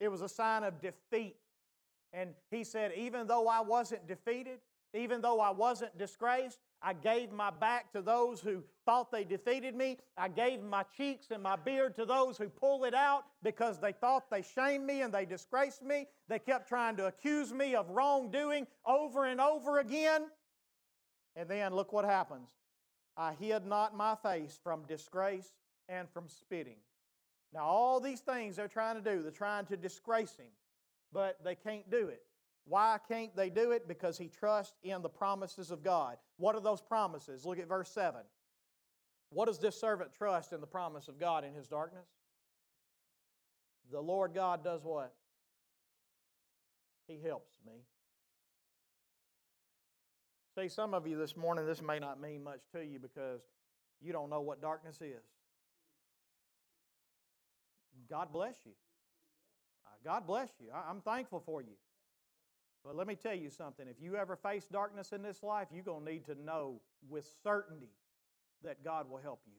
It 0.00 0.08
was 0.08 0.20
a 0.20 0.28
sign 0.28 0.64
of 0.64 0.80
defeat. 0.80 1.36
And 2.12 2.30
he 2.50 2.64
said, 2.64 2.92
Even 2.96 3.26
though 3.26 3.48
I 3.48 3.60
wasn't 3.60 4.06
defeated, 4.08 4.58
even 4.94 5.20
though 5.20 5.40
I 5.40 5.50
wasn't 5.50 5.96
disgraced, 5.96 6.58
I 6.82 6.92
gave 6.92 7.32
my 7.32 7.50
back 7.50 7.92
to 7.92 8.02
those 8.02 8.40
who 8.40 8.62
thought 8.84 9.10
they 9.12 9.24
defeated 9.24 9.74
me. 9.74 9.98
I 10.18 10.28
gave 10.28 10.62
my 10.62 10.84
cheeks 10.96 11.28
and 11.30 11.42
my 11.42 11.56
beard 11.56 11.96
to 11.96 12.04
those 12.04 12.36
who 12.36 12.48
pulled 12.48 12.84
it 12.84 12.94
out 12.94 13.24
because 13.42 13.78
they 13.78 13.92
thought 13.92 14.28
they 14.30 14.42
shamed 14.42 14.84
me 14.84 15.02
and 15.02 15.14
they 15.14 15.24
disgraced 15.24 15.82
me. 15.82 16.08
They 16.28 16.40
kept 16.40 16.68
trying 16.68 16.96
to 16.96 17.06
accuse 17.06 17.52
me 17.52 17.74
of 17.74 17.88
wrongdoing 17.88 18.66
over 18.84 19.24
and 19.24 19.40
over 19.40 19.78
again. 19.78 20.26
And 21.36 21.48
then 21.48 21.72
look 21.72 21.92
what 21.92 22.04
happens. 22.04 22.48
I 23.16 23.34
hid 23.34 23.66
not 23.66 23.96
my 23.96 24.14
face 24.16 24.58
from 24.62 24.82
disgrace 24.86 25.52
and 25.88 26.08
from 26.10 26.28
spitting. 26.28 26.78
Now, 27.52 27.64
all 27.64 28.00
these 28.00 28.20
things 28.20 28.56
they're 28.56 28.68
trying 28.68 29.02
to 29.02 29.02
do, 29.02 29.22
they're 29.22 29.30
trying 29.30 29.66
to 29.66 29.76
disgrace 29.76 30.36
him, 30.36 30.50
but 31.12 31.42
they 31.44 31.54
can't 31.54 31.90
do 31.90 32.08
it. 32.08 32.22
Why 32.64 32.98
can't 33.08 33.34
they 33.36 33.50
do 33.50 33.72
it? 33.72 33.88
Because 33.88 34.16
he 34.16 34.28
trusts 34.28 34.78
in 34.82 35.02
the 35.02 35.08
promises 35.08 35.70
of 35.70 35.82
God. 35.82 36.16
What 36.38 36.54
are 36.54 36.60
those 36.60 36.80
promises? 36.80 37.44
Look 37.44 37.58
at 37.58 37.68
verse 37.68 37.90
7. 37.90 38.20
What 39.30 39.46
does 39.46 39.58
this 39.58 39.78
servant 39.78 40.12
trust 40.12 40.52
in 40.52 40.60
the 40.60 40.66
promise 40.66 41.08
of 41.08 41.18
God 41.18 41.44
in 41.44 41.54
his 41.54 41.66
darkness? 41.66 42.06
The 43.90 44.00
Lord 44.00 44.32
God 44.34 44.62
does 44.62 44.84
what? 44.84 45.12
He 47.06 47.18
helps 47.20 47.58
me. 47.66 47.72
See, 50.58 50.68
some 50.68 50.92
of 50.92 51.06
you 51.06 51.16
this 51.16 51.36
morning, 51.36 51.66
this 51.66 51.80
may 51.80 51.98
not 51.98 52.20
mean 52.20 52.44
much 52.44 52.60
to 52.72 52.84
you 52.84 52.98
because 52.98 53.40
you 54.02 54.12
don't 54.12 54.28
know 54.28 54.42
what 54.42 54.60
darkness 54.60 55.00
is. 55.00 55.22
God 58.10 58.32
bless 58.32 58.56
you. 58.66 58.72
Uh, 59.86 59.90
God 60.04 60.26
bless 60.26 60.50
you. 60.60 60.66
I'm 60.72 61.00
thankful 61.00 61.40
for 61.40 61.62
you. 61.62 61.76
But 62.84 62.96
let 62.96 63.06
me 63.06 63.14
tell 63.14 63.34
you 63.34 63.48
something. 63.48 63.86
If 63.88 64.02
you 64.02 64.16
ever 64.16 64.36
face 64.36 64.66
darkness 64.70 65.12
in 65.12 65.22
this 65.22 65.42
life, 65.42 65.68
you're 65.72 65.84
going 65.84 66.04
to 66.04 66.12
need 66.12 66.26
to 66.26 66.34
know 66.34 66.80
with 67.08 67.26
certainty 67.42 67.92
that 68.62 68.84
God 68.84 69.08
will 69.08 69.20
help 69.22 69.40
you. 69.46 69.52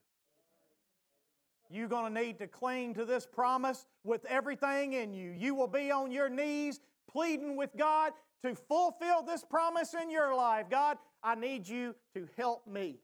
You're 1.69 1.87
going 1.87 2.13
to 2.13 2.21
need 2.21 2.37
to 2.39 2.47
cling 2.47 2.93
to 2.95 3.05
this 3.05 3.25
promise 3.25 3.87
with 4.03 4.25
everything 4.25 4.93
in 4.93 5.13
you. 5.13 5.31
You 5.31 5.55
will 5.55 5.67
be 5.67 5.89
on 5.89 6.11
your 6.11 6.29
knees 6.29 6.81
pleading 7.09 7.55
with 7.55 7.71
God 7.77 8.13
to 8.43 8.55
fulfill 8.55 9.23
this 9.23 9.43
promise 9.43 9.93
in 9.93 10.09
your 10.09 10.35
life. 10.35 10.65
God, 10.69 10.97
I 11.23 11.35
need 11.35 11.67
you 11.67 11.95
to 12.13 12.27
help 12.37 12.67
me. 12.67 12.99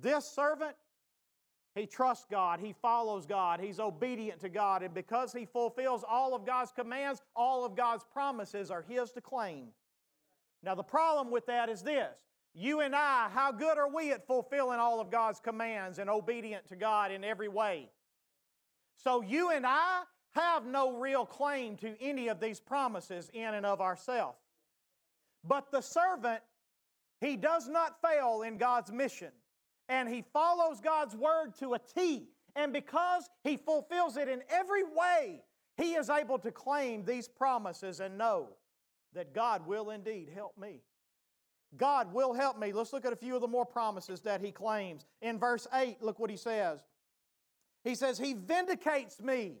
This 0.00 0.24
servant, 0.24 0.74
he 1.74 1.86
trusts 1.86 2.26
God, 2.30 2.60
he 2.60 2.74
follows 2.80 3.26
God, 3.26 3.60
he's 3.60 3.80
obedient 3.80 4.40
to 4.40 4.48
God, 4.48 4.82
and 4.82 4.94
because 4.94 5.32
he 5.32 5.44
fulfills 5.44 6.04
all 6.08 6.34
of 6.34 6.46
God's 6.46 6.72
commands, 6.72 7.20
all 7.34 7.64
of 7.64 7.76
God's 7.76 8.04
promises 8.12 8.70
are 8.70 8.82
his 8.82 9.10
to 9.12 9.20
claim. 9.20 9.68
Now, 10.62 10.74
the 10.74 10.82
problem 10.82 11.30
with 11.30 11.46
that 11.46 11.68
is 11.68 11.82
this 11.82 12.16
you 12.54 12.80
and 12.80 12.94
I, 12.94 13.28
how 13.32 13.50
good 13.50 13.78
are 13.78 13.92
we 13.92 14.12
at 14.12 14.26
fulfilling 14.26 14.78
all 14.78 15.00
of 15.00 15.10
God's 15.10 15.40
commands 15.40 15.98
and 15.98 16.08
obedient 16.10 16.68
to 16.68 16.76
God 16.76 17.10
in 17.10 17.24
every 17.24 17.48
way? 17.48 17.88
So, 18.96 19.22
you 19.22 19.50
and 19.50 19.66
I 19.66 20.02
have 20.34 20.66
no 20.66 20.98
real 20.98 21.26
claim 21.26 21.76
to 21.78 21.94
any 22.00 22.28
of 22.28 22.40
these 22.40 22.60
promises 22.60 23.30
in 23.32 23.54
and 23.54 23.66
of 23.66 23.80
ourselves. 23.80 24.38
But 25.44 25.70
the 25.70 25.80
servant, 25.80 26.40
he 27.20 27.36
does 27.36 27.68
not 27.68 28.00
fail 28.00 28.42
in 28.42 28.58
God's 28.58 28.92
mission, 28.92 29.32
and 29.88 30.08
he 30.08 30.24
follows 30.32 30.80
God's 30.80 31.14
word 31.14 31.54
to 31.58 31.74
a 31.74 31.78
T. 31.78 32.28
And 32.54 32.72
because 32.72 33.28
he 33.44 33.56
fulfills 33.56 34.16
it 34.16 34.28
in 34.28 34.42
every 34.50 34.84
way, 34.84 35.42
he 35.76 35.94
is 35.94 36.10
able 36.10 36.38
to 36.40 36.50
claim 36.50 37.04
these 37.04 37.28
promises 37.28 38.00
and 38.00 38.18
know 38.18 38.48
that 39.14 39.34
God 39.34 39.66
will 39.66 39.90
indeed 39.90 40.30
help 40.34 40.56
me. 40.58 40.80
God 41.76 42.12
will 42.12 42.34
help 42.34 42.58
me. 42.58 42.72
Let's 42.72 42.92
look 42.92 43.06
at 43.06 43.12
a 43.12 43.16
few 43.16 43.34
of 43.34 43.40
the 43.40 43.48
more 43.48 43.64
promises 43.64 44.20
that 44.22 44.42
he 44.42 44.52
claims. 44.52 45.06
In 45.22 45.38
verse 45.38 45.66
8, 45.72 46.02
look 46.02 46.18
what 46.18 46.30
he 46.30 46.36
says. 46.36 46.80
He 47.84 47.94
says, 47.94 48.18
He 48.18 48.34
vindicates 48.34 49.20
me. 49.20 49.54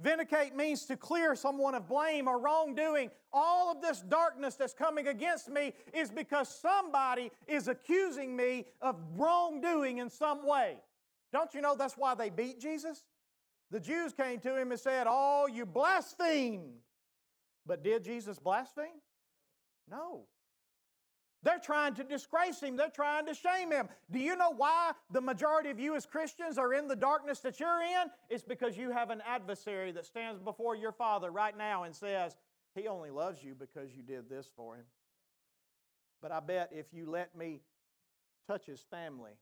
Vindicate 0.00 0.56
means 0.56 0.86
to 0.86 0.96
clear 0.96 1.34
someone 1.34 1.74
of 1.74 1.86
blame 1.86 2.26
or 2.26 2.38
wrongdoing. 2.38 3.10
All 3.32 3.70
of 3.70 3.82
this 3.82 4.00
darkness 4.00 4.54
that's 4.54 4.72
coming 4.72 5.08
against 5.08 5.50
me 5.50 5.74
is 5.92 6.10
because 6.10 6.48
somebody 6.48 7.30
is 7.46 7.68
accusing 7.68 8.34
me 8.34 8.66
of 8.80 8.96
wrongdoing 9.16 9.98
in 9.98 10.08
some 10.08 10.46
way. 10.46 10.76
Don't 11.32 11.52
you 11.54 11.60
know 11.60 11.76
that's 11.76 11.98
why 11.98 12.14
they 12.14 12.30
beat 12.30 12.60
Jesus? 12.60 13.04
The 13.70 13.78
Jews 13.78 14.12
came 14.12 14.40
to 14.40 14.58
him 14.58 14.72
and 14.72 14.80
said, 14.80 15.06
Oh, 15.08 15.46
you 15.52 15.66
blasphemed. 15.66 16.80
But 17.66 17.84
did 17.84 18.02
Jesus 18.02 18.38
blaspheme? 18.38 18.86
No. 19.88 20.22
They're 21.42 21.58
trying 21.58 21.94
to 21.94 22.04
disgrace 22.04 22.60
him. 22.60 22.76
They're 22.76 22.90
trying 22.90 23.26
to 23.26 23.34
shame 23.34 23.72
him. 23.72 23.88
Do 24.10 24.18
you 24.18 24.36
know 24.36 24.50
why 24.54 24.92
the 25.10 25.22
majority 25.22 25.70
of 25.70 25.80
you 25.80 25.96
as 25.96 26.04
Christians 26.04 26.58
are 26.58 26.74
in 26.74 26.86
the 26.86 26.96
darkness 26.96 27.40
that 27.40 27.58
you're 27.58 27.82
in? 27.82 28.10
It's 28.28 28.44
because 28.44 28.76
you 28.76 28.90
have 28.90 29.10
an 29.10 29.22
adversary 29.26 29.90
that 29.92 30.04
stands 30.04 30.38
before 30.38 30.76
your 30.76 30.92
Father 30.92 31.30
right 31.30 31.56
now 31.56 31.84
and 31.84 31.94
says, 31.94 32.36
He 32.74 32.88
only 32.88 33.10
loves 33.10 33.42
you 33.42 33.54
because 33.54 33.90
you 33.96 34.02
did 34.02 34.28
this 34.28 34.50
for 34.54 34.76
him. 34.76 34.84
But 36.20 36.30
I 36.30 36.40
bet 36.40 36.70
if 36.72 36.92
you 36.92 37.10
let 37.10 37.34
me 37.34 37.62
touch 38.46 38.66
his 38.66 38.80
family, 38.90 39.32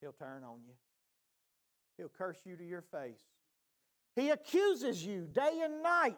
he'll 0.00 0.12
turn 0.12 0.44
on 0.44 0.60
you. 0.64 0.74
He'll 1.96 2.12
curse 2.16 2.38
you 2.44 2.56
to 2.56 2.64
your 2.64 2.82
face. 2.82 3.22
He 4.14 4.30
accuses 4.30 5.04
you 5.04 5.26
day 5.32 5.62
and 5.64 5.82
night, 5.82 6.16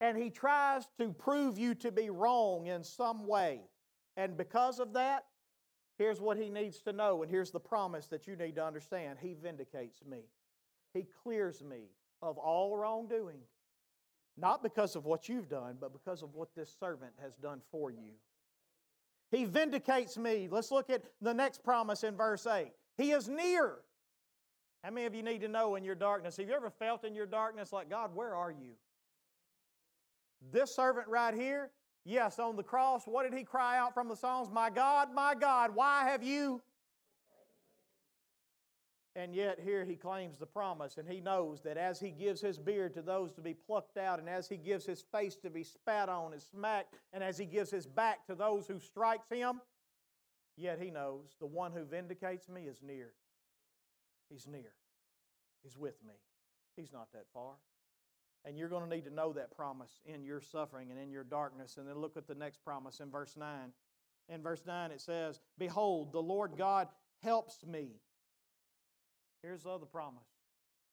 and 0.00 0.16
he 0.16 0.30
tries 0.30 0.88
to 0.98 1.12
prove 1.12 1.58
you 1.58 1.74
to 1.76 1.92
be 1.92 2.08
wrong 2.08 2.66
in 2.66 2.82
some 2.82 3.26
way. 3.26 3.60
And 4.16 4.36
because 4.36 4.78
of 4.78 4.92
that, 4.94 5.24
here's 5.98 6.20
what 6.20 6.36
he 6.36 6.48
needs 6.48 6.80
to 6.82 6.92
know, 6.92 7.22
and 7.22 7.30
here's 7.30 7.50
the 7.50 7.60
promise 7.60 8.06
that 8.08 8.26
you 8.26 8.36
need 8.36 8.56
to 8.56 8.64
understand 8.64 9.18
He 9.20 9.34
vindicates 9.34 10.00
me, 10.08 10.24
He 10.92 11.06
clears 11.22 11.62
me 11.62 11.90
of 12.20 12.38
all 12.38 12.76
wrongdoing. 12.76 13.40
Not 14.36 14.62
because 14.62 14.96
of 14.96 15.04
what 15.04 15.28
you've 15.28 15.48
done, 15.48 15.76
but 15.78 15.92
because 15.92 16.22
of 16.22 16.34
what 16.34 16.54
this 16.56 16.74
servant 16.80 17.12
has 17.20 17.34
done 17.36 17.60
for 17.70 17.90
you. 17.90 18.12
He 19.30 19.44
vindicates 19.44 20.16
me. 20.16 20.48
Let's 20.50 20.70
look 20.70 20.88
at 20.88 21.02
the 21.20 21.34
next 21.34 21.62
promise 21.62 22.02
in 22.02 22.16
verse 22.16 22.46
8. 22.46 22.72
He 22.96 23.12
is 23.12 23.28
near. 23.28 23.76
How 24.82 24.90
many 24.90 25.06
of 25.06 25.14
you 25.14 25.22
need 25.22 25.42
to 25.42 25.48
know 25.48 25.76
in 25.76 25.84
your 25.84 25.94
darkness? 25.94 26.36
Have 26.36 26.48
you 26.48 26.54
ever 26.54 26.70
felt 26.70 27.04
in 27.04 27.14
your 27.14 27.26
darkness 27.26 27.72
like, 27.72 27.88
God, 27.88 28.14
where 28.14 28.34
are 28.34 28.50
you? 28.50 28.72
This 30.50 30.74
servant 30.74 31.08
right 31.08 31.34
here, 31.34 31.70
Yes, 32.04 32.38
on 32.38 32.56
the 32.56 32.62
cross, 32.62 33.04
what 33.06 33.22
did 33.22 33.36
he 33.36 33.44
cry 33.44 33.78
out 33.78 33.94
from 33.94 34.08
the 34.08 34.16
Psalms? 34.16 34.50
My 34.52 34.70
God, 34.70 35.14
my 35.14 35.34
God, 35.34 35.70
why 35.74 36.08
have 36.08 36.22
you? 36.22 36.60
And 39.14 39.34
yet, 39.34 39.60
here 39.62 39.84
he 39.84 39.94
claims 39.94 40.38
the 40.38 40.46
promise, 40.46 40.96
and 40.96 41.06
he 41.06 41.20
knows 41.20 41.60
that 41.62 41.76
as 41.76 42.00
he 42.00 42.10
gives 42.10 42.40
his 42.40 42.58
beard 42.58 42.94
to 42.94 43.02
those 43.02 43.30
to 43.32 43.42
be 43.42 43.52
plucked 43.52 43.98
out, 43.98 44.18
and 44.18 44.28
as 44.28 44.48
he 44.48 44.56
gives 44.56 44.86
his 44.86 45.04
face 45.12 45.36
to 45.36 45.50
be 45.50 45.62
spat 45.62 46.08
on 46.08 46.32
and 46.32 46.40
smacked, 46.40 46.94
and 47.12 47.22
as 47.22 47.36
he 47.36 47.44
gives 47.44 47.70
his 47.70 47.86
back 47.86 48.26
to 48.26 48.34
those 48.34 48.66
who 48.66 48.80
strikes 48.80 49.28
him, 49.28 49.60
yet 50.56 50.80
he 50.80 50.90
knows 50.90 51.36
the 51.40 51.46
one 51.46 51.72
who 51.72 51.84
vindicates 51.84 52.48
me 52.48 52.62
is 52.62 52.80
near. 52.82 53.12
He's 54.30 54.46
near. 54.46 54.72
He's 55.62 55.76
with 55.76 56.02
me. 56.02 56.14
He's 56.74 56.92
not 56.92 57.12
that 57.12 57.26
far. 57.34 57.56
And 58.44 58.58
you're 58.58 58.68
going 58.68 58.88
to 58.88 58.94
need 58.94 59.04
to 59.04 59.14
know 59.14 59.32
that 59.34 59.54
promise 59.56 60.00
in 60.04 60.24
your 60.24 60.40
suffering 60.40 60.90
and 60.90 60.98
in 60.98 61.10
your 61.10 61.24
darkness. 61.24 61.76
And 61.76 61.88
then 61.88 61.98
look 61.98 62.16
at 62.16 62.26
the 62.26 62.34
next 62.34 62.64
promise 62.64 63.00
in 63.00 63.10
verse 63.10 63.36
9. 63.36 63.48
In 64.28 64.42
verse 64.42 64.62
9, 64.66 64.90
it 64.90 65.00
says, 65.00 65.40
Behold, 65.58 66.12
the 66.12 66.22
Lord 66.22 66.52
God 66.56 66.88
helps 67.22 67.64
me. 67.64 67.90
Here's 69.42 69.62
the 69.64 69.70
other 69.70 69.86
promise 69.86 70.26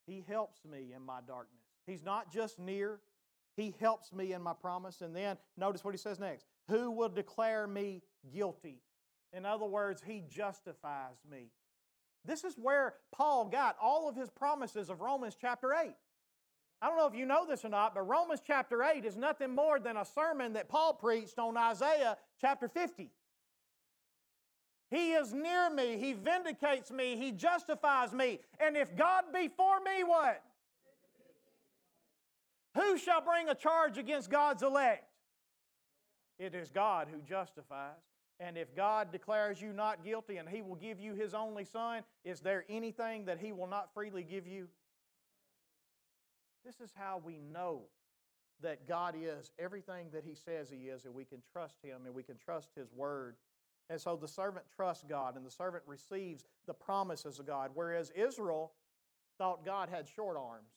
He 0.06 0.24
helps 0.28 0.66
me 0.66 0.94
in 0.96 1.04
my 1.04 1.20
darkness. 1.28 1.64
He's 1.86 2.04
not 2.04 2.32
just 2.32 2.60
near, 2.60 3.00
He 3.56 3.74
helps 3.80 4.14
me 4.14 4.34
in 4.34 4.42
my 4.42 4.54
promise. 4.54 5.02
And 5.02 5.16
then 5.16 5.38
notice 5.58 5.84
what 5.84 5.94
He 5.94 6.00
says 6.00 6.20
next 6.20 6.46
Who 6.68 6.92
will 6.92 7.10
declare 7.10 7.66
me 7.68 8.04
guilty? 8.32 8.82
In 9.34 9.46
other 9.46 9.66
words, 9.66 10.04
He 10.06 10.24
justifies 10.30 11.18
me. 11.30 11.50
This 12.26 12.44
is 12.44 12.56
where 12.58 12.96
Paul 13.12 13.46
got 13.46 13.76
all 13.82 14.10
of 14.10 14.16
his 14.16 14.30
promises 14.30 14.90
of 14.90 15.02
Romans 15.02 15.38
chapter 15.40 15.74
8. 15.74 15.92
I 16.82 16.88
don't 16.88 16.98
know 16.98 17.08
if 17.08 17.16
you 17.16 17.26
know 17.26 17.46
this 17.46 17.66
or 17.66 17.70
not, 17.70 17.94
but 17.94 18.08
Romans 18.08 18.42
chapter 18.46 18.84
8 18.84 19.04
is 19.04 19.18
nothing 19.18 19.54
more 19.54 19.80
than 19.80 19.98
a 19.98 20.06
sermon 20.06 20.54
that 20.54 20.70
Paul 20.70 20.94
preached 20.94 21.38
on 21.38 21.58
Isaiah 21.58 22.18
chapter 22.40 22.70
50. 22.70 23.10
He 24.90 25.12
is 25.12 25.34
near 25.34 25.70
me. 25.70 25.98
He 25.98 26.14
vindicates 26.14 26.90
me. 26.90 27.16
He 27.18 27.32
justifies 27.32 28.14
me. 28.14 28.40
And 28.60 28.76
if 28.76 28.96
God 28.96 29.26
be 29.34 29.50
for 29.50 29.80
me, 29.82 30.04
what? 30.04 30.42
Who 32.76 32.98
shall 32.98 33.22
bring 33.22 33.50
a 33.50 33.56
charge 33.56 33.98
against 33.98 34.30
God's 34.30 34.64
elect? 34.64 35.06
It 36.40 36.56
is 36.56 36.72
God 36.72 37.08
who 37.12 37.22
justifies. 37.22 37.98
And 38.40 38.58
if 38.58 38.74
God 38.74 39.12
declares 39.12 39.62
you 39.62 39.74
not 39.74 40.04
guilty 40.04 40.38
and 40.38 40.48
He 40.48 40.62
will 40.62 40.76
give 40.76 41.00
you 41.00 41.14
His 41.14 41.34
only 41.34 41.66
Son, 41.66 42.04
is 42.24 42.40
there 42.40 42.64
anything 42.70 43.26
that 43.26 43.38
He 43.40 43.52
will 43.52 43.68
not 43.68 43.94
freely 43.94 44.24
give 44.24 44.48
you? 44.48 44.70
This 46.70 46.88
is 46.88 46.94
how 46.96 47.20
we 47.26 47.40
know 47.52 47.82
that 48.62 48.88
God 48.88 49.16
is 49.20 49.52
everything 49.58 50.06
that 50.14 50.24
He 50.24 50.36
says 50.36 50.70
He 50.70 50.90
is, 50.90 51.06
and 51.06 51.16
we 51.16 51.26
can 51.26 51.40
trust 51.52 51.78
Him 51.82 52.02
and 52.06 52.14
we 52.14 52.22
can 52.22 52.38
trust 52.38 52.70
His 52.76 52.94
Word. 52.94 53.38
And 53.90 54.00
so 54.00 54.16
the 54.16 54.28
servant 54.28 54.66
trusts 54.76 55.04
God, 55.10 55.36
and 55.36 55.44
the 55.44 55.50
servant 55.50 55.84
receives 55.88 56.44
the 56.68 56.76
promises 56.76 57.40
of 57.40 57.48
God, 57.48 57.72
whereas 57.74 58.12
Israel 58.12 58.74
thought 59.40 59.66
God 59.66 59.90
had 59.90 60.08
short 60.08 60.38
arms. 60.38 60.70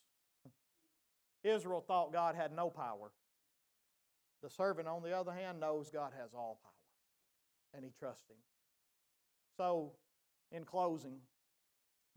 Israel 1.45 1.85
thought 1.87 2.11
God 2.11 2.37
had 2.37 2.57
no 2.57 2.71
power. 2.71 3.13
The 4.43 4.49
servant, 4.49 4.89
on 4.89 5.03
the 5.03 5.13
other 5.13 5.33
hand, 5.33 5.61
knows 5.61 5.91
God 5.91 6.13
has 6.19 6.31
all 6.33 6.59
power. 6.63 6.73
and 7.75 7.85
he 7.85 7.91
trusts 7.99 8.31
him. 8.31 8.37
So, 9.59 9.93
in 10.53 10.65
closing, 10.65 11.19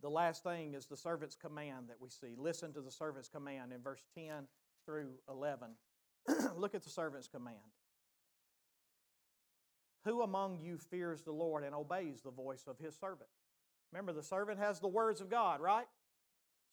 the 0.05 0.11
last 0.11 0.43
thing 0.43 0.75
is 0.75 0.85
the 0.85 0.95
servant's 0.95 1.35
command 1.35 1.87
that 1.87 1.95
we 1.99 2.09
see. 2.11 2.35
Listen 2.37 2.71
to 2.73 2.81
the 2.81 2.91
servant's 2.91 3.27
command 3.27 3.73
in 3.73 3.81
verse 3.81 4.03
10 4.13 4.45
through 4.85 5.09
11. 5.27 5.69
Look 6.55 6.75
at 6.75 6.83
the 6.83 6.91
servant's 6.91 7.27
command. 7.27 7.57
Who 10.03 10.21
among 10.21 10.59
you 10.59 10.77
fears 10.77 11.23
the 11.23 11.31
Lord 11.31 11.63
and 11.63 11.73
obeys 11.73 12.21
the 12.21 12.29
voice 12.29 12.65
of 12.67 12.77
his 12.77 12.95
servant? 12.95 13.31
Remember, 13.91 14.13
the 14.13 14.21
servant 14.21 14.59
has 14.59 14.79
the 14.79 14.87
words 14.87 15.21
of 15.21 15.29
God, 15.31 15.59
right? 15.59 15.87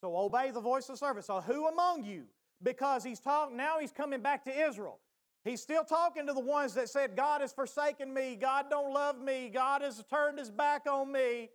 So 0.03 0.15
obey 0.15 0.51
the 0.51 0.61
voice 0.61 0.87
of 0.91 0.97
the 0.97 0.99
servant. 0.99 1.25
So 1.25 1.41
who 1.41 1.69
among 1.69 2.05
you? 2.05 2.25
Because 2.63 3.03
he's 3.03 3.19
talking, 3.19 3.57
now 3.57 3.79
he's 3.81 3.93
coming 3.93 4.21
back 4.21 4.45
to 4.45 4.55
Israel. 4.55 4.99
He's 5.43 5.63
still 5.63 5.85
talking 5.85 6.27
to 6.27 6.35
the 6.35 6.41
ones 6.41 6.75
that 6.75 6.91
said, 6.91 7.17
God 7.17 7.41
has 7.41 7.51
forsaken 7.51 8.13
me, 8.13 8.37
God 8.39 8.67
don't 8.69 8.93
love 8.93 9.19
me, 9.19 9.49
God 9.49 9.81
has 9.81 10.05
turned 10.11 10.39
his 10.39 10.51
back 10.51 10.83
on 10.87 11.11
me, 11.11 11.49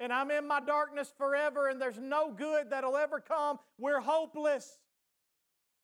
and 0.00 0.12
I'm 0.12 0.30
in 0.30 0.48
my 0.48 0.60
darkness 0.60 1.12
forever, 1.16 1.68
and 1.68 1.80
there's 1.80 1.98
no 1.98 2.32
good 2.32 2.70
that'll 2.70 2.96
ever 2.96 3.20
come. 3.20 3.58
We're 3.78 4.00
hopeless. 4.00 4.78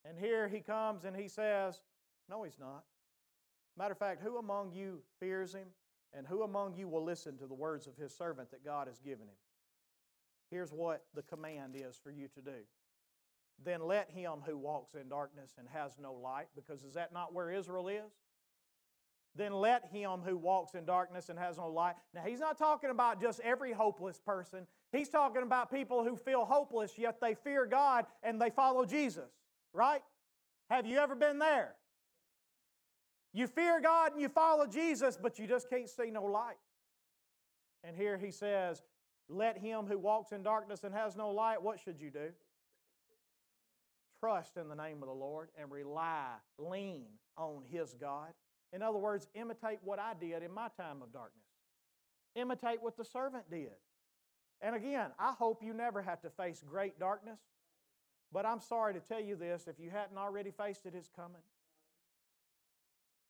And 0.09 0.19
here 0.19 0.49
he 0.49 0.61
comes 0.61 1.05
and 1.05 1.15
he 1.15 1.29
says, 1.29 1.83
No, 2.29 2.43
he's 2.43 2.59
not. 2.59 2.85
Matter 3.77 3.93
of 3.93 3.99
fact, 3.99 4.23
who 4.23 4.39
among 4.39 4.73
you 4.73 5.01
fears 5.21 5.55
him? 5.55 5.69
And 6.15 6.27
who 6.27 6.43
among 6.43 6.75
you 6.77 6.89
will 6.89 7.05
listen 7.05 7.37
to 7.39 7.47
the 7.47 7.55
words 7.55 7.87
of 7.87 7.97
his 7.97 8.17
servant 8.17 8.51
that 8.51 8.65
God 8.65 8.87
has 8.87 9.01
given 9.01 9.27
him? 9.27 9.35
Here's 10.51 10.73
what 10.73 11.05
the 11.15 11.23
command 11.23 11.75
is 11.77 11.99
for 12.03 12.11
you 12.11 12.29
to 12.29 12.41
do. 12.41 12.65
Then 13.63 13.83
let 13.83 14.11
him 14.11 14.39
who 14.47 14.57
walks 14.57 14.95
in 14.95 15.09
darkness 15.09 15.53
and 15.59 15.67
has 15.69 15.97
no 16.01 16.15
light, 16.15 16.47
because 16.55 16.85
is 16.85 16.95
that 16.95 17.13
not 17.13 17.35
where 17.35 17.51
Israel 17.51 17.89
is? 17.89 18.13
Then 19.37 19.53
let 19.53 19.85
him 19.93 20.21
who 20.25 20.37
walks 20.37 20.75
in 20.75 20.85
darkness 20.85 21.29
and 21.29 21.39
has 21.39 21.59
no 21.59 21.69
light. 21.69 21.95
Now, 22.15 22.23
he's 22.23 22.41
not 22.41 22.57
talking 22.57 22.91
about 22.91 23.21
just 23.21 23.41
every 23.41 23.73
hopeless 23.73 24.19
person. 24.19 24.67
He's 24.93 25.09
talking 25.09 25.43
about 25.43 25.71
people 25.71 26.03
who 26.05 26.17
feel 26.17 26.45
hopeless, 26.45 26.93
yet 26.97 27.21
they 27.21 27.35
fear 27.35 27.67
God 27.67 28.07
and 28.23 28.41
they 28.41 28.51
follow 28.51 28.87
Jesus, 28.87 29.31
right? 29.73 30.03
Have 30.71 30.87
you 30.87 30.99
ever 30.99 31.15
been 31.15 31.39
there? 31.39 31.75
You 33.35 33.47
fear 33.47 33.81
God 33.81 34.13
and 34.13 34.21
you 34.21 34.31
follow 34.31 34.67
Jesus, 34.67 35.19
but 35.21 35.39
you 35.39 35.47
just 35.47 35.69
can't 35.69 35.91
see 35.91 36.11
no 36.11 36.25
light. 36.25 36.57
And 37.85 37.95
here 37.95 38.17
he 38.17 38.31
says, 38.31 38.83
Let 39.29 39.59
him 39.59 39.87
who 39.87 39.99
walks 39.99 40.33
in 40.33 40.43
darkness 40.43 40.83
and 40.83 40.95
has 40.95 41.15
no 41.15 41.31
light, 41.31 41.63
what 41.63 41.79
should 41.79 42.01
you 42.01 42.11
do? 42.11 42.31
Trust 44.21 44.57
in 44.57 44.69
the 44.69 44.75
name 44.75 45.03
of 45.03 45.09
the 45.09 45.15
Lord 45.15 45.51
and 45.61 45.71
rely, 45.71 46.31
lean 46.59 47.05
on 47.37 47.63
his 47.71 47.95
God. 48.01 48.33
In 48.73 48.83
other 48.83 48.99
words, 48.99 49.29
imitate 49.35 49.79
what 49.83 49.99
I 49.99 50.13
did 50.19 50.43
in 50.43 50.53
my 50.53 50.69
time 50.77 51.03
of 51.03 51.13
darkness. 51.13 51.45
Imitate 52.35 52.83
what 52.83 52.97
the 52.97 53.05
servant 53.05 53.45
did. 53.51 53.71
And 54.61 54.75
again, 54.75 55.11
I 55.19 55.33
hope 55.33 55.63
you 55.63 55.73
never 55.73 56.03
have 56.03 56.21
to 56.23 56.31
face 56.31 56.63
great 56.69 56.99
darkness. 56.99 57.39
But 58.33 58.45
I'm 58.45 58.61
sorry 58.61 58.95
to 58.95 59.01
tell 59.01 59.21
you 59.21 59.37
this 59.37 59.67
if 59.69 59.79
you 59.79 59.91
hadn't 59.91 60.19
already 60.19 60.51
faced 60.51 60.87
it, 60.87 60.95
it's 60.95 61.09
coming. 61.15 61.43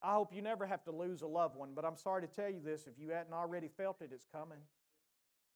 I 0.03 0.15
hope 0.15 0.33
you 0.35 0.43
never 0.43 0.67
have 0.67 0.85
to 0.85 0.93
lose 0.93 1.23
a 1.23 1.27
loved 1.27 1.57
one, 1.57 1.71
but 1.75 1.85
I'm 1.85 1.97
sorry 1.97 2.23
to 2.23 2.29
tell 2.29 2.51
you 2.51 2.61
this 2.65 2.87
if 2.87 2.99
you 2.99 3.11
hadn't 3.11 3.33
already 3.33 3.69
felt 3.77 4.03
it, 4.03 4.11
it's 4.13 4.27
coming. 4.33 4.59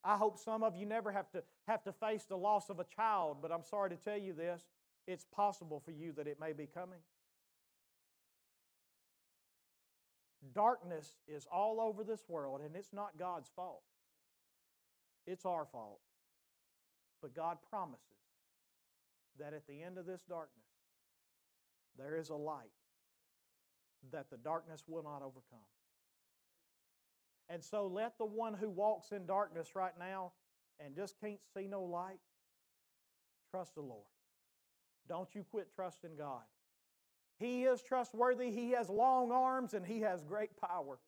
I 0.02 0.16
hope 0.16 0.38
some 0.38 0.62
of 0.62 0.76
you 0.76 0.86
never 0.86 1.12
have 1.12 1.30
to 1.32 1.42
have 1.66 1.82
to 1.84 1.92
face 1.92 2.24
the 2.24 2.36
loss 2.36 2.70
of 2.70 2.80
a 2.80 2.84
child, 2.84 3.38
but 3.42 3.52
I'm 3.52 3.64
sorry 3.64 3.90
to 3.90 3.96
tell 3.96 4.18
you 4.18 4.32
this, 4.32 4.62
it's 5.06 5.24
possible 5.24 5.80
for 5.84 5.90
you 5.90 6.12
that 6.12 6.26
it 6.26 6.38
may 6.40 6.52
be 6.52 6.66
coming. 6.66 7.00
Darkness 10.54 11.16
is 11.28 11.46
all 11.52 11.80
over 11.80 12.02
this 12.02 12.24
world, 12.28 12.60
and 12.64 12.74
it's 12.74 12.92
not 12.92 13.18
God's 13.18 13.50
fault. 13.54 13.82
It's 15.26 15.44
our 15.44 15.66
fault. 15.66 16.00
But 17.20 17.34
God 17.34 17.58
promises 17.68 18.04
that 19.38 19.52
at 19.52 19.66
the 19.66 19.82
end 19.82 19.98
of 19.98 20.06
this 20.06 20.22
darkness, 20.22 20.64
there 21.98 22.16
is 22.16 22.30
a 22.30 22.34
light 22.34 22.70
that 24.12 24.30
the 24.30 24.38
darkness 24.38 24.84
will 24.88 25.02
not 25.02 25.22
overcome. 25.22 25.66
And 27.50 27.62
so 27.62 27.86
let 27.86 28.16
the 28.16 28.24
one 28.24 28.54
who 28.54 28.70
walks 28.70 29.12
in 29.12 29.26
darkness 29.26 29.74
right 29.74 29.92
now 29.98 30.32
and 30.78 30.94
just 30.94 31.20
can't 31.20 31.40
see 31.54 31.66
no 31.66 31.82
light, 31.82 32.20
trust 33.50 33.74
the 33.74 33.82
Lord. 33.82 34.06
Don't 35.08 35.34
you 35.34 35.44
quit 35.50 35.68
trusting 35.74 36.16
God. 36.16 36.42
He 37.40 37.64
is 37.64 37.82
trustworthy, 37.82 38.50
He 38.50 38.72
has 38.72 38.90
long 38.90 39.32
arms, 39.32 39.72
and 39.72 39.84
He 39.84 40.02
has 40.02 40.22
great 40.22 40.50
power. 40.60 40.98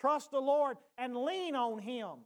Trust 0.00 0.30
the 0.30 0.40
Lord 0.40 0.78
and 0.96 1.14
lean 1.14 1.54
on 1.54 1.78
Him. 1.78 2.24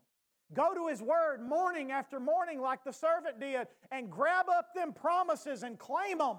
Go 0.54 0.72
to 0.74 0.86
His 0.86 1.02
Word 1.02 1.42
morning 1.42 1.90
after 1.90 2.20
morning, 2.20 2.60
like 2.60 2.84
the 2.84 2.92
servant 2.92 3.40
did, 3.40 3.66
and 3.90 4.10
grab 4.10 4.46
up 4.48 4.74
them 4.74 4.92
promises 4.92 5.64
and 5.64 5.76
claim 5.76 6.18
them. 6.18 6.36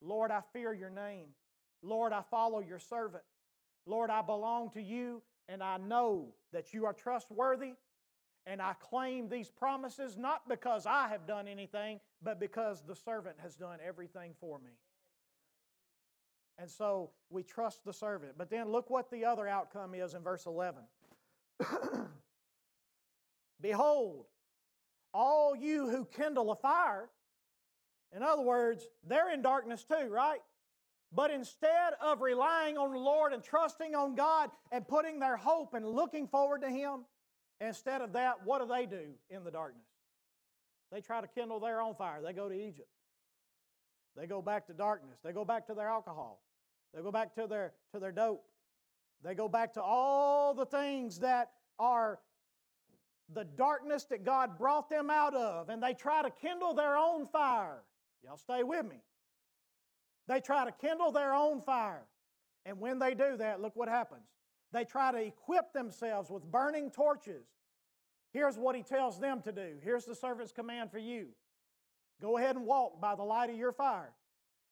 Lord, 0.00 0.32
I 0.32 0.40
fear 0.52 0.74
your 0.74 0.90
name. 0.90 1.28
Lord, 1.80 2.12
I 2.12 2.22
follow 2.28 2.58
your 2.58 2.80
servant. 2.80 3.22
Lord, 3.86 4.10
I 4.10 4.22
belong 4.22 4.70
to 4.70 4.82
you, 4.82 5.22
and 5.48 5.62
I 5.62 5.76
know 5.76 6.34
that 6.52 6.74
you 6.74 6.84
are 6.86 6.92
trustworthy. 6.92 7.74
And 8.46 8.60
I 8.60 8.74
claim 8.74 9.28
these 9.28 9.48
promises 9.48 10.16
not 10.16 10.48
because 10.48 10.84
I 10.84 11.08
have 11.08 11.26
done 11.26 11.46
anything, 11.46 12.00
but 12.22 12.40
because 12.40 12.82
the 12.82 12.96
servant 12.96 13.36
has 13.40 13.54
done 13.54 13.78
everything 13.86 14.34
for 14.40 14.58
me. 14.58 14.72
And 16.58 16.68
so 16.68 17.10
we 17.30 17.42
trust 17.42 17.84
the 17.84 17.92
servant. 17.92 18.32
But 18.36 18.50
then 18.50 18.70
look 18.70 18.90
what 18.90 19.10
the 19.10 19.24
other 19.24 19.46
outcome 19.46 19.94
is 19.94 20.14
in 20.14 20.22
verse 20.22 20.46
11. 20.46 20.82
Behold, 23.60 24.26
all 25.14 25.54
you 25.54 25.88
who 25.88 26.04
kindle 26.04 26.50
a 26.50 26.56
fire 26.56 27.08
in 28.14 28.22
other 28.22 28.42
words, 28.42 28.86
they're 29.06 29.32
in 29.32 29.42
darkness 29.42 29.84
too, 29.84 30.08
right? 30.10 30.40
But 31.12 31.30
instead 31.30 31.94
of 32.00 32.20
relying 32.20 32.76
on 32.76 32.92
the 32.92 32.98
Lord 32.98 33.32
and 33.32 33.42
trusting 33.42 33.94
on 33.94 34.14
God 34.14 34.50
and 34.70 34.86
putting 34.86 35.18
their 35.18 35.36
hope 35.36 35.74
and 35.74 35.86
looking 35.86 36.26
forward 36.26 36.62
to 36.62 36.68
Him, 36.68 37.04
instead 37.68 38.02
of 38.02 38.12
that, 38.14 38.44
what 38.44 38.60
do 38.60 38.66
they 38.66 38.86
do 38.86 39.14
in 39.30 39.44
the 39.44 39.50
darkness? 39.50 39.86
They 40.90 41.00
try 41.00 41.20
to 41.20 41.26
kindle 41.26 41.60
their 41.60 41.80
own 41.80 41.94
fire. 41.94 42.20
They 42.22 42.32
go 42.32 42.48
to 42.48 42.54
Egypt. 42.54 42.88
They 44.16 44.26
go 44.26 44.42
back 44.42 44.66
to 44.66 44.74
darkness. 44.74 45.18
They 45.24 45.32
go 45.32 45.44
back 45.44 45.66
to 45.68 45.74
their 45.74 45.88
alcohol. 45.88 46.42
They 46.94 47.00
go 47.00 47.10
back 47.10 47.34
to 47.36 47.46
their, 47.46 47.72
to 47.94 48.00
their 48.00 48.12
dope. 48.12 48.44
They 49.24 49.34
go 49.34 49.48
back 49.48 49.72
to 49.74 49.82
all 49.82 50.52
the 50.52 50.66
things 50.66 51.20
that 51.20 51.52
are 51.78 52.18
the 53.32 53.44
darkness 53.44 54.04
that 54.04 54.24
God 54.24 54.58
brought 54.58 54.90
them 54.90 55.08
out 55.08 55.34
of, 55.34 55.70
and 55.70 55.82
they 55.82 55.94
try 55.94 56.22
to 56.22 56.30
kindle 56.30 56.74
their 56.74 56.96
own 56.96 57.26
fire. 57.26 57.82
Y'all 58.22 58.36
stay 58.36 58.62
with 58.62 58.84
me. 58.84 58.96
They 60.28 60.40
try 60.40 60.64
to 60.64 60.72
kindle 60.72 61.10
their 61.12 61.32
own 61.32 61.60
fire. 61.60 62.04
And 62.66 62.78
when 62.78 62.98
they 62.98 63.14
do 63.14 63.36
that, 63.38 63.60
look 63.60 63.74
what 63.74 63.88
happens. 63.88 64.22
They 64.72 64.84
try 64.84 65.12
to 65.12 65.18
equip 65.18 65.72
themselves 65.72 66.30
with 66.30 66.50
burning 66.50 66.90
torches. 66.90 67.46
Here's 68.32 68.56
what 68.56 68.74
he 68.74 68.82
tells 68.82 69.20
them 69.20 69.42
to 69.42 69.52
do. 69.52 69.74
Here's 69.82 70.06
the 70.06 70.14
servant's 70.14 70.52
command 70.52 70.90
for 70.90 70.98
you 70.98 71.28
Go 72.22 72.38
ahead 72.38 72.54
and 72.54 72.64
walk 72.64 73.00
by 73.00 73.16
the 73.16 73.24
light 73.24 73.50
of 73.50 73.56
your 73.56 73.72
fire 73.72 74.12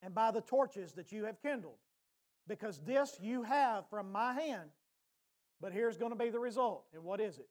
and 0.03 0.14
by 0.14 0.30
the 0.30 0.40
torches 0.40 0.92
that 0.92 1.11
you 1.11 1.24
have 1.24 1.42
kindled, 1.42 1.78
because 2.46 2.78
this 2.86 3.18
you 3.20 3.42
have 3.42 3.88
from 3.90 4.12
my 4.12 4.32
hand. 4.32 4.70
But 5.61 5.72
here's 5.72 5.98
going 5.98 6.12
to 6.12 6.16
be 6.16 6.30
the 6.30 6.38
result. 6.38 6.84
And 6.94 7.03
what 7.03 7.20
is 7.20 7.38
it? 7.38 7.48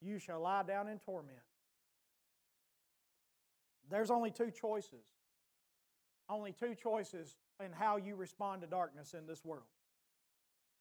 You 0.00 0.18
shall 0.18 0.40
lie 0.40 0.62
down 0.62 0.88
in 0.88 0.98
torment. 0.98 1.36
There's 3.90 4.10
only 4.10 4.30
two 4.30 4.50
choices. 4.50 5.04
Only 6.30 6.52
two 6.52 6.74
choices 6.74 7.36
in 7.62 7.72
how 7.72 7.96
you 7.98 8.14
respond 8.14 8.62
to 8.62 8.66
darkness 8.68 9.12
in 9.12 9.26
this 9.26 9.44
world. 9.44 9.66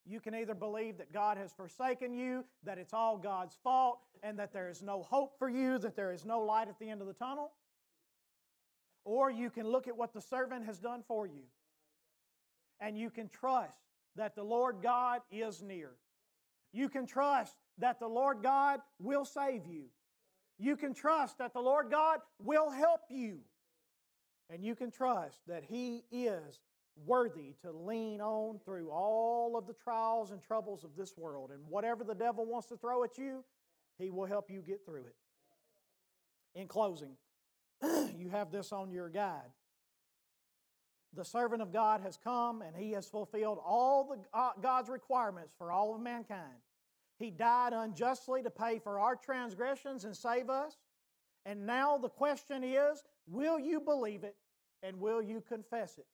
You 0.05 0.19
can 0.19 0.33
either 0.33 0.55
believe 0.55 0.97
that 0.97 1.13
God 1.13 1.37
has 1.37 1.51
forsaken 1.53 2.13
you, 2.13 2.43
that 2.63 2.77
it's 2.77 2.93
all 2.93 3.17
God's 3.17 3.55
fault, 3.63 3.99
and 4.23 4.37
that 4.39 4.51
there 4.51 4.69
is 4.69 4.81
no 4.81 5.03
hope 5.03 5.37
for 5.37 5.49
you, 5.49 5.77
that 5.79 5.95
there 5.95 6.11
is 6.11 6.25
no 6.25 6.39
light 6.39 6.67
at 6.67 6.79
the 6.79 6.89
end 6.89 7.01
of 7.01 7.07
the 7.07 7.13
tunnel. 7.13 7.51
Or 9.03 9.29
you 9.29 9.49
can 9.49 9.67
look 9.67 9.87
at 9.87 9.97
what 9.97 10.13
the 10.13 10.21
servant 10.21 10.65
has 10.65 10.79
done 10.79 11.03
for 11.07 11.25
you. 11.25 11.43
And 12.79 12.97
you 12.97 13.09
can 13.09 13.29
trust 13.29 13.77
that 14.15 14.35
the 14.35 14.43
Lord 14.43 14.77
God 14.81 15.21
is 15.31 15.61
near. 15.61 15.91
You 16.73 16.89
can 16.89 17.05
trust 17.05 17.55
that 17.77 17.99
the 17.99 18.07
Lord 18.07 18.41
God 18.41 18.79
will 18.99 19.25
save 19.25 19.65
you. 19.67 19.85
You 20.57 20.75
can 20.77 20.93
trust 20.93 21.37
that 21.39 21.53
the 21.53 21.59
Lord 21.59 21.89
God 21.89 22.19
will 22.39 22.69
help 22.69 23.01
you. 23.09 23.39
And 24.49 24.63
you 24.63 24.75
can 24.75 24.91
trust 24.91 25.39
that 25.47 25.63
He 25.63 26.03
is 26.11 26.59
worthy 27.05 27.53
to 27.61 27.71
lean 27.71 28.21
on 28.21 28.59
through 28.65 28.89
all 28.91 29.57
of 29.57 29.67
the 29.67 29.73
trials 29.73 30.31
and 30.31 30.41
troubles 30.41 30.83
of 30.83 30.91
this 30.95 31.17
world. 31.17 31.51
And 31.51 31.61
whatever 31.67 32.03
the 32.03 32.15
devil 32.15 32.45
wants 32.45 32.67
to 32.67 32.77
throw 32.77 33.03
at 33.03 33.17
you, 33.17 33.43
He 33.97 34.11
will 34.11 34.25
help 34.25 34.49
you 34.49 34.61
get 34.61 34.85
through 34.85 35.05
it. 35.05 35.15
In 36.59 36.67
closing, 36.67 37.15
you 38.17 38.29
have 38.29 38.51
this 38.51 38.71
on 38.71 38.91
your 38.91 39.09
guide. 39.09 39.51
the 41.13 41.25
servant 41.25 41.61
of 41.61 41.73
God 41.73 42.01
has 42.01 42.17
come 42.17 42.61
and 42.61 42.75
he 42.75 42.91
has 42.91 43.07
fulfilled 43.07 43.59
all 43.65 44.05
the 44.05 44.37
uh, 44.37 44.51
God's 44.61 44.89
requirements 44.89 45.53
for 45.57 45.71
all 45.71 45.93
of 45.95 46.01
mankind. 46.01 46.61
He 47.19 47.29
died 47.31 47.73
unjustly 47.73 48.43
to 48.43 48.49
pay 48.49 48.79
for 48.79 48.99
our 48.99 49.15
transgressions 49.15 50.05
and 50.05 50.15
save 50.15 50.49
us. 50.49 50.77
And 51.45 51.65
now 51.65 51.97
the 51.97 52.09
question 52.09 52.63
is, 52.63 53.03
will 53.27 53.59
you 53.59 53.79
believe 53.79 54.23
it 54.23 54.35
and 54.83 54.99
will 54.99 55.21
you 55.21 55.41
confess 55.47 55.97
it? 55.97 56.05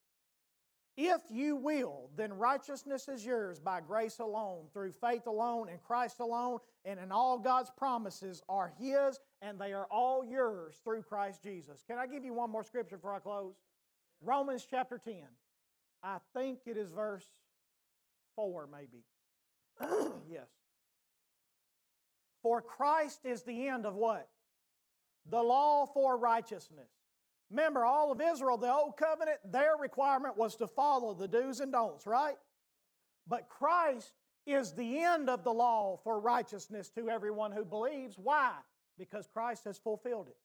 If 0.97 1.21
you 1.29 1.55
will, 1.55 2.09
then 2.15 2.33
righteousness 2.33 3.07
is 3.07 3.23
yours 3.23 3.59
by 3.59 3.81
grace 3.81 4.17
alone, 4.17 4.65
through 4.73 4.93
faith 4.93 5.27
alone, 5.27 5.69
in 5.69 5.77
Christ 5.77 6.19
alone, 6.19 6.57
and 6.85 6.99
in 6.99 7.11
all 7.11 7.37
God's 7.37 7.69
promises 7.77 8.41
are 8.49 8.73
His, 8.79 9.19
and 9.43 9.59
they 9.59 9.73
are 9.73 9.85
all 9.91 10.25
yours 10.25 10.81
through 10.83 11.03
Christ 11.03 11.43
Jesus. 11.43 11.83
Can 11.87 11.99
I 11.99 12.07
give 12.07 12.25
you 12.25 12.33
one 12.33 12.49
more 12.49 12.63
scripture 12.63 12.97
before 12.97 13.13
I 13.13 13.19
close? 13.19 13.53
Romans 14.21 14.65
chapter 14.67 14.97
10. 14.97 15.17
I 16.01 16.17
think 16.33 16.61
it 16.65 16.77
is 16.77 16.89
verse 16.89 17.27
4, 18.35 18.67
maybe. 18.71 19.03
yes. 20.27 20.47
For 22.41 22.59
Christ 22.59 23.19
is 23.23 23.43
the 23.43 23.67
end 23.67 23.85
of 23.85 23.93
what? 23.93 24.27
The 25.29 25.43
law 25.43 25.85
for 25.85 26.17
righteousness. 26.17 26.89
Remember, 27.49 27.85
all 27.85 28.11
of 28.11 28.21
Israel, 28.21 28.57
the 28.57 28.73
old 28.73 28.97
covenant, 28.97 29.39
their 29.45 29.77
requirement 29.79 30.37
was 30.37 30.55
to 30.57 30.67
follow 30.67 31.13
the 31.13 31.27
do's 31.27 31.59
and 31.59 31.71
don'ts, 31.71 32.05
right? 32.05 32.35
But 33.27 33.47
Christ 33.49 34.11
is 34.45 34.73
the 34.73 34.99
end 34.99 35.29
of 35.29 35.43
the 35.43 35.53
law 35.53 35.99
for 36.03 36.19
righteousness 36.19 36.89
to 36.91 37.09
everyone 37.09 37.51
who 37.51 37.65
believes. 37.65 38.17
Why? 38.17 38.51
Because 38.97 39.27
Christ 39.27 39.65
has 39.65 39.77
fulfilled 39.77 40.27
it. 40.27 40.37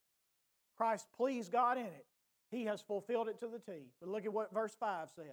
Christ 0.76 1.06
pleased 1.16 1.52
God 1.52 1.78
in 1.78 1.86
it. 1.86 2.06
He 2.50 2.64
has 2.64 2.82
fulfilled 2.82 3.28
it 3.28 3.38
to 3.40 3.46
the 3.46 3.58
T. 3.58 3.86
But 4.00 4.08
look 4.08 4.24
at 4.24 4.32
what 4.32 4.52
verse 4.52 4.76
5 4.78 5.08
says. 5.16 5.24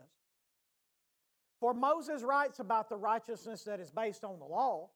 For 1.60 1.74
Moses 1.74 2.24
writes 2.24 2.60
about 2.60 2.90
the 2.90 2.98
righteousness 2.98 3.64
that 3.64 3.80
is 3.80 3.92
based 3.92 4.24
on 4.24 4.40
the 4.40 4.46
law, 4.46 4.90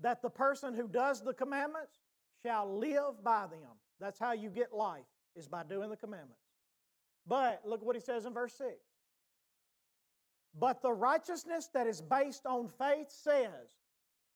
that 0.00 0.22
the 0.22 0.30
person 0.30 0.74
who 0.74 0.86
does 0.86 1.22
the 1.22 1.34
commandments 1.34 1.98
shall 2.42 2.78
live 2.78 3.24
by 3.24 3.46
them. 3.46 3.72
That's 3.98 4.18
how 4.18 4.32
you 4.32 4.50
get 4.50 4.72
life, 4.72 5.06
is 5.36 5.48
by 5.48 5.62
doing 5.62 5.90
the 5.90 5.96
commandments. 5.96 6.42
But 7.26 7.62
look 7.64 7.84
what 7.84 7.96
he 7.96 8.02
says 8.02 8.24
in 8.24 8.32
verse 8.32 8.54
6. 8.54 8.70
But 10.58 10.80
the 10.80 10.92
righteousness 10.92 11.68
that 11.74 11.86
is 11.86 12.00
based 12.00 12.46
on 12.46 12.68
faith 12.78 13.10
says, 13.10 13.68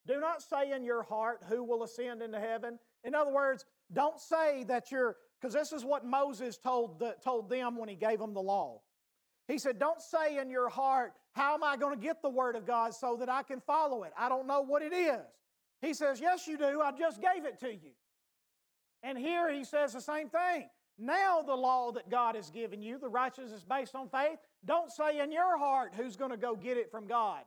Do 0.06 0.20
not 0.20 0.42
say 0.42 0.72
in 0.72 0.84
your 0.84 1.02
heart, 1.02 1.40
Who 1.48 1.62
will 1.64 1.82
ascend 1.82 2.22
into 2.22 2.38
heaven? 2.38 2.78
In 3.04 3.14
other 3.14 3.32
words, 3.32 3.64
don't 3.92 4.20
say 4.20 4.64
that 4.64 4.90
you're 4.90 5.16
because 5.40 5.54
this 5.54 5.72
is 5.72 5.84
what 5.84 6.04
Moses 6.04 6.58
told, 6.58 6.98
the, 6.98 7.16
told 7.24 7.48
them 7.48 7.76
when 7.78 7.88
he 7.88 7.94
gave 7.94 8.18
them 8.18 8.34
the 8.34 8.42
law. 8.42 8.82
He 9.48 9.58
said, 9.58 9.78
Don't 9.78 10.00
say 10.00 10.38
in 10.38 10.50
your 10.50 10.68
heart, 10.68 11.14
How 11.32 11.54
am 11.54 11.64
I 11.64 11.76
going 11.76 11.98
to 11.98 12.02
get 12.02 12.20
the 12.22 12.30
Word 12.30 12.56
of 12.56 12.66
God 12.66 12.94
so 12.94 13.16
that 13.18 13.28
I 13.28 13.42
can 13.42 13.60
follow 13.60 14.02
it? 14.02 14.12
I 14.18 14.28
don't 14.28 14.46
know 14.46 14.60
what 14.60 14.82
it 14.82 14.92
is. 14.92 15.24
He 15.80 15.94
says, 15.94 16.20
Yes, 16.20 16.46
you 16.46 16.58
do. 16.58 16.80
I 16.82 16.92
just 16.92 17.20
gave 17.22 17.46
it 17.46 17.58
to 17.60 17.72
you. 17.72 17.92
And 19.02 19.16
here 19.16 19.50
he 19.50 19.64
says 19.64 19.94
the 19.94 20.00
same 20.00 20.28
thing. 20.28 20.68
Now, 20.98 21.42
the 21.42 21.54
law 21.54 21.92
that 21.92 22.10
God 22.10 22.34
has 22.34 22.50
given 22.50 22.82
you, 22.82 22.98
the 22.98 23.08
righteousness 23.08 23.64
based 23.68 23.94
on 23.94 24.08
faith, 24.08 24.38
don't 24.64 24.90
say 24.90 25.20
in 25.20 25.32
your 25.32 25.58
heart 25.58 25.92
who's 25.96 26.16
going 26.16 26.30
to 26.30 26.36
go 26.36 26.54
get 26.54 26.76
it 26.76 26.90
from 26.90 27.06
God. 27.06 27.40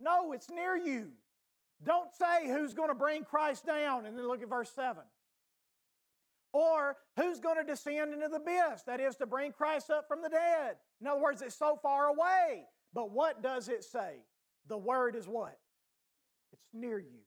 No, 0.00 0.32
it's 0.32 0.50
near 0.50 0.76
you. 0.76 1.08
Don't 1.84 2.12
say 2.12 2.48
who's 2.48 2.74
going 2.74 2.88
to 2.88 2.94
bring 2.94 3.24
Christ 3.24 3.66
down. 3.66 4.06
And 4.06 4.18
then 4.18 4.26
look 4.26 4.42
at 4.42 4.48
verse 4.48 4.70
7. 4.74 5.02
Or 6.52 6.96
who's 7.16 7.40
going 7.40 7.56
to 7.56 7.64
descend 7.64 8.12
into 8.12 8.28
the 8.28 8.36
abyss? 8.36 8.82
That 8.86 9.00
is 9.00 9.16
to 9.16 9.26
bring 9.26 9.52
Christ 9.52 9.90
up 9.90 10.06
from 10.06 10.22
the 10.22 10.28
dead. 10.28 10.76
In 11.00 11.06
other 11.06 11.20
words, 11.20 11.40
it's 11.40 11.56
so 11.56 11.78
far 11.82 12.06
away. 12.06 12.64
But 12.92 13.10
what 13.10 13.42
does 13.42 13.68
it 13.68 13.84
say? 13.84 14.24
The 14.68 14.76
word 14.76 15.16
is 15.16 15.26
what? 15.26 15.56
It's 16.52 16.68
near 16.74 16.98
you. 16.98 17.20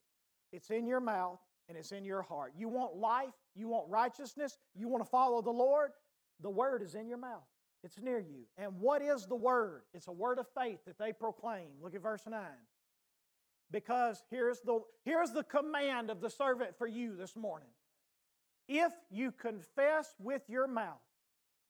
It's 0.51 0.69
in 0.69 0.85
your 0.85 0.99
mouth 0.99 1.39
and 1.67 1.77
it's 1.77 1.91
in 1.91 2.05
your 2.05 2.21
heart. 2.21 2.53
You 2.57 2.69
want 2.69 2.95
life, 2.95 3.33
you 3.55 3.67
want 3.67 3.89
righteousness, 3.89 4.57
you 4.75 4.87
want 4.87 5.03
to 5.03 5.09
follow 5.09 5.41
the 5.41 5.51
Lord, 5.51 5.91
the 6.41 6.49
word 6.49 6.81
is 6.81 6.95
in 6.95 7.07
your 7.07 7.17
mouth. 7.17 7.43
It's 7.83 7.99
near 8.01 8.19
you. 8.19 8.45
And 8.57 8.79
what 8.79 9.01
is 9.01 9.27
the 9.27 9.35
word? 9.35 9.83
It's 9.93 10.07
a 10.07 10.11
word 10.11 10.39
of 10.39 10.47
faith 10.57 10.79
that 10.87 10.97
they 10.97 11.13
proclaim. 11.13 11.67
Look 11.81 11.93
at 11.93 12.01
verse 12.01 12.23
9. 12.27 12.41
Because 13.71 14.23
here's 14.31 14.59
the, 14.61 14.79
here's 15.03 15.31
the 15.31 15.43
command 15.43 16.09
of 16.09 16.19
the 16.19 16.29
servant 16.29 16.77
for 16.77 16.87
you 16.87 17.15
this 17.15 17.35
morning 17.35 17.69
if 18.67 18.91
you 19.11 19.31
confess 19.31 20.15
with 20.19 20.41
your 20.47 20.67
mouth 20.67 21.01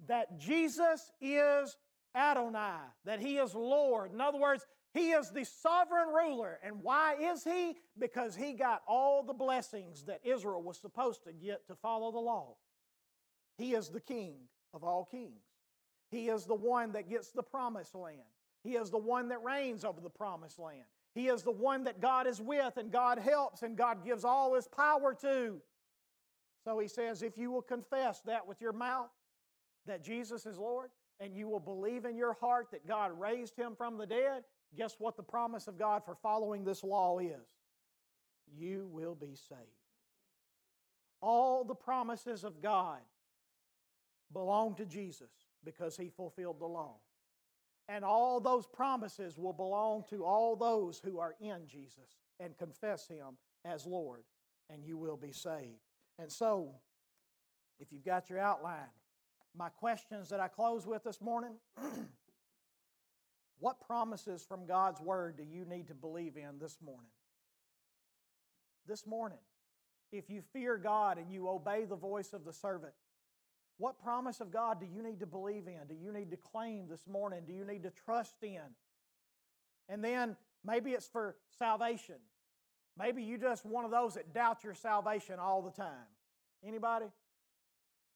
that 0.07 0.39
Jesus 0.39 1.11
is 1.19 1.75
Adonai, 2.15 2.79
that 3.03 3.19
He 3.19 3.37
is 3.37 3.53
Lord. 3.53 4.13
In 4.13 4.21
other 4.21 4.39
words, 4.39 4.65
He 4.95 5.11
is 5.11 5.29
the 5.29 5.43
sovereign 5.43 6.07
ruler. 6.07 6.57
And 6.63 6.81
why 6.81 7.15
is 7.19 7.43
He? 7.43 7.75
Because 7.99 8.35
He 8.35 8.53
got 8.53 8.81
all 8.87 9.21
the 9.21 9.33
blessings 9.33 10.03
that 10.05 10.21
Israel 10.23 10.63
was 10.63 10.77
supposed 10.77 11.23
to 11.25 11.33
get 11.33 11.67
to 11.67 11.75
follow 11.75 12.11
the 12.11 12.19
law. 12.19 12.55
He 13.57 13.73
is 13.73 13.89
the 13.89 13.99
King 13.99 14.35
of 14.73 14.83
all 14.83 15.05
kings. 15.05 15.43
He 16.09 16.29
is 16.29 16.45
the 16.45 16.55
one 16.55 16.93
that 16.93 17.09
gets 17.09 17.31
the 17.31 17.43
promised 17.43 17.93
land. 17.93 18.19
He 18.63 18.75
is 18.75 18.89
the 18.89 18.97
one 18.97 19.29
that 19.29 19.43
reigns 19.43 19.85
over 19.85 20.01
the 20.01 20.09
promised 20.09 20.59
land. 20.59 20.85
He 21.13 21.27
is 21.27 21.43
the 21.43 21.51
one 21.51 21.83
that 21.83 22.01
God 22.01 22.25
is 22.25 22.41
with 22.41 22.77
and 22.77 22.91
God 22.91 23.19
helps 23.19 23.61
and 23.61 23.77
God 23.77 24.03
gives 24.03 24.25
all 24.25 24.55
His 24.55 24.67
power 24.67 25.13
to. 25.21 25.61
So 26.65 26.79
he 26.79 26.87
says, 26.87 27.21
if 27.21 27.37
you 27.37 27.51
will 27.51 27.61
confess 27.61 28.21
that 28.21 28.45
with 28.47 28.59
your 28.59 28.73
mouth, 28.73 29.11
that 29.85 30.03
Jesus 30.03 30.47
is 30.47 30.57
Lord, 30.57 30.89
and 31.19 31.35
you 31.35 31.47
will 31.47 31.59
believe 31.59 32.05
in 32.05 32.17
your 32.17 32.33
heart 32.33 32.69
that 32.71 32.87
God 32.87 33.11
raised 33.17 33.55
him 33.55 33.75
from 33.77 33.97
the 33.97 34.07
dead, 34.07 34.43
guess 34.77 34.95
what 34.99 35.17
the 35.17 35.23
promise 35.23 35.67
of 35.67 35.77
God 35.77 36.03
for 36.03 36.15
following 36.15 36.63
this 36.63 36.83
law 36.83 37.19
is? 37.19 37.47
You 38.57 38.87
will 38.91 39.15
be 39.15 39.35
saved. 39.35 39.61
All 41.21 41.63
the 41.63 41.75
promises 41.75 42.43
of 42.43 42.61
God 42.61 42.99
belong 44.31 44.75
to 44.75 44.85
Jesus 44.85 45.31
because 45.63 45.97
he 45.97 46.09
fulfilled 46.09 46.59
the 46.59 46.65
law. 46.65 46.95
And 47.87 48.03
all 48.03 48.39
those 48.39 48.65
promises 48.65 49.37
will 49.37 49.53
belong 49.53 50.03
to 50.09 50.25
all 50.25 50.55
those 50.55 50.99
who 51.03 51.19
are 51.19 51.35
in 51.39 51.67
Jesus 51.67 52.17
and 52.39 52.57
confess 52.57 53.07
him 53.07 53.37
as 53.63 53.85
Lord, 53.85 54.23
and 54.69 54.83
you 54.83 54.97
will 54.97 55.17
be 55.17 55.31
saved. 55.31 55.81
And 56.17 56.31
so, 56.31 56.71
if 57.79 57.91
you've 57.91 58.05
got 58.05 58.29
your 58.29 58.39
outline, 58.39 58.89
my 59.55 59.69
questions 59.69 60.29
that 60.29 60.39
I 60.39 60.47
close 60.47 60.85
with 60.85 61.03
this 61.03 61.21
morning 61.21 61.53
what 63.59 63.85
promises 63.85 64.43
from 64.47 64.65
God's 64.65 64.99
Word 65.01 65.37
do 65.37 65.43
you 65.43 65.65
need 65.65 65.87
to 65.87 65.93
believe 65.93 66.37
in 66.37 66.59
this 66.59 66.77
morning? 66.83 67.11
This 68.87 69.05
morning, 69.07 69.39
if 70.11 70.29
you 70.29 70.41
fear 70.53 70.77
God 70.77 71.17
and 71.17 71.31
you 71.31 71.49
obey 71.49 71.85
the 71.85 71.95
voice 71.95 72.33
of 72.33 72.45
the 72.45 72.53
servant, 72.53 72.93
what 73.77 74.01
promise 74.01 74.39
of 74.39 74.51
God 74.51 74.79
do 74.79 74.85
you 74.85 75.03
need 75.03 75.19
to 75.19 75.25
believe 75.25 75.67
in? 75.67 75.87
Do 75.87 75.95
you 75.95 76.13
need 76.13 76.31
to 76.31 76.37
claim 76.37 76.87
this 76.87 77.05
morning? 77.07 77.41
Do 77.47 77.53
you 77.53 77.65
need 77.65 77.83
to 77.83 77.91
trust 78.05 78.35
in? 78.41 78.61
And 79.89 80.03
then 80.03 80.37
maybe 80.63 80.91
it's 80.91 81.07
for 81.07 81.35
salvation. 81.57 82.15
Maybe 82.97 83.23
you're 83.23 83.37
just 83.37 83.65
one 83.65 83.83
of 83.83 83.91
those 83.91 84.13
that 84.13 84.33
doubt 84.33 84.63
your 84.63 84.73
salvation 84.73 85.39
all 85.39 85.61
the 85.61 85.71
time. 85.71 86.07
Anybody? 86.65 87.07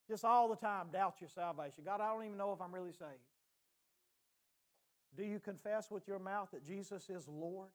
Just 0.08 0.24
all 0.24 0.48
the 0.48 0.56
time 0.56 0.86
doubt 0.92 1.16
your 1.20 1.28
salvation. 1.28 1.84
God, 1.84 2.00
I 2.00 2.12
don't 2.12 2.24
even 2.24 2.38
know 2.38 2.52
if 2.52 2.60
I'm 2.60 2.74
really 2.74 2.92
saved. 2.92 3.29
Do 5.16 5.24
you 5.24 5.40
confess 5.40 5.90
with 5.90 6.06
your 6.06 6.18
mouth 6.18 6.50
that 6.52 6.64
Jesus 6.64 7.10
is 7.10 7.26
Lord? 7.28 7.70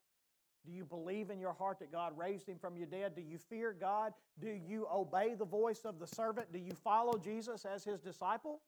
Do 0.66 0.72
you 0.72 0.84
believe 0.84 1.30
in 1.30 1.40
your 1.40 1.54
heart 1.54 1.80
that 1.80 1.92
God 1.92 2.18
raised 2.18 2.48
him 2.48 2.58
from 2.58 2.76
your 2.76 2.88
dead? 2.88 3.16
Do 3.16 3.22
you 3.22 3.38
fear 3.38 3.76
God? 3.80 4.14
Do 4.40 4.50
you 4.50 4.88
obey 4.92 5.36
the 5.36 5.46
voice 5.46 5.82
of 5.86 6.00
the 6.00 6.08
servant? 6.08 6.52
Do 6.52 6.60
you 6.60 6.72
follow 6.84 7.18
Jesus 7.18 7.66
as 7.66 7.84
his 7.84 8.00
disciple? 8.00 8.62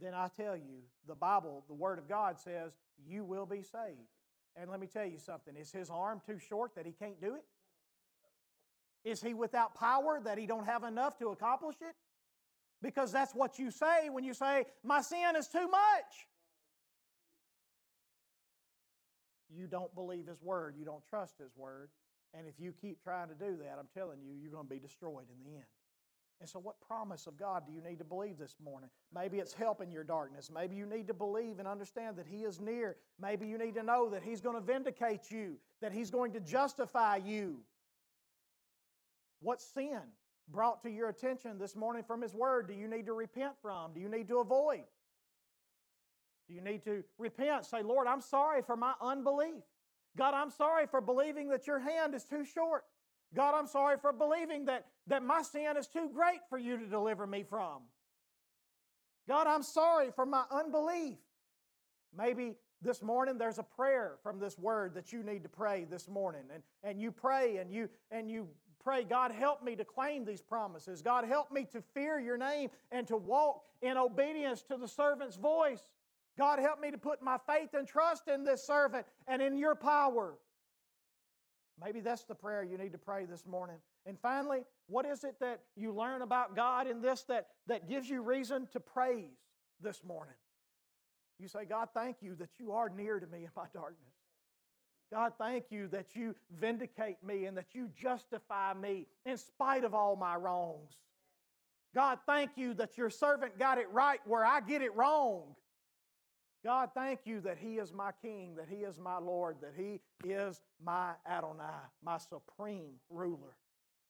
Then 0.00 0.14
I 0.14 0.28
tell 0.36 0.56
you, 0.56 0.82
the 1.06 1.14
Bible, 1.14 1.64
the 1.66 1.74
Word 1.74 1.98
of 1.98 2.08
God 2.08 2.38
says, 2.38 2.76
you 3.04 3.24
will 3.24 3.46
be 3.46 3.62
saved. 3.62 4.08
And 4.56 4.70
let 4.70 4.80
me 4.80 4.86
tell 4.86 5.06
you 5.06 5.18
something 5.18 5.56
is 5.56 5.72
his 5.72 5.90
arm 5.90 6.20
too 6.24 6.38
short 6.38 6.74
that 6.76 6.86
he 6.86 6.92
can't 6.92 7.20
do 7.20 7.34
it? 7.34 7.44
Is 9.04 9.22
he 9.22 9.34
without 9.34 9.74
power 9.74 10.20
that 10.24 10.38
he 10.38 10.46
don't 10.46 10.66
have 10.66 10.84
enough 10.84 11.18
to 11.18 11.28
accomplish 11.28 11.76
it? 11.80 11.94
Because 12.80 13.10
that's 13.10 13.34
what 13.34 13.58
you 13.58 13.70
say 13.70 14.10
when 14.10 14.24
you 14.24 14.34
say, 14.34 14.64
My 14.84 15.00
sin 15.00 15.36
is 15.36 15.48
too 15.48 15.68
much. 15.68 16.28
You 19.54 19.66
don't 19.66 19.94
believe 19.94 20.26
his 20.26 20.42
word, 20.42 20.74
you 20.78 20.84
don't 20.84 21.04
trust 21.08 21.38
his 21.38 21.56
word. 21.56 21.90
And 22.34 22.46
if 22.46 22.54
you 22.58 22.72
keep 22.72 23.02
trying 23.02 23.28
to 23.28 23.34
do 23.34 23.58
that, 23.58 23.76
I'm 23.78 23.88
telling 23.92 24.18
you, 24.22 24.32
you're 24.40 24.52
going 24.52 24.64
to 24.64 24.70
be 24.70 24.78
destroyed 24.78 25.26
in 25.30 25.44
the 25.44 25.56
end. 25.56 25.66
And 26.40 26.48
so, 26.48 26.58
what 26.58 26.80
promise 26.80 27.28
of 27.28 27.36
God 27.36 27.64
do 27.66 27.72
you 27.72 27.80
need 27.80 27.98
to 27.98 28.04
believe 28.04 28.36
this 28.36 28.56
morning? 28.64 28.90
Maybe 29.14 29.38
it's 29.38 29.52
help 29.52 29.80
in 29.80 29.92
your 29.92 30.02
darkness. 30.02 30.50
Maybe 30.52 30.74
you 30.74 30.86
need 30.86 31.06
to 31.06 31.14
believe 31.14 31.60
and 31.60 31.68
understand 31.68 32.16
that 32.16 32.26
He 32.26 32.38
is 32.38 32.58
near. 32.58 32.96
Maybe 33.20 33.46
you 33.46 33.58
need 33.58 33.76
to 33.76 33.82
know 33.84 34.08
that 34.10 34.24
He's 34.24 34.40
going 34.40 34.56
to 34.56 34.60
vindicate 34.60 35.30
you, 35.30 35.56
that 35.82 35.92
He's 35.92 36.10
going 36.10 36.32
to 36.32 36.40
justify 36.40 37.18
you. 37.18 37.58
What 39.40 39.60
sin 39.60 40.00
brought 40.48 40.82
to 40.82 40.90
your 40.90 41.10
attention 41.10 41.58
this 41.58 41.76
morning 41.76 42.02
from 42.02 42.20
His 42.20 42.34
Word 42.34 42.66
do 42.66 42.74
you 42.74 42.88
need 42.88 43.06
to 43.06 43.12
repent 43.12 43.52
from? 43.62 43.92
Do 43.92 44.00
you 44.00 44.08
need 44.08 44.26
to 44.26 44.38
avoid? 44.38 44.82
You 46.48 46.60
need 46.60 46.84
to 46.84 47.02
repent. 47.18 47.64
Say, 47.64 47.82
Lord, 47.82 48.06
I'm 48.06 48.20
sorry 48.20 48.62
for 48.62 48.76
my 48.76 48.92
unbelief. 49.00 49.62
God, 50.16 50.34
I'm 50.34 50.50
sorry 50.50 50.86
for 50.86 51.00
believing 51.00 51.48
that 51.48 51.66
your 51.66 51.78
hand 51.78 52.14
is 52.14 52.24
too 52.24 52.44
short. 52.44 52.84
God, 53.34 53.54
I'm 53.54 53.66
sorry 53.66 53.96
for 54.00 54.12
believing 54.12 54.66
that, 54.66 54.86
that 55.06 55.22
my 55.22 55.42
sin 55.42 55.76
is 55.78 55.86
too 55.86 56.10
great 56.12 56.40
for 56.50 56.58
you 56.58 56.76
to 56.76 56.86
deliver 56.86 57.26
me 57.26 57.44
from. 57.48 57.82
God, 59.26 59.46
I'm 59.46 59.62
sorry 59.62 60.10
for 60.14 60.26
my 60.26 60.44
unbelief. 60.50 61.16
Maybe 62.16 62.56
this 62.82 63.00
morning 63.00 63.38
there's 63.38 63.58
a 63.58 63.62
prayer 63.62 64.18
from 64.22 64.38
this 64.38 64.58
word 64.58 64.94
that 64.94 65.12
you 65.12 65.22
need 65.22 65.44
to 65.44 65.48
pray 65.48 65.86
this 65.88 66.08
morning. 66.08 66.42
And, 66.52 66.62
and 66.82 67.00
you 67.00 67.10
pray 67.10 67.58
and 67.58 67.72
you 67.72 67.88
and 68.10 68.30
you 68.30 68.48
pray, 68.82 69.04
God, 69.04 69.30
help 69.30 69.62
me 69.62 69.76
to 69.76 69.84
claim 69.84 70.24
these 70.24 70.42
promises. 70.42 71.00
God, 71.02 71.24
help 71.24 71.52
me 71.52 71.66
to 71.72 71.80
fear 71.94 72.18
your 72.18 72.36
name 72.36 72.70
and 72.90 73.06
to 73.06 73.16
walk 73.16 73.62
in 73.80 73.96
obedience 73.96 74.62
to 74.62 74.76
the 74.76 74.88
servant's 74.88 75.36
voice. 75.36 75.82
God, 76.38 76.58
help 76.58 76.80
me 76.80 76.90
to 76.90 76.98
put 76.98 77.22
my 77.22 77.38
faith 77.46 77.74
and 77.74 77.86
trust 77.86 78.28
in 78.28 78.44
this 78.44 78.66
servant 78.66 79.06
and 79.26 79.42
in 79.42 79.56
your 79.56 79.74
power. 79.74 80.38
Maybe 81.82 82.00
that's 82.00 82.24
the 82.24 82.34
prayer 82.34 82.62
you 82.62 82.78
need 82.78 82.92
to 82.92 82.98
pray 82.98 83.24
this 83.24 83.46
morning. 83.46 83.76
And 84.06 84.18
finally, 84.18 84.60
what 84.86 85.06
is 85.06 85.24
it 85.24 85.36
that 85.40 85.60
you 85.76 85.92
learn 85.92 86.22
about 86.22 86.56
God 86.56 86.86
in 86.86 87.00
this 87.00 87.22
that, 87.24 87.48
that 87.66 87.88
gives 87.88 88.08
you 88.08 88.22
reason 88.22 88.66
to 88.72 88.80
praise 88.80 89.38
this 89.80 90.02
morning? 90.04 90.34
You 91.38 91.48
say, 91.48 91.64
God, 91.64 91.88
thank 91.94 92.16
you 92.20 92.34
that 92.36 92.50
you 92.58 92.72
are 92.72 92.88
near 92.88 93.18
to 93.20 93.26
me 93.26 93.44
in 93.44 93.50
my 93.56 93.66
darkness. 93.74 94.14
God, 95.12 95.32
thank 95.38 95.64
you 95.70 95.88
that 95.88 96.14
you 96.14 96.34
vindicate 96.58 97.22
me 97.22 97.44
and 97.44 97.56
that 97.58 97.74
you 97.74 97.90
justify 98.00 98.72
me 98.72 99.06
in 99.26 99.36
spite 99.36 99.84
of 99.84 99.92
all 99.92 100.16
my 100.16 100.36
wrongs. 100.36 100.92
God, 101.94 102.18
thank 102.26 102.52
you 102.56 102.72
that 102.74 102.96
your 102.96 103.10
servant 103.10 103.58
got 103.58 103.76
it 103.76 103.90
right 103.90 104.20
where 104.24 104.44
I 104.44 104.60
get 104.60 104.80
it 104.80 104.94
wrong. 104.94 105.54
God, 106.64 106.90
thank 106.94 107.20
you 107.24 107.40
that 107.40 107.58
He 107.58 107.78
is 107.78 107.92
my 107.92 108.12
King, 108.22 108.54
that 108.56 108.68
He 108.68 108.84
is 108.84 108.98
my 108.98 109.18
Lord, 109.18 109.56
that 109.62 109.74
He 109.76 110.00
is 110.24 110.60
my 110.84 111.12
Adonai, 111.28 111.64
my 112.04 112.18
supreme 112.18 112.94
ruler. 113.10 113.56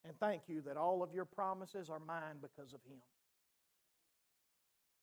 And 0.05 0.19
thank 0.19 0.43
you 0.49 0.61
that 0.63 0.77
all 0.77 1.03
of 1.03 1.15
your 1.15 1.25
promises 1.25 1.89
are 1.89 2.01
mine 2.01 2.37
because 2.43 2.75
of 2.75 2.81
Him. 2.85 2.99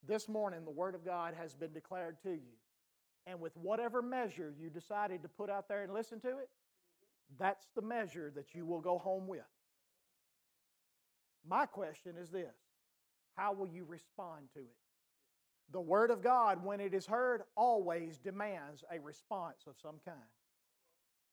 This 0.07 0.29
morning, 0.29 0.63
the 0.63 0.71
Word 0.71 0.93
of 0.93 1.03
God 1.03 1.33
has 1.39 1.55
been 1.55 1.73
declared 1.73 2.21
to 2.23 2.31
you. 2.31 2.57
And 3.25 3.39
with 3.39 3.55
whatever 3.57 4.01
measure 4.01 4.53
you 4.57 4.69
decided 4.69 5.23
to 5.23 5.29
put 5.29 5.49
out 5.49 5.67
there 5.67 5.83
and 5.83 5.93
listen 5.93 6.19
to 6.21 6.29
it, 6.29 6.49
that's 7.37 7.67
the 7.75 7.81
measure 7.81 8.31
that 8.35 8.55
you 8.55 8.65
will 8.65 8.81
go 8.81 8.97
home 8.97 9.27
with. 9.27 9.41
My 11.47 11.65
question 11.65 12.15
is 12.17 12.29
this 12.29 12.55
How 13.35 13.53
will 13.53 13.67
you 13.67 13.85
respond 13.85 14.49
to 14.53 14.59
it? 14.59 14.88
The 15.71 15.81
Word 15.81 16.09
of 16.09 16.23
God, 16.23 16.63
when 16.63 16.79
it 16.79 16.93
is 16.93 17.05
heard, 17.05 17.43
always 17.55 18.17
demands 18.17 18.83
a 18.91 18.99
response 18.99 19.65
of 19.67 19.75
some 19.81 19.99
kind. 20.03 20.17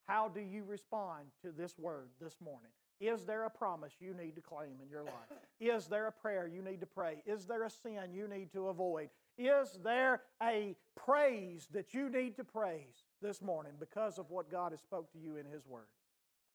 How 0.07 0.29
do 0.29 0.41
you 0.41 0.65
respond 0.65 1.27
to 1.43 1.53
this 1.53 1.79
Word 1.79 2.11
this 2.21 2.37
morning? 2.41 2.71
Is 3.01 3.25
there 3.25 3.45
a 3.45 3.51
promise 3.51 3.93
you 4.01 4.15
need 4.15 4.37
to 4.37 4.41
claim 4.41 4.77
in 4.83 4.89
your 4.89 5.03
life? 5.03 5.13
Is 5.61 5.87
there 5.87 6.07
a 6.07 6.13
prayer 6.13 6.47
you 6.47 6.63
need 6.63 6.81
to 6.81 6.87
pray? 6.87 7.17
Is 7.27 7.47
there 7.47 7.65
a 7.65 7.71
sin 7.71 8.13
you 8.15 8.27
need 8.29 8.53
to 8.53 8.69
avoid? 8.69 9.11
Is 9.37 9.79
there 9.85 10.23
a 10.43 10.75
praise 10.95 11.69
that 11.73 11.93
you 11.93 12.09
need 12.09 12.37
to 12.37 12.45
praise 12.45 13.05
this 13.21 13.43
morning 13.43 13.73
because 13.79 14.19
of 14.19 14.31
what 14.31 14.51
God 14.51 14.73
has 14.73 14.81
spoke 14.81 15.13
to 15.13 15.19
you 15.19 15.37
in 15.37 15.45
His 15.47 15.67
Word? 15.67 15.89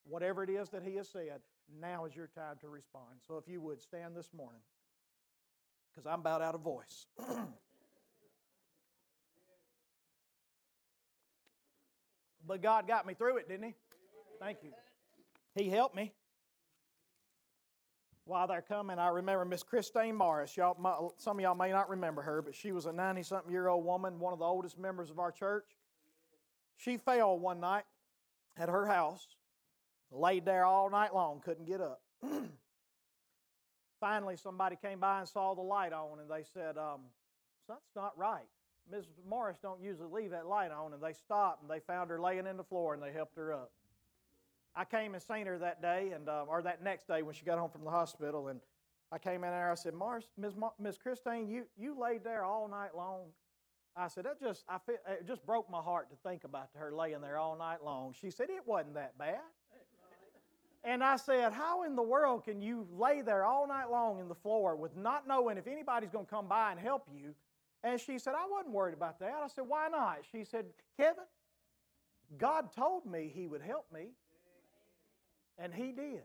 Whatever 0.04 0.44
it 0.44 0.50
is 0.50 0.70
that 0.70 0.84
He 0.84 0.96
has 0.96 1.10
said, 1.10 1.42
now 1.80 2.06
is 2.06 2.16
your 2.16 2.28
time 2.28 2.56
to 2.62 2.70
respond. 2.70 3.22
So 3.28 3.38
if 3.38 3.48
you 3.48 3.62
would 3.62 3.82
stand 3.82 4.16
this 4.16 4.30
morning, 4.36 4.62
because 5.92 6.08
I'm 6.08 6.22
about 6.22 6.42
out 6.42 6.56
of 6.56 6.62
voice. 6.62 7.06
but 12.52 12.62
God 12.62 12.86
got 12.86 13.08
me 13.08 13.14
through 13.14 13.38
it, 13.38 13.47
didn't 13.47 13.68
He? 13.68 13.76
Thank 14.38 14.58
you. 14.62 14.72
He 15.56 15.70
helped 15.70 15.95
me 15.95 16.12
while 18.26 18.45
they're 18.45 18.62
coming, 18.62 18.99
I 18.99 19.08
remember 19.08 19.45
Miss 19.45 19.64
Christine 19.64 20.16
Morris. 20.16 20.58
Y'all, 20.58 21.14
some 21.18 21.38
of 21.38 21.41
y'all 21.41 21.56
may 21.56 21.72
not 21.72 21.89
remember 21.89 22.22
her, 22.22 22.41
but 22.41 22.54
she 22.54 22.74
was 22.74 22.86
a 22.86 22.91
90 22.91 23.24
something 23.24 23.52
year 23.52 23.70
old 23.70 23.86
woman, 23.86 24.20
one 24.20 24.34
of 24.34 24.39
the 24.39 24.45
oldest 24.45 24.78
members 24.78 25.10
of 25.10 25.18
our 25.18 25.32
church. 25.32 25.66
She 26.76 26.97
fell 26.97 27.39
one 27.39 27.62
night 27.62 27.86
at 28.58 28.68
her 28.68 28.86
house, 28.86 29.26
laid 30.12 30.43
there 30.43 30.66
all 30.66 30.89
night 30.89 31.16
long, 31.16 31.39
couldn't 31.39 31.66
get 31.66 31.80
up. 31.80 32.02
Finally, 34.02 34.36
somebody 34.36 34.76
came 34.76 34.99
by 34.99 35.20
and 35.20 35.28
saw 35.30 35.56
the 35.56 35.62
light 35.62 35.93
on, 35.93 36.20
and 36.20 36.30
they 36.30 36.43
said, 36.54 36.78
um, 36.78 36.99
That's 37.70 37.95
not 37.95 38.18
right. 38.18 38.47
Ms. 38.90 39.06
Morris 39.28 39.58
don't 39.62 39.82
usually 39.82 40.10
leave 40.10 40.32
that 40.32 40.48
light 40.48 40.72
on, 40.72 40.94
and 40.94 41.02
they 41.02 41.14
stopped 41.14 41.62
and 41.62 41.70
they 41.70 41.80
found 41.80 42.10
her 42.10 42.20
laying 42.20 42.48
in 42.48 42.58
the 42.58 42.64
floor 42.64 42.94
and 42.94 43.02
they 43.02 43.12
helped 43.12 43.36
her 43.36 43.54
up. 43.54 43.72
I 44.76 44.86
came 44.86 45.14
and 45.14 45.22
seen 45.22 45.48
her 45.48 45.58
that 45.58 45.82
day, 45.82 46.12
and 46.16 46.30
uh, 46.30 46.46
or 46.48 46.62
that 46.62 46.82
next 46.82 47.08
day 47.08 47.22
when 47.24 47.36
she 47.36 47.44
got 47.44 47.60
home 47.60 47.70
from 47.70 47.84
the 47.84 47.92
hospital, 47.92 48.48
and 48.48 48.62
I 49.12 49.18
came 49.18 49.44
in 49.44 49.52
there. 49.52 49.70
I 49.70 49.76
said, 49.76 49.94
"Mars, 49.94 50.24
Miss 50.38 50.54
Miss 50.80 50.98
Christine, 50.98 51.50
you 51.50 51.66
you 51.78 52.00
laid 52.00 52.24
there 52.24 52.46
all 52.46 52.70
night 52.70 52.96
long." 52.96 53.26
I 53.98 54.08
said, 54.08 54.24
"That 54.24 54.40
just 54.40 54.64
I 54.70 54.78
it 55.10 55.28
just 55.28 55.46
broke 55.46 55.70
my 55.70 55.82
heart 55.82 56.10
to 56.12 56.16
think 56.28 56.46
about 56.46 56.70
her 56.76 56.94
laying 56.96 57.20
there 57.20 57.38
all 57.38 57.58
night 57.58 57.84
long." 57.84 58.16
She 58.20 58.32
said, 58.32 58.50
"It 58.50 58.66
wasn't 58.66 58.94
that 58.94 59.18
bad." 59.18 59.42
And 60.84 61.04
I 61.04 61.16
said, 61.16 61.54
How 61.54 61.84
in 61.84 61.96
the 61.96 62.02
world 62.02 62.44
can 62.44 62.62
you 62.62 62.88
lay 62.92 63.22
there 63.22 63.46
all 63.46 63.68
night 63.68 63.92
long 63.92 64.20
in 64.20 64.28
the 64.28 64.36
floor 64.36 64.76
with 64.76 64.96
not 64.98 65.28
knowing 65.28 65.58
if 65.58 65.68
anybody's 65.68 66.10
going 66.10 66.26
to 66.26 66.30
come 66.32 66.48
by 66.48 66.72
and 66.72 66.80
help 66.80 67.08
you? 67.14 67.36
And 67.84 68.00
she 68.00 68.20
said, 68.20 68.34
I 68.36 68.46
wasn't 68.50 68.74
worried 68.74 68.94
about 68.94 69.20
that. 69.20 69.34
I 69.44 69.48
said, 69.48 69.66
Why 69.68 69.88
not? 69.88 70.20
She 70.32 70.44
said, 70.44 70.66
Kevin, 70.98 71.24
God 72.38 72.72
told 72.74 73.06
me 73.06 73.32
He 73.34 73.48
would 73.48 73.62
help 73.62 73.86
me. 73.94 74.10
And 75.58 75.74
he 75.74 75.92
did. 75.92 76.24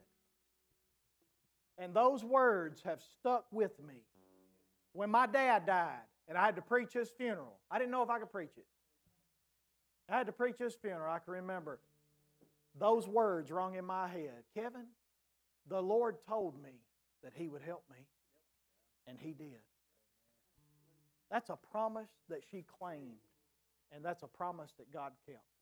And 1.78 1.92
those 1.92 2.24
words 2.24 2.80
have 2.84 3.02
stuck 3.18 3.44
with 3.52 3.72
me. 3.86 4.02
When 4.92 5.10
my 5.10 5.26
dad 5.26 5.66
died 5.66 5.98
and 6.26 6.38
I 6.38 6.46
had 6.46 6.56
to 6.56 6.62
preach 6.62 6.94
his 6.94 7.10
funeral, 7.10 7.58
I 7.70 7.78
didn't 7.78 7.90
know 7.90 8.02
if 8.02 8.08
I 8.08 8.18
could 8.18 8.32
preach 8.32 8.56
it. 8.56 8.64
I 10.08 10.16
had 10.16 10.26
to 10.26 10.32
preach 10.32 10.56
his 10.58 10.74
funeral. 10.74 11.12
I 11.12 11.18
can 11.18 11.34
remember 11.34 11.80
those 12.78 13.06
words 13.06 13.50
rung 13.50 13.74
in 13.74 13.84
my 13.84 14.08
head 14.08 14.44
Kevin, 14.54 14.86
the 15.68 15.82
Lord 15.82 16.16
told 16.26 16.62
me 16.62 16.80
that 17.22 17.32
he 17.34 17.48
would 17.48 17.62
help 17.62 17.84
me, 17.90 18.06
and 19.06 19.18
he 19.20 19.32
did. 19.32 19.60
That's 21.30 21.50
a 21.50 21.58
promise 21.72 22.10
that 22.28 22.40
she 22.50 22.64
claimed, 22.78 23.18
and 23.92 24.04
that's 24.04 24.22
a 24.22 24.28
promise 24.28 24.72
that 24.78 24.92
God 24.92 25.12
kept. 25.26 25.55